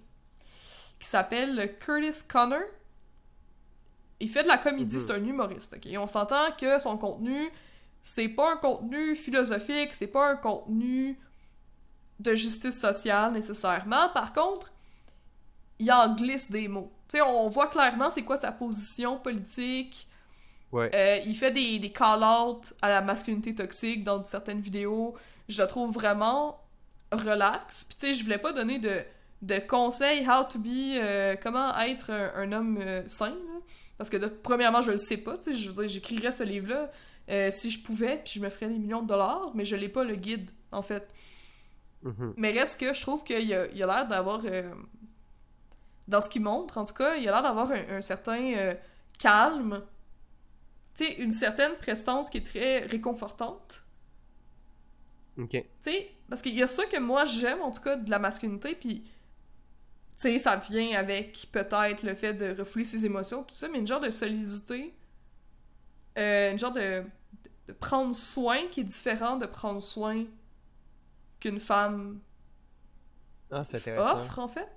qui 1.00 1.08
s'appelle 1.08 1.78
Curtis 1.80 2.26
Connor. 2.28 2.62
Il 4.20 4.30
fait 4.30 4.44
de 4.44 4.48
la 4.48 4.58
comédie, 4.58 4.96
Mhm. 4.96 5.02
c'est 5.06 5.14
un 5.14 5.24
humoriste, 5.24 5.76
ok? 5.78 5.86
Et 5.86 5.98
on 5.98 6.08
s'entend 6.08 6.52
que 6.60 6.80
son 6.80 6.98
contenu, 6.98 7.50
c'est 8.10 8.30
pas 8.30 8.54
un 8.54 8.56
contenu 8.58 9.16
philosophique, 9.18 9.90
c'est 9.94 10.08
pas 10.08 10.30
un 10.30 10.38
contenu 10.38 11.20
de 12.20 12.34
justice 12.36 12.80
sociale 12.80 13.34
nécessairement. 13.34 14.08
Par 14.14 14.32
contre, 14.32 14.72
il 15.80 15.92
en 15.92 16.16
glisse 16.16 16.50
des 16.50 16.70
mots. 16.70 16.90
On 17.22 17.50
voit 17.50 17.68
clairement 17.68 18.10
c'est 18.10 18.24
quoi 18.24 18.38
sa 18.38 18.54
position 18.54 19.18
politique. 19.18 20.08
Ouais. 20.72 20.90
Euh, 20.96 21.20
il 21.26 21.36
fait 21.36 21.52
des, 21.52 21.80
des 21.80 21.92
call-outs 21.92 22.74
à 22.82 22.88
la 22.90 23.02
masculinité 23.02 23.54
toxique 23.54 24.06
dans 24.06 24.24
certaines 24.24 24.62
vidéos. 24.62 25.16
Je 25.50 25.62
le 25.62 25.68
trouve 25.68 25.94
vraiment 25.94 26.62
relax. 27.12 27.84
Puis 27.84 27.98
tu 28.00 28.08
sais, 28.08 28.14
je 28.14 28.24
voulais 28.24 28.38
pas 28.38 28.54
donner 28.54 28.80
de, 28.80 29.02
de 29.42 29.60
conseils 29.60 30.26
how 30.28 30.44
to 30.44 30.60
be, 30.60 30.96
euh, 30.96 31.36
comment 31.42 31.78
être 31.80 32.10
un, 32.12 32.32
un 32.36 32.52
homme 32.54 32.80
euh, 32.82 33.04
sain. 33.08 33.30
là. 33.30 33.60
Parce 33.98 34.10
que 34.10 34.18
de- 34.18 34.28
premièrement, 34.28 34.82
je 34.82 34.92
le 34.92 34.98
sais 34.98 35.18
pas. 35.18 35.38
Tu 35.38 35.44
sais, 35.44 35.54
je 35.54 35.70
veux 35.70 35.82
dire, 35.84 35.90
j'écrirais 35.90 36.32
ce 36.32 36.44
livre-là 36.44 36.90
euh, 37.30 37.52
si 37.52 37.72
je 37.72 37.82
pouvais, 37.84 38.18
puis 38.24 38.34
je 38.36 38.40
me 38.42 38.50
ferais 38.50 38.68
des 38.68 38.78
millions 38.80 39.02
de 39.02 39.08
dollars, 39.08 39.52
mais 39.56 39.66
je 39.66 39.76
l'ai 39.76 39.90
pas 39.90 40.04
le 40.04 40.16
guide, 40.16 40.52
en 40.72 40.82
fait. 40.82 41.14
Mhm. 42.04 42.34
Mais 42.38 42.52
reste 42.52 42.80
que 42.80 42.94
je 42.94 43.02
trouve 43.02 43.24
qu'il 43.24 43.54
a, 43.54 43.68
il 43.68 43.84
a 43.84 43.88
l'air 43.88 44.08
d'avoir. 44.08 44.42
euh, 44.46 44.74
dans 46.08 46.22
ce 46.22 46.30
qu'il 46.30 46.42
montre, 46.42 46.78
en 46.78 46.86
tout 46.86 46.94
cas, 46.94 47.16
il 47.16 47.28
a 47.28 47.32
l'air 47.32 47.44
d'avoir 47.44 47.72
un, 47.72 47.98
un 47.98 48.02
certain 48.02 48.54
euh, 48.56 48.74
calme. 49.20 49.84
Tu 50.96 51.06
sais, 51.06 51.14
une 51.22 51.32
certaine 51.32 51.76
prestance 51.78 52.30
qui 52.30 52.38
est 52.38 52.46
très 52.46 52.80
réconfortante. 52.86 53.84
Ok. 55.38 55.52
Tu 55.52 55.64
sais, 55.82 56.10
parce 56.30 56.42
qu'il 56.42 56.56
y 56.56 56.64
a 56.64 56.68
ça 56.68 56.86
que 56.86 57.00
moi 57.00 57.26
j'aime, 57.26 57.62
en 57.62 57.72
tout 57.72 57.82
cas, 57.82 57.96
de 57.96 58.10
la 58.10 58.20
masculinité, 58.20 58.76
puis. 58.76 59.04
Tu 60.20 60.24
sais, 60.32 60.40
ça 60.40 60.56
vient 60.56 60.98
avec 60.98 61.48
peut-être 61.52 62.02
le 62.04 62.16
fait 62.16 62.34
de 62.34 62.56
refouler 62.60 62.86
ses 62.86 63.06
émotions, 63.06 63.44
tout 63.44 63.56
ça, 63.56 63.68
mais 63.68 63.78
une 63.80 63.88
genre 63.88 64.00
de 64.00 64.10
solidité. 64.12 64.94
Euh, 66.18 66.52
une 66.52 66.60
genre 66.60 66.74
de, 66.74 67.04
de 67.68 67.74
prendre 67.74 68.16
soin 68.16 68.68
qui 68.72 68.82
est 68.82 68.86
différent 68.86 69.38
de 69.38 69.46
prendre 69.46 69.82
soin 69.82 70.26
qu'une 71.40 71.60
femme 71.60 72.20
Ah, 73.52 73.62
offre, 73.98 74.40
en 74.40 74.48
fait. 74.48 74.68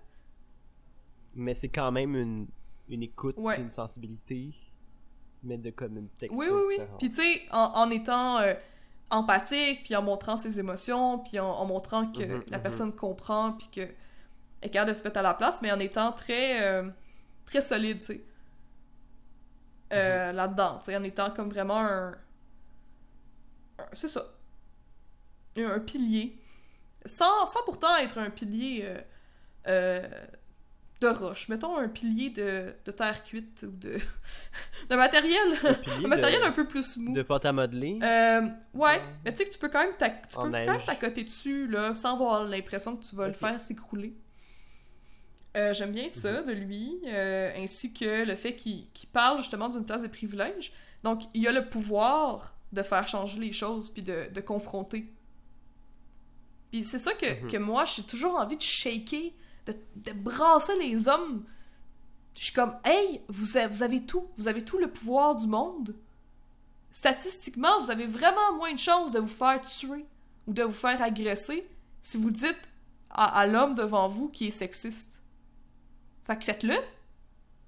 Mais 1.34 1.54
c'est 1.54 1.68
quand 1.68 1.92
même 1.92 2.14
une, 2.16 2.46
une 2.88 3.02
écoute, 3.02 3.36
Ouais. 3.38 3.60
une 3.60 3.70
sensibilité, 3.70 4.52
mais 5.42 5.58
de 5.58 5.70
comme 5.70 5.96
une 5.96 6.08
texture 6.08 6.38
Oui, 6.40 6.46
oui, 6.50 6.62
oui. 6.66 6.74
différente. 6.74 6.98
Puis 6.98 7.10
tu 7.10 7.16
sais, 7.16 7.42
en, 7.50 7.72
en 7.74 7.90
étant 7.90 8.38
euh, 8.38 8.54
empathique, 9.10 9.84
puis 9.84 9.96
en 9.96 10.02
montrant 10.02 10.36
ses 10.36 10.58
émotions, 10.58 11.18
puis 11.20 11.38
en, 11.38 11.48
en 11.50 11.64
montrant 11.66 12.10
que 12.12 12.22
Mhm, 12.22 12.44
la 12.48 12.56
mhm. 12.58 12.62
personne 12.62 12.92
comprend, 12.94 13.52
puis 13.52 13.68
que 13.72 13.88
est 14.62 14.68
capable 14.70 14.92
de 14.92 14.96
se 14.96 15.02
mettre 15.04 15.18
à 15.18 15.22
la 15.22 15.34
place, 15.34 15.62
mais 15.62 15.72
en 15.72 15.78
étant 15.78 16.12
très, 16.12 16.62
euh, 16.62 16.88
très 17.46 17.62
solide, 17.62 18.00
tu 18.00 18.06
sais. 18.06 18.24
Euh, 19.92 20.32
Là-dedans, 20.32 20.78
tu 20.78 20.86
sais, 20.86 20.96
en 20.96 21.02
étant 21.02 21.30
comme 21.30 21.50
vraiment 21.50 21.78
un... 21.80 22.08
un- 23.78 23.84
C'est 23.92 24.08
ça. 24.08 24.24
Un, 25.56 25.66
un 25.72 25.80
pilier. 25.80 26.36
Sans, 27.06 27.46
sans 27.46 27.62
pourtant 27.64 27.96
être 27.96 28.18
un 28.18 28.30
pilier 28.30 28.82
euh, 28.84 29.00
euh, 29.68 30.08
de 31.00 31.08
roche. 31.08 31.48
Mettons 31.48 31.78
un 31.78 31.88
pilier 31.88 32.28
de, 32.30 32.74
de 32.84 32.92
terre 32.92 33.24
cuite 33.24 33.64
ou 33.66 33.70
de, 33.74 33.96
de 34.90 34.96
matériel. 34.96 35.58
Un 36.04 36.08
matériel 36.08 36.40
de, 36.42 36.46
un 36.46 36.52
peu 36.52 36.66
plus 36.68 36.98
mou. 36.98 37.12
de 37.14 37.22
pâte 37.22 37.46
à 37.46 37.52
modeler. 37.52 37.98
Euh, 38.02 38.42
ouais, 38.74 39.00
mais 39.24 39.32
tu 39.32 39.38
sais 39.38 39.44
que 39.46 39.50
tu 39.54 39.58
peux 39.58 39.70
quand 39.70 39.80
même 39.80 39.94
t'ac- 39.98 40.28
tu 40.28 40.36
En 40.36 40.42
peux 40.44 40.50
quand 40.50 40.58
même 40.58 40.72
neige. 40.74 40.84
t'accoter 40.86 41.24
dessus 41.24 41.66
là, 41.68 41.94
sans 41.94 42.12
avoir 42.12 42.44
l'impression 42.44 42.96
que 42.98 43.04
tu 43.04 43.16
vas 43.16 43.28
le 43.28 43.34
faire 43.34 43.60
s'écrouler. 43.62 44.14
Euh, 45.56 45.72
J'aime 45.72 45.92
bien 45.92 46.04
Mhm. 46.04 46.10
ça 46.10 46.42
de 46.42 46.52
lui, 46.52 46.98
euh, 47.06 47.52
ainsi 47.56 47.92
que 47.92 48.24
le 48.24 48.36
fait 48.36 48.54
qu'il 48.54 48.86
parle 49.12 49.38
justement 49.38 49.68
d'une 49.68 49.84
place 49.84 50.02
de 50.02 50.08
privilège. 50.08 50.72
Donc, 51.02 51.22
il 51.34 51.46
a 51.48 51.52
le 51.52 51.68
pouvoir 51.68 52.54
de 52.72 52.82
faire 52.82 53.08
changer 53.08 53.38
les 53.40 53.52
choses 53.52 53.90
puis 53.90 54.02
de, 54.02 54.28
de 54.32 54.40
confronter. 54.40 55.12
Puis 56.70 56.84
c'est 56.84 57.00
ça 57.00 57.12
que, 57.14 57.42
Mhm. 57.44 57.50
que 57.50 57.56
moi, 57.56 57.84
j'ai 57.84 58.02
toujours 58.04 58.36
envie 58.36 58.56
de 58.56 58.62
shaker, 58.62 59.32
de, 59.66 59.74
de 59.96 60.12
brasser 60.12 60.78
les 60.78 61.08
hommes. 61.08 61.44
Je 62.38 62.44
suis 62.44 62.52
comme, 62.54 62.74
hey, 62.84 63.20
vous 63.28 63.56
avez, 63.56 63.66
vous 63.66 63.82
avez 63.82 64.02
tout, 64.06 64.28
vous 64.38 64.46
avez 64.46 64.64
tout 64.64 64.78
le 64.78 64.88
pouvoir 64.88 65.34
du 65.34 65.48
monde. 65.48 65.96
Statistiquement, 66.92 67.80
vous 67.80 67.90
avez 67.90 68.06
vraiment 68.06 68.52
moins 68.56 68.72
de 68.72 68.78
chances 68.78 69.10
de 69.10 69.18
vous 69.18 69.26
faire 69.26 69.60
tuer 69.62 70.04
ou 70.46 70.52
de 70.52 70.62
vous 70.62 70.70
faire 70.72 71.02
agresser 71.02 71.68
si 72.04 72.16
vous 72.16 72.30
dites 72.30 72.60
à, 73.10 73.40
à 73.40 73.46
l'homme 73.46 73.74
devant 73.74 74.06
vous 74.06 74.28
qui 74.28 74.46
est 74.48 74.50
sexiste. 74.52 75.22
Fait 76.30 76.38
que 76.38 76.44
faites-le, 76.44 76.76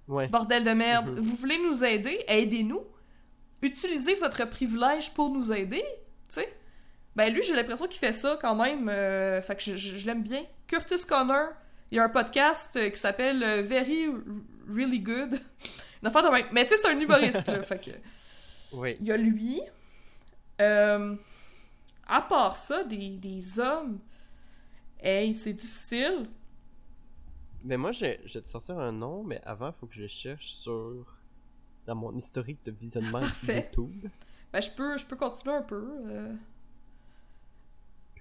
Ouais. 0.08 0.28
bordel 0.28 0.62
de 0.62 0.70
merde. 0.70 1.08
Mhm. 1.08 1.20
Vous 1.20 1.34
voulez 1.34 1.58
nous 1.58 1.82
aider? 1.84 2.22
Aidez-nous. 2.28 2.82
Utilisez 3.60 4.14
votre 4.16 4.44
privilège 4.48 5.12
pour 5.14 5.30
nous 5.30 5.50
aider, 5.52 5.82
tu 6.28 6.34
sais. 6.36 6.52
Ben 7.16 7.32
lui, 7.32 7.42
j'ai 7.42 7.54
l'impression 7.54 7.86
qu'il 7.88 7.98
fait 7.98 8.12
ça 8.12 8.38
quand 8.40 8.54
même. 8.54 8.88
euh, 8.88 9.42
fait 9.42 9.56
que 9.56 9.62
je, 9.62 9.76
je- 9.76 9.96
je 9.98 10.06
l'aime 10.06 10.22
bien. 10.22 10.44
Curtis 10.68 11.04
Connor, 11.08 11.48
il 11.90 11.96
y 11.96 11.98
a 11.98 12.04
un 12.04 12.08
podcast 12.08 12.76
euh, 12.76 12.88
qui 12.90 12.98
s'appelle 13.00 13.42
euh, 13.42 13.62
Very 13.62 14.06
Really 14.72 15.00
Good. 15.00 15.38
Une 16.02 16.08
affaire 16.08 16.22
de 16.22 16.28
même. 16.30 16.46
Mais 16.52 16.64
tu 16.64 16.70
sais, 16.70 16.76
c'est 16.78 16.88
un 16.88 16.98
humoriste, 16.98 17.46
là. 17.48 17.62
Fait 17.64 17.78
que... 17.84 17.90
Oui. 18.72 18.96
Il 19.00 19.06
y 19.08 19.12
a 19.12 19.16
lui. 19.16 19.60
Euh, 20.60 21.14
à 22.06 22.22
part 22.22 22.56
ça, 22.56 22.84
des, 22.84 23.10
des 23.10 23.58
hommes. 23.60 23.98
Hey, 25.02 25.34
c'est 25.34 25.52
difficile. 25.52 26.26
Mais 27.64 27.76
moi, 27.76 27.92
je, 27.92 28.06
je 28.24 28.34
vais 28.34 28.42
te 28.42 28.48
sortir 28.48 28.78
un 28.78 28.92
nom, 28.92 29.22
mais 29.22 29.40
avant, 29.44 29.68
il 29.68 29.74
faut 29.78 29.86
que 29.86 29.94
je 29.94 30.06
cherche 30.06 30.52
sur. 30.52 31.04
dans 31.86 31.94
mon 31.94 32.16
historique 32.16 32.58
de 32.64 32.70
visionnement 32.72 33.20
Parfait. 33.20 33.68
YouTube. 33.76 34.08
Ben, 34.52 34.60
je 34.60 34.70
peux, 34.70 34.98
je 34.98 35.06
peux 35.06 35.16
continuer 35.16 35.54
un 35.56 35.62
peu. 35.62 35.88
euh. 36.06 36.32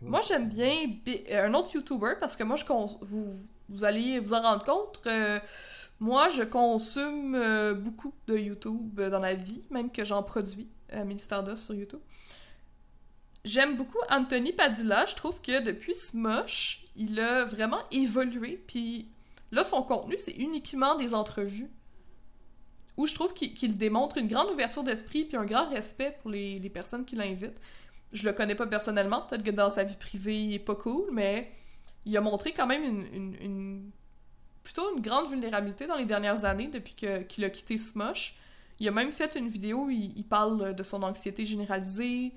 Moi, 0.01 0.21
j'aime 0.27 0.49
bien 0.49 0.87
Bi- 1.05 1.23
euh, 1.29 1.45
un 1.47 1.53
autre 1.53 1.73
YouTuber 1.75 2.13
parce 2.19 2.35
que 2.35 2.43
moi, 2.43 2.55
je 2.55 2.65
cons- 2.65 2.97
vous, 3.01 3.31
vous 3.69 3.83
allez 3.83 4.19
vous 4.19 4.33
en 4.33 4.41
rendre 4.41 4.63
compte. 4.63 4.99
euh, 5.05 5.39
moi, 5.99 6.29
je 6.29 6.41
consomme 6.43 7.35
euh, 7.35 7.75
beaucoup 7.75 8.11
de 8.27 8.35
YouTube 8.35 8.99
dans 8.99 9.19
la 9.19 9.35
vie, 9.35 9.63
même 9.69 9.91
que 9.91 10.03
j'en 10.03 10.23
produis 10.23 10.67
à 10.91 11.03
Stardust 11.19 11.65
sur 11.65 11.75
YouTube. 11.75 11.99
J'aime 13.45 13.77
beaucoup 13.77 13.99
Anthony 14.09 14.53
Padilla. 14.53 15.05
Je 15.05 15.15
trouve 15.15 15.39
que 15.41 15.61
depuis 15.63 15.93
Smosh, 15.95 16.85
il 16.95 17.19
a 17.19 17.45
vraiment 17.45 17.81
évolué. 17.91 18.63
Puis 18.67 19.07
là, 19.51 19.63
son 19.63 19.83
contenu, 19.83 20.15
c'est 20.17 20.33
uniquement 20.33 20.95
des 20.95 21.13
entrevues 21.13 21.69
où 22.97 23.05
je 23.05 23.15
trouve 23.15 23.33
qu'il 23.33 23.77
démontre 23.77 24.17
une 24.17 24.27
grande 24.27 24.49
ouverture 24.51 24.83
d'esprit 24.83 25.25
puis 25.25 25.37
un 25.37 25.45
grand 25.45 25.69
respect 25.69 26.17
pour 26.21 26.29
les, 26.29 26.59
personnes 26.69 27.05
qui 27.05 27.15
l'invitent. 27.15 27.59
Je 28.11 28.25
le 28.25 28.33
connais 28.33 28.55
pas 28.55 28.67
personnellement, 28.67 29.21
peut-être 29.21 29.43
que 29.43 29.51
dans 29.51 29.69
sa 29.69 29.83
vie 29.83 29.95
privée, 29.95 30.39
il 30.39 30.53
est 30.53 30.59
pas 30.59 30.75
cool, 30.75 31.09
mais 31.11 31.51
il 32.05 32.15
a 32.17 32.21
montré 32.21 32.51
quand 32.51 32.67
même 32.67 32.83
une, 32.83 33.91
plutôt 34.63 34.95
une 34.95 35.01
grande 35.01 35.29
vulnérabilité 35.29 35.87
dans 35.87 35.95
les 35.95 36.05
dernières 36.05 36.43
années 36.45 36.67
depuis 36.67 36.93
qu'il 36.93 37.45
a 37.45 37.49
quitté 37.49 37.77
Smosh. 37.77 38.35
Il 38.79 38.87
a 38.87 38.91
même 38.91 39.11
fait 39.11 39.35
une 39.35 39.47
vidéo 39.47 39.85
où 39.85 39.89
il 39.89 40.25
parle 40.25 40.75
de 40.75 40.83
son 40.83 41.03
anxiété 41.03 41.45
généralisée, 41.45 42.33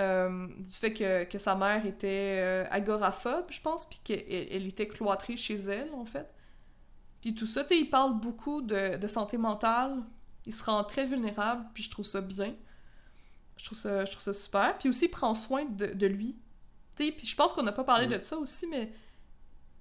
euh, 0.00 0.46
du 0.58 0.72
fait 0.72 0.92
que, 0.92 1.24
que 1.24 1.38
sa 1.38 1.54
mère 1.54 1.84
était 1.86 2.36
euh, 2.38 2.64
agoraphobe, 2.70 3.46
je 3.50 3.60
pense, 3.60 3.86
puis 3.88 3.98
qu'elle 4.04 4.24
elle 4.28 4.66
était 4.66 4.86
cloîtrée 4.88 5.36
chez 5.36 5.56
elle, 5.56 5.90
en 5.94 6.04
fait. 6.04 6.28
Puis 7.20 7.34
tout 7.34 7.46
ça, 7.46 7.62
tu 7.62 7.68
sais, 7.70 7.78
il 7.78 7.90
parle 7.90 8.18
beaucoup 8.20 8.62
de, 8.62 8.96
de 8.96 9.06
santé 9.08 9.36
mentale. 9.38 10.02
Il 10.46 10.54
se 10.54 10.64
rend 10.64 10.84
très 10.84 11.04
vulnérable, 11.04 11.64
puis 11.74 11.82
je 11.82 11.90
trouve 11.90 12.04
ça 12.06 12.20
bien. 12.20 12.54
Je 13.56 13.64
trouve 13.64 13.76
ça, 13.78 14.04
je 14.04 14.10
trouve 14.12 14.22
ça 14.22 14.32
super. 14.32 14.78
Puis 14.78 14.88
aussi, 14.88 15.06
il 15.06 15.10
prend 15.10 15.34
soin 15.34 15.64
de, 15.64 15.86
de 15.86 16.06
lui. 16.06 16.36
Tu 16.96 17.06
sais, 17.06 17.12
puis 17.12 17.26
je 17.26 17.34
pense 17.36 17.52
qu'on 17.52 17.64
n'a 17.64 17.72
pas 17.72 17.84
parlé 17.84 18.06
Mm. 18.06 18.18
de 18.18 18.22
ça 18.22 18.36
aussi, 18.38 18.66
mais 18.68 18.86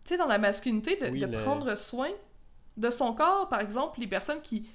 tu 0.04 0.10
sais, 0.14 0.18
dans 0.18 0.26
la 0.26 0.40
masculinité, 0.40 0.96
de, 0.96 1.10
Oui, 1.12 1.20
de 1.20 1.28
le- 1.28 1.44
prendre 1.44 1.76
soin 1.76 2.10
de 2.76 2.90
son 2.90 3.14
corps, 3.14 3.50
par 3.50 3.60
exemple, 3.62 4.00
les 4.00 4.08
personnes 4.08 4.42
qui, 4.42 4.64
tu 4.64 4.70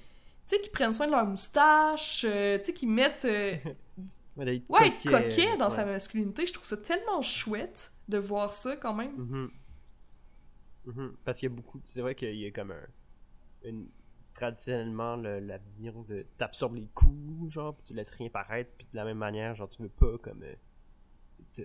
sais, 0.47 0.61
qui 0.61 0.69
prennent 0.69 0.93
soin 0.93 1.05
de 1.07 1.11
leur 1.11 1.25
moustache, 1.25 2.25
euh, 2.27 2.57
tu 2.59 2.65
sais, 2.65 2.73
qui 2.73 2.87
mettent, 2.87 3.25
euh, 3.25 3.55
Ouais, 4.35 4.87
être 4.87 5.03
coquet, 5.09 5.57
dans 5.57 5.65
ouais. 5.65 5.71
sa 5.75 5.85
masculinité, 5.85 6.45
je 6.45 6.53
trouve 6.53 6.65
ça 6.65 6.77
tellement 6.77 7.21
chouette 7.21 7.91
de 8.07 8.17
voir 8.17 8.53
ça 8.53 8.75
quand 8.75 8.93
même. 8.93 9.15
Mhm. 9.15 9.51
Mhm. 10.85 11.15
Parce 11.23 11.39
qu'il 11.39 11.49
y 11.49 11.51
a 11.51 11.55
beaucoup. 11.55 11.79
C'est 11.83 12.01
vrai 12.01 12.15
qu'il 12.15 12.35
y 12.35 12.45
a 12.45 12.51
comme 12.51 12.71
un. 12.71 12.87
Une, 13.63 13.87
traditionnellement, 14.33 15.15
le- 15.15 15.39
la 15.39 15.57
vision 15.57 16.01
de. 16.03 16.25
T'absorbes 16.37 16.75
les 16.75 16.87
coups, 16.93 17.51
genre, 17.53 17.75
puis 17.75 17.87
tu 17.87 17.93
laisses 17.93 18.09
rien 18.09 18.29
paraître, 18.29 18.71
puis 18.77 18.87
de 18.91 18.95
la 18.97 19.05
même 19.05 19.17
manière, 19.17 19.55
genre, 19.55 19.69
tu 19.69 19.81
veux 19.81 19.89
pas 19.89 20.17
comme. 20.17 20.43
euh, 20.43 20.55
te, 21.53 21.61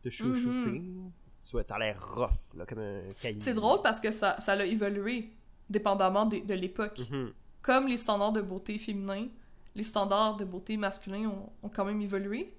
te 0.00 0.08
chouchouter. 0.08 0.70
Mhm. 0.80 1.12
Tu 1.42 1.50
vois, 1.52 1.64
t'as 1.64 1.78
l'air 1.78 2.00
rough, 2.14 2.54
là, 2.56 2.64
comme 2.66 2.78
un 2.78 3.02
caillou. 3.20 3.40
C'est 3.40 3.54
drôle 3.54 3.80
parce 3.82 4.00
que 4.00 4.12
ça, 4.12 4.40
ça 4.40 4.52
a 4.52 4.64
évolué 4.64 5.32
dépendamment 5.68 6.24
de, 6.26 6.38
de 6.38 6.54
l'époque. 6.54 7.00
Mhm. 7.10 7.32
Comme 7.62 7.86
les 7.86 7.98
standards 7.98 8.32
de 8.32 8.40
beauté 8.42 8.78
féminin, 8.78 9.28
les 9.74 9.84
standards 9.84 10.36
de 10.36 10.44
beauté 10.44 10.76
masculin 10.76 11.28
ont, 11.28 11.52
ont 11.62 11.68
quand 11.68 11.84
même 11.84 12.00
évolué. 12.00 12.54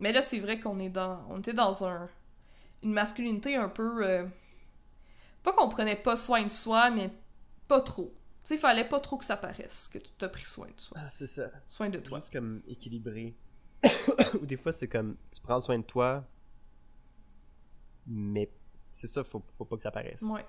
Mais 0.00 0.12
là, 0.12 0.22
c'est 0.22 0.38
vrai 0.38 0.60
qu'on 0.60 0.78
est 0.78 0.88
dans, 0.90 1.24
on 1.28 1.38
était 1.40 1.52
dans 1.52 1.84
un, 1.84 2.08
une 2.82 2.92
masculinité 2.92 3.56
un 3.56 3.68
peu, 3.68 4.06
euh, 4.06 4.24
pas 5.42 5.52
qu'on 5.52 5.68
prenait 5.68 5.96
pas 5.96 6.16
soin 6.16 6.42
de 6.44 6.50
soi, 6.52 6.90
mais 6.90 7.10
pas 7.66 7.80
trop. 7.80 8.14
Tu 8.44 8.48
sais, 8.50 8.54
il 8.54 8.58
fallait 8.58 8.88
pas 8.88 9.00
trop 9.00 9.18
que 9.18 9.24
ça 9.24 9.36
paraisse 9.36 9.88
que 9.88 9.98
tu 9.98 10.10
t'as 10.16 10.28
pris 10.28 10.44
soin 10.46 10.68
de 10.68 10.80
soi, 10.80 10.96
Ah, 11.00 11.08
c'est 11.10 11.26
ça. 11.26 11.50
soin 11.66 11.90
de 11.90 11.98
toi. 11.98 12.18
Juste 12.18 12.32
comme 12.32 12.62
équilibré. 12.66 13.34
Ou 14.40 14.46
des 14.46 14.56
fois, 14.56 14.72
c'est 14.72 14.88
comme. 14.88 15.16
Tu 15.30 15.40
prends 15.40 15.60
soin 15.60 15.78
de 15.78 15.84
toi, 15.84 16.24
mais 18.06 18.50
c'est 18.92 19.06
ça, 19.06 19.22
faut, 19.24 19.42
faut 19.52 19.64
pas 19.64 19.76
que 19.76 19.82
ça 19.82 19.90
paraisse. 19.90 20.22
Ouais. 20.22 20.42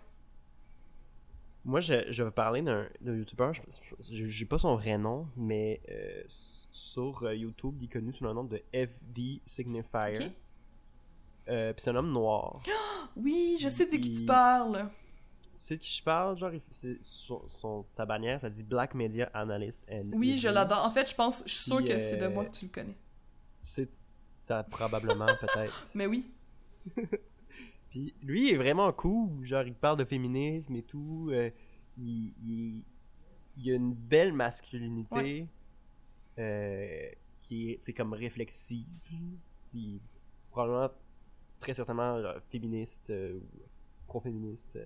Moi, 1.65 1.81
je, 1.81 2.11
je 2.11 2.23
vais 2.23 2.31
parler 2.31 2.61
d'un 2.61 2.87
je- 3.03 4.25
j'ai 4.25 4.45
pas 4.45 4.57
son 4.57 4.75
vrai 4.75 4.97
nom, 4.97 5.27
mais 5.35 5.81
euh, 5.89 6.23
sur 6.27 7.23
euh, 7.23 7.35
YouTube, 7.35 7.75
il 7.81 7.85
est 7.85 7.87
connu 7.91 8.13
sous 8.13 8.23
le 8.23 8.33
nom 8.33 8.43
de 8.45 8.61
FD 8.73 9.41
Signifier. 9.45 10.27
Ok. 10.27 10.31
Euh, 11.49 11.73
Puis 11.73 11.81
c'est 11.83 11.89
un 11.89 11.95
homme 11.95 12.11
noir. 12.11 12.61
Oui, 13.15 13.57
je 13.59 13.67
sais 13.69 13.85
de 13.87 13.97
qui 13.97 14.11
tu 14.13 14.23
parles. 14.23 14.87
tu 14.87 15.49
sais 15.55 15.75
de 15.75 15.81
qui 15.81 15.91
je 15.91 16.03
parle? 16.03 16.37
Genre, 16.37 16.51
c'est 16.71 16.97
son, 17.01 17.41
son- 17.49 17.85
sa 17.91 18.05
bannière, 18.05 18.39
ça 18.39 18.49
dit 18.49 18.63
Black 18.63 18.93
Media 18.93 19.29
Analyst. 19.33 19.85
and 19.91 20.11
Oui, 20.13 20.37
je 20.37 20.47
l'adore. 20.47 20.85
En 20.85 20.91
fait, 20.91 21.09
je 21.09 21.15
pense, 21.15 21.43
je 21.45 21.53
suis 21.53 21.71
Puis, 21.77 21.85
que 21.85 21.99
c'est 21.99 22.17
de 22.17 22.27
moi 22.27 22.45
que 22.45 22.51
tu 22.51 22.65
le 22.65 22.71
connais. 22.71 22.93
Tu 22.93 22.95
sais, 23.67 23.89
ça 24.37 24.63
probablement, 24.63 25.25
peut-être. 25.41 25.73
Mais 25.95 26.05
oui. 26.05 26.29
Puis 27.89 28.13
lui 28.21 28.49
il 28.49 28.53
est 28.53 28.57
vraiment 28.57 28.91
cool, 28.93 29.43
genre 29.45 29.63
il 29.63 29.73
parle 29.73 29.97
de 29.97 30.05
féminisme 30.05 30.75
et 30.75 30.83
tout, 30.83 31.29
euh, 31.31 31.49
il, 31.97 32.33
il, 32.45 32.83
il 33.57 33.71
a 33.71 33.75
une 33.75 33.93
belle 33.93 34.33
masculinité 34.33 35.47
euh, 36.37 37.09
qui 37.41 37.71
est 37.71 37.93
comme 37.93 38.13
réflexive, 38.13 38.85
qui 39.65 39.95
est 39.95 40.01
probablement 40.51 40.89
très 41.59 41.73
certainement 41.73 42.21
genre, 42.21 42.35
féministe 42.47 43.09
euh, 43.09 43.33
ou 43.39 43.41
pro-féministe. 44.07 44.79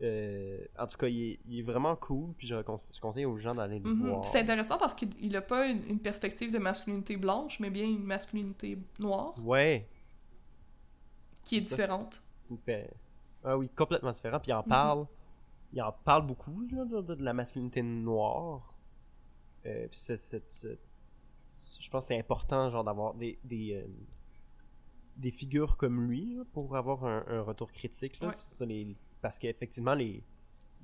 Euh, 0.00 0.64
en 0.78 0.86
tout 0.86 0.96
cas, 0.96 1.08
il 1.08 1.32
est, 1.32 1.38
il 1.48 1.58
est 1.58 1.62
vraiment 1.62 1.96
cool, 1.96 2.32
puis 2.36 2.46
je, 2.46 2.54
je 2.56 3.00
conseille 3.00 3.24
aux 3.24 3.36
gens 3.36 3.54
d'aller 3.54 3.78
le 3.80 3.90
Mhm. 3.92 4.06
voir. 4.06 4.20
Puis 4.20 4.30
C'est 4.30 4.40
intéressant 4.40 4.78
parce 4.78 4.94
qu'il 4.94 5.10
il 5.20 5.34
a 5.36 5.42
pas 5.42 5.66
une, 5.66 5.84
une 5.88 5.98
perspective 5.98 6.52
de 6.52 6.58
masculinité 6.58 7.16
blanche, 7.16 7.58
mais 7.60 7.68
bien 7.70 7.84
une 7.84 8.04
masculinité 8.04 8.78
noire, 9.00 9.34
Ouais, 9.44 9.88
qui 11.44 11.56
est 11.56 11.60
C'est 11.60 11.70
ça. 11.70 11.76
différente. 11.76 12.22
Une. 12.50 12.88
Ah 13.44 13.56
oui, 13.56 13.68
complètement 13.68 14.12
différent. 14.12 14.38
Puis 14.40 14.50
il 14.50 14.54
en 14.54 14.62
Mhm. 14.62 14.68
parle. 14.68 15.06
Il 15.72 15.82
en 15.82 15.92
parle 15.92 16.26
beaucoup 16.26 16.66
là, 16.72 16.84
de, 16.84 17.14
la 17.22 17.32
masculinité 17.34 17.82
noire. 17.82 18.74
Euh, 19.66 19.86
puis 19.88 19.98
je 21.80 21.90
pense 21.90 22.04
que 22.04 22.08
c'est 22.08 22.18
important 22.18 22.70
genre 22.70 22.84
d'avoir 22.84 23.14
des 23.14 23.38
des, 23.44 23.74
euh, 23.74 23.86
des 25.16 25.30
figures 25.30 25.76
comme 25.76 26.00
lui 26.08 26.36
là, 26.36 26.44
pour 26.52 26.76
avoir 26.76 27.04
un, 27.04 27.24
un 27.28 27.42
retour 27.42 27.70
critique 27.72 28.20
là. 28.20 28.28
Ouais. 28.28 28.34
C'est 28.34 28.54
ça, 28.56 28.64
les- 28.64 28.96
parce 29.20 29.38
qu'effectivement 29.38 29.94
les 29.94 30.22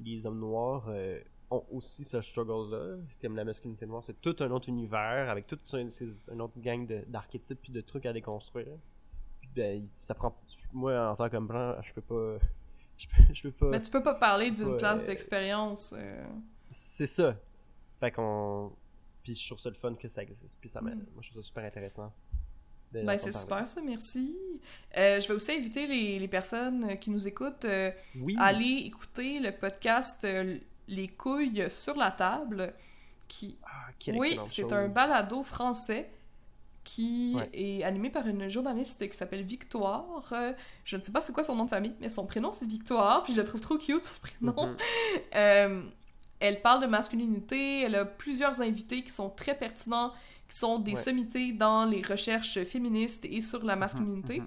les 0.00 0.26
hommes 0.26 0.40
noirs 0.40 0.86
euh, 0.88 1.20
ont 1.50 1.64
aussi 1.70 2.04
ce 2.04 2.20
struggle 2.20 2.70
là. 2.74 2.96
Comme 3.22 3.36
la 3.36 3.44
masculinité 3.44 3.86
noire, 3.86 4.02
c'est 4.02 4.20
tout 4.20 4.34
un 4.40 4.50
autre 4.50 4.68
univers 4.68 5.30
avec 5.30 5.46
toute 5.46 5.72
une 5.72 6.40
autre 6.40 6.58
gang 6.60 6.86
d'archétypes 7.06 7.60
puis 7.62 7.72
de 7.72 7.80
trucs 7.80 8.06
à 8.06 8.12
déconstruire. 8.12 8.76
Ben, 9.54 9.86
ça 9.94 10.14
prend. 10.14 10.36
Moi, 10.72 11.10
en 11.10 11.14
tant 11.14 11.28
qu'homme 11.28 11.46
blanc, 11.46 11.76
je 11.82 11.92
peux 11.92 12.00
pas. 12.02 12.38
Je 12.96 13.08
peux, 13.08 13.34
je 13.34 13.42
peux 13.42 13.50
pas. 13.50 13.66
Mais 13.70 13.80
tu 13.82 13.90
peux 13.90 14.04
pas 14.04 14.14
parler 14.14 14.52
d'une 14.52 14.76
place 14.76 15.04
d'expérience. 15.04 15.92
euh, 15.98 16.24
C'est 16.70 17.08
ça. 17.08 17.34
Fait 17.98 18.12
qu'on. 18.12 18.70
Puis 19.24 19.34
je 19.34 19.44
trouve 19.48 19.58
ça 19.58 19.68
le 19.68 19.74
fun 19.74 19.94
que 19.94 20.06
ça 20.06 20.22
existe. 20.22 20.58
Puis 20.60 20.68
ça 20.68 20.80
m'a- 20.80 20.90
Mm. 20.94 21.04
Moi, 21.12 21.20
je 21.22 21.30
trouve 21.30 21.42
ça 21.42 21.46
super 21.48 21.64
intéressant. 21.64 22.12
Ben, 22.92 23.18
c'est 23.18 23.32
super 23.32 23.66
ça, 23.68 23.80
merci. 23.82 24.36
Euh, 24.96 25.18
je 25.20 25.26
vais 25.26 25.34
aussi 25.34 25.50
inviter 25.50 25.88
les, 25.88 26.20
les 26.20 26.28
personnes 26.28 26.96
qui 27.00 27.10
nous 27.10 27.26
écoutent 27.26 27.64
euh, 27.64 27.90
Oui. 28.20 28.36
à 28.38 28.44
aller 28.44 28.84
écouter 28.86 29.40
le 29.40 29.50
podcast 29.50 30.24
Les 30.86 31.08
couilles 31.08 31.68
sur 31.70 31.96
la 31.96 32.12
table, 32.12 32.72
qui 33.26 33.56
Ah, 33.64 33.90
Oui, 34.14 34.38
c'est 34.46 34.72
un 34.72 34.86
balado 34.86 35.42
français 35.42 36.08
qui 36.84 37.32
Ouais. 37.36 37.48
est 37.52 37.82
animé 37.82 38.10
par 38.10 38.26
une 38.28 38.48
journaliste 38.48 39.08
qui 39.10 39.16
s'appelle 39.16 39.42
Victoire. 39.42 40.30
Euh, 40.32 40.52
je 40.84 40.96
ne 40.96 41.02
sais 41.02 41.10
pas 41.12 41.22
c'est 41.22 41.32
quoi 41.32 41.42
son 41.42 41.56
nom 41.56 41.64
de 41.64 41.70
famille, 41.70 41.94
mais 42.00 42.08
son 42.10 42.26
prénom 42.26 42.52
c'est 42.52 42.66
Victoire, 42.66 43.22
puis 43.22 43.32
je 43.32 43.40
la 43.40 43.44
trouve 43.46 43.60
trop 43.60 43.78
cute 43.78 44.04
son 44.04 44.20
prénom. 44.20 44.66
Mhm. 44.68 44.76
Euh, 45.34 45.82
elle 46.40 46.60
parle 46.60 46.82
de 46.82 46.86
masculinité, 46.86 47.82
elle 47.82 47.94
a 47.94 48.04
plusieurs 48.04 48.60
invités 48.60 49.02
qui 49.02 49.10
sont 49.10 49.30
très 49.30 49.56
pertinents, 49.56 50.12
qui 50.48 50.58
sont 50.58 50.78
des 50.78 50.92
Ouais. 50.92 51.00
sommités 51.00 51.52
dans 51.52 51.86
les 51.86 52.02
recherches 52.02 52.62
féministes 52.64 53.24
et 53.24 53.40
sur 53.40 53.64
la 53.64 53.76
masculinité. 53.76 54.40
mhm. 54.40 54.46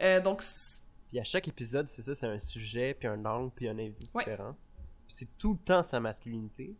Euh, 0.00 0.20
donc, 0.20 0.42
c- 0.42 0.82
Puis 1.08 1.18
à 1.20 1.24
chaque 1.24 1.48
épisode, 1.48 1.88
c'est 1.88 2.02
ça, 2.02 2.14
c'est 2.14 2.26
un 2.26 2.38
sujet, 2.38 2.94
puis 2.94 3.08
un 3.08 3.24
angle, 3.26 3.50
puis 3.54 3.68
un 3.68 3.78
invité 3.78 4.04
Ouais. 4.14 4.24
différent. 4.24 4.56
C'est 5.06 5.28
tout 5.38 5.52
le 5.52 5.58
temps 5.58 5.82
sa 5.82 6.00
masculinité. 6.00 6.74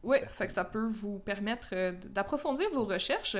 Super 0.00 0.30
fait 0.32 0.46
que 0.48 0.52
ça 0.52 0.64
peut 0.64 0.86
vous 0.86 1.18
permettre 1.18 1.74
d'approfondir 2.08 2.68
vos 2.72 2.84
recherches. 2.84 3.36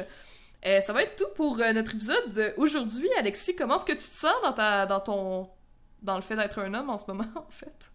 Euh, 0.66 0.80
ça 0.80 0.92
va 0.92 1.02
être 1.02 1.16
tout 1.16 1.28
pour 1.34 1.58
euh, 1.60 1.72
notre 1.72 1.94
épisode 1.94 2.30
d'aujourd'hui. 2.56 3.08
Alexis, 3.18 3.54
comment 3.54 3.76
est-ce 3.76 3.84
que 3.84 3.92
tu 3.92 3.98
te 3.98 4.02
sens 4.02 4.32
dans, 4.42 4.52
ta, 4.52 4.86
dans 4.86 5.00
ton... 5.00 5.50
dans 6.02 6.16
le 6.16 6.22
fait 6.22 6.36
d'être 6.36 6.58
un 6.58 6.72
homme 6.74 6.88
en 6.90 6.96
ce 6.98 7.06
moment, 7.06 7.24
en 7.36 7.50
fait? 7.50 7.92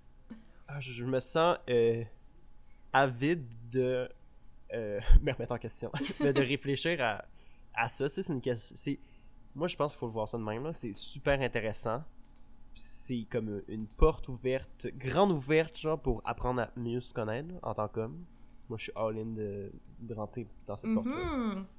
Ah, 0.68 0.80
je, 0.80 1.04
me 1.04 1.20
sens 1.20 1.58
euh, 1.70 2.04
avide 2.94 3.46
de 3.72 4.08
me 4.74 5.32
remettre 5.34 5.52
en 5.54 5.58
question, 5.58 5.92
mais 6.20 6.32
de 6.32 6.42
réfléchir 6.42 7.02
à, 7.02 7.26
à 7.74 7.90
ça. 7.90 8.08
C'est 8.08 8.28
une 8.32 8.42
question. 8.42 8.76
c'est- 8.78 9.00
Moi, 9.56 9.68
je 9.68 9.76
pense 9.76 9.94
qu'il 9.94 10.00
faut 10.00 10.06
le 10.08 10.14
voir 10.14 10.28
ça 10.28 10.38
de 10.38 10.44
même. 10.44 10.64
là. 10.64 10.74
C'est 10.74 10.94
super 10.94 11.42
intéressant. 11.42 12.04
C'est 12.76 13.26
comme 13.32 13.64
une 13.68 13.88
porte 13.88 14.28
ouverte, 14.30 14.86
grande 14.96 15.32
ouverte, 15.32 15.76
genre, 15.78 16.00
pour 16.00 16.22
apprendre 16.24 16.62
à 16.62 16.70
mieux 16.76 17.02
se 17.02 17.14
connaître 17.14 17.50
en 17.64 17.74
tant 17.74 17.88
qu'homme. 17.88 18.24
Moi, 18.70 18.78
je 18.78 18.84
suis 18.84 18.94
all-in 18.96 19.26
de, 19.34 19.72
de 20.02 20.14
rentrer 20.14 20.48
dans 20.68 20.78
cette 20.78 20.94
porte-là. 20.94 21.16
Mhm. 21.16 21.66
C'est- 21.66 21.79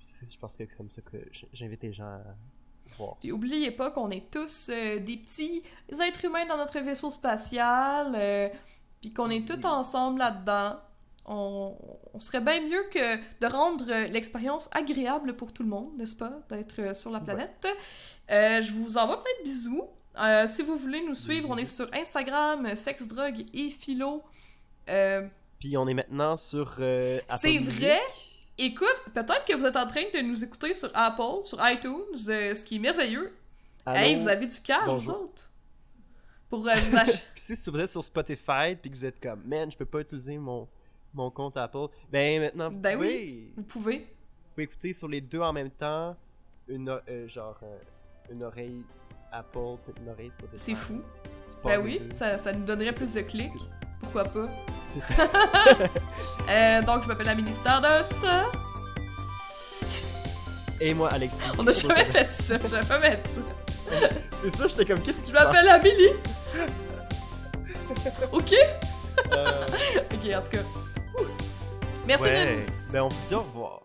Je 0.00 0.38
pense 0.38 0.56
que 0.56 0.64
c'est 0.64 0.76
comme 0.76 0.90
ça 0.90 1.02
que 1.02 1.16
j'invite 1.52 1.82
les 1.82 1.92
gens 1.92 2.04
à 2.06 2.20
voir 2.96 3.16
ça. 3.22 3.28
oubliez 3.32 3.70
pas 3.70 3.90
qu'on 3.90 4.10
est 4.10 4.30
tous 4.30 4.70
euh, 4.70 4.98
des 5.00 5.16
petits 5.18 5.62
êtres 6.00 6.24
humains 6.24 6.46
dans 6.46 6.56
notre 6.56 6.78
vaisseau 6.80 7.10
spatial, 7.10 8.14
euh, 8.16 8.48
puis 9.00 9.12
qu'on 9.12 9.28
est 9.30 9.46
tous 9.46 9.64
ensemble 9.66 10.20
là-dedans. 10.20 10.76
On, 11.26 11.76
on 12.14 12.20
serait 12.20 12.40
bien 12.40 12.60
mieux 12.62 12.84
que 12.90 13.16
de 13.16 13.46
rendre 13.52 13.84
euh, 13.90 14.06
l'expérience 14.08 14.70
agréable 14.72 15.36
pour 15.36 15.52
tout 15.52 15.62
le 15.62 15.68
monde, 15.68 15.90
n'est-ce 15.98 16.14
pas? 16.16 16.40
D'être 16.48 16.96
sur 16.96 17.10
la 17.10 17.18
Ouais. 17.18 17.24
planète. 17.24 17.66
Euh, 18.30 18.62
je 18.62 18.72
vous 18.72 18.96
envoie 18.96 19.22
plein 19.22 19.32
de 19.40 19.44
bisous. 19.44 19.84
Si 20.48 20.62
vous 20.62 20.76
voulez 20.76 21.04
nous 21.06 21.14
suivre, 21.14 21.48
on 21.50 21.56
est 21.56 21.66
sur 21.66 21.88
Instagram, 21.94 22.74
Sexe, 22.76 23.06
Drogue 23.06 23.44
et 23.54 23.70
Philo. 23.70 24.22
Puis 25.60 25.76
on 25.76 25.86
est 25.86 25.94
maintenant 25.94 26.36
sur. 26.36 26.72
C'est 26.76 27.58
vrai? 27.58 28.00
Écoute, 28.58 29.02
peut-être 29.14 29.44
que 29.44 29.54
vous 29.56 29.64
êtes 29.64 29.76
en 29.76 29.86
train 29.86 30.02
de 30.14 30.20
nous 30.20 30.42
écouter 30.44 30.74
sur 30.74 30.90
Apple, 30.94 31.44
sur 31.44 31.58
iTunes, 31.68 31.94
euh, 32.28 32.54
ce 32.54 32.64
qui 32.64 32.76
est 32.76 32.80
merveilleux. 32.80 33.32
Allô? 33.86 33.98
Hey, 33.98 34.16
vous 34.16 34.28
avez 34.28 34.46
du 34.46 34.60
cash, 34.60 34.86
vous 34.88 35.10
autres? 35.10 35.50
Pour 36.50 36.66
euh, 36.66 36.74
vous 36.74 36.96
acheter. 36.96 37.18
Si 37.34 37.70
vous 37.70 37.78
êtes 37.80 37.90
sur 37.90 38.02
Spotify 38.04 38.74
puis 38.80 38.90
que 38.90 38.96
vous 38.96 39.04
êtes 39.04 39.20
comme 39.20 39.42
man, 39.44 39.70
je 39.70 39.76
peux 39.76 39.84
pas 39.84 40.00
utiliser 40.00 40.36
mon, 40.38 40.66
mon 41.14 41.30
compte 41.30 41.56
Apple, 41.56 41.86
ben 42.10 42.40
maintenant 42.40 42.70
vous 42.70 42.78
Ben 42.78 42.96
pouvez. 42.96 43.52
vous 43.56 43.62
pouvez. 43.62 43.98
Vous 43.98 44.50
pouvez 44.54 44.64
écouter 44.64 44.92
sur 44.92 45.08
les 45.08 45.20
deux 45.20 45.40
en 45.40 45.52
même 45.52 45.70
temps, 45.70 46.16
une 46.68 46.88
euh, 46.88 47.28
genre 47.28 47.58
euh, 47.62 47.78
une 48.30 48.42
oreille 48.42 48.82
Apple 49.30 49.76
une 50.00 50.08
oreille 50.08 50.32
Spotify. 50.38 50.58
C'est 50.58 50.74
fou. 50.74 51.00
Ben 51.64 51.80
oui, 51.82 52.00
ça, 52.14 52.38
ça 52.38 52.52
nous 52.52 52.64
donnerait 52.64 52.94
plus 52.94 53.12
de 53.12 53.20
clics. 53.20 53.52
Pourquoi 54.00 54.24
pas? 54.24 54.46
C'est 54.84 55.00
ça. 55.00 55.14
Euh, 56.50 56.80
donc, 56.80 57.02
je 57.02 57.08
m'appelle 57.08 57.28
Amélie 57.28 57.52
Stardust. 57.54 58.14
Et 60.80 60.94
moi, 60.94 61.10
Alexis. 61.12 61.40
On 61.58 61.62
n'a 61.62 61.72
jamais 61.72 62.04
fait 62.06 62.30
ça, 62.30 62.58
pas 62.58 62.98
mettre 62.98 63.28
ça. 63.28 63.40
C'est 64.42 64.56
ça, 64.56 64.68
j'étais 64.68 64.84
comme, 64.86 65.00
qu'est-ce 65.02 65.22
que 65.24 65.28
Je 65.28 65.32
m'appelle 65.34 65.68
Amélie. 65.68 66.08
ok? 68.32 68.54
Euh, 69.34 69.66
Ok, 69.96 70.34
en 70.34 70.40
tout 70.42 70.50
cas. 70.50 70.58
Ouh. 71.18 71.26
Merci, 72.06 72.24
Lynn. 72.24 72.66
Ben, 72.92 73.02
on 73.02 73.08
vous 73.08 73.26
dit 73.28 73.34
au 73.34 73.42
revoir. 73.42 73.80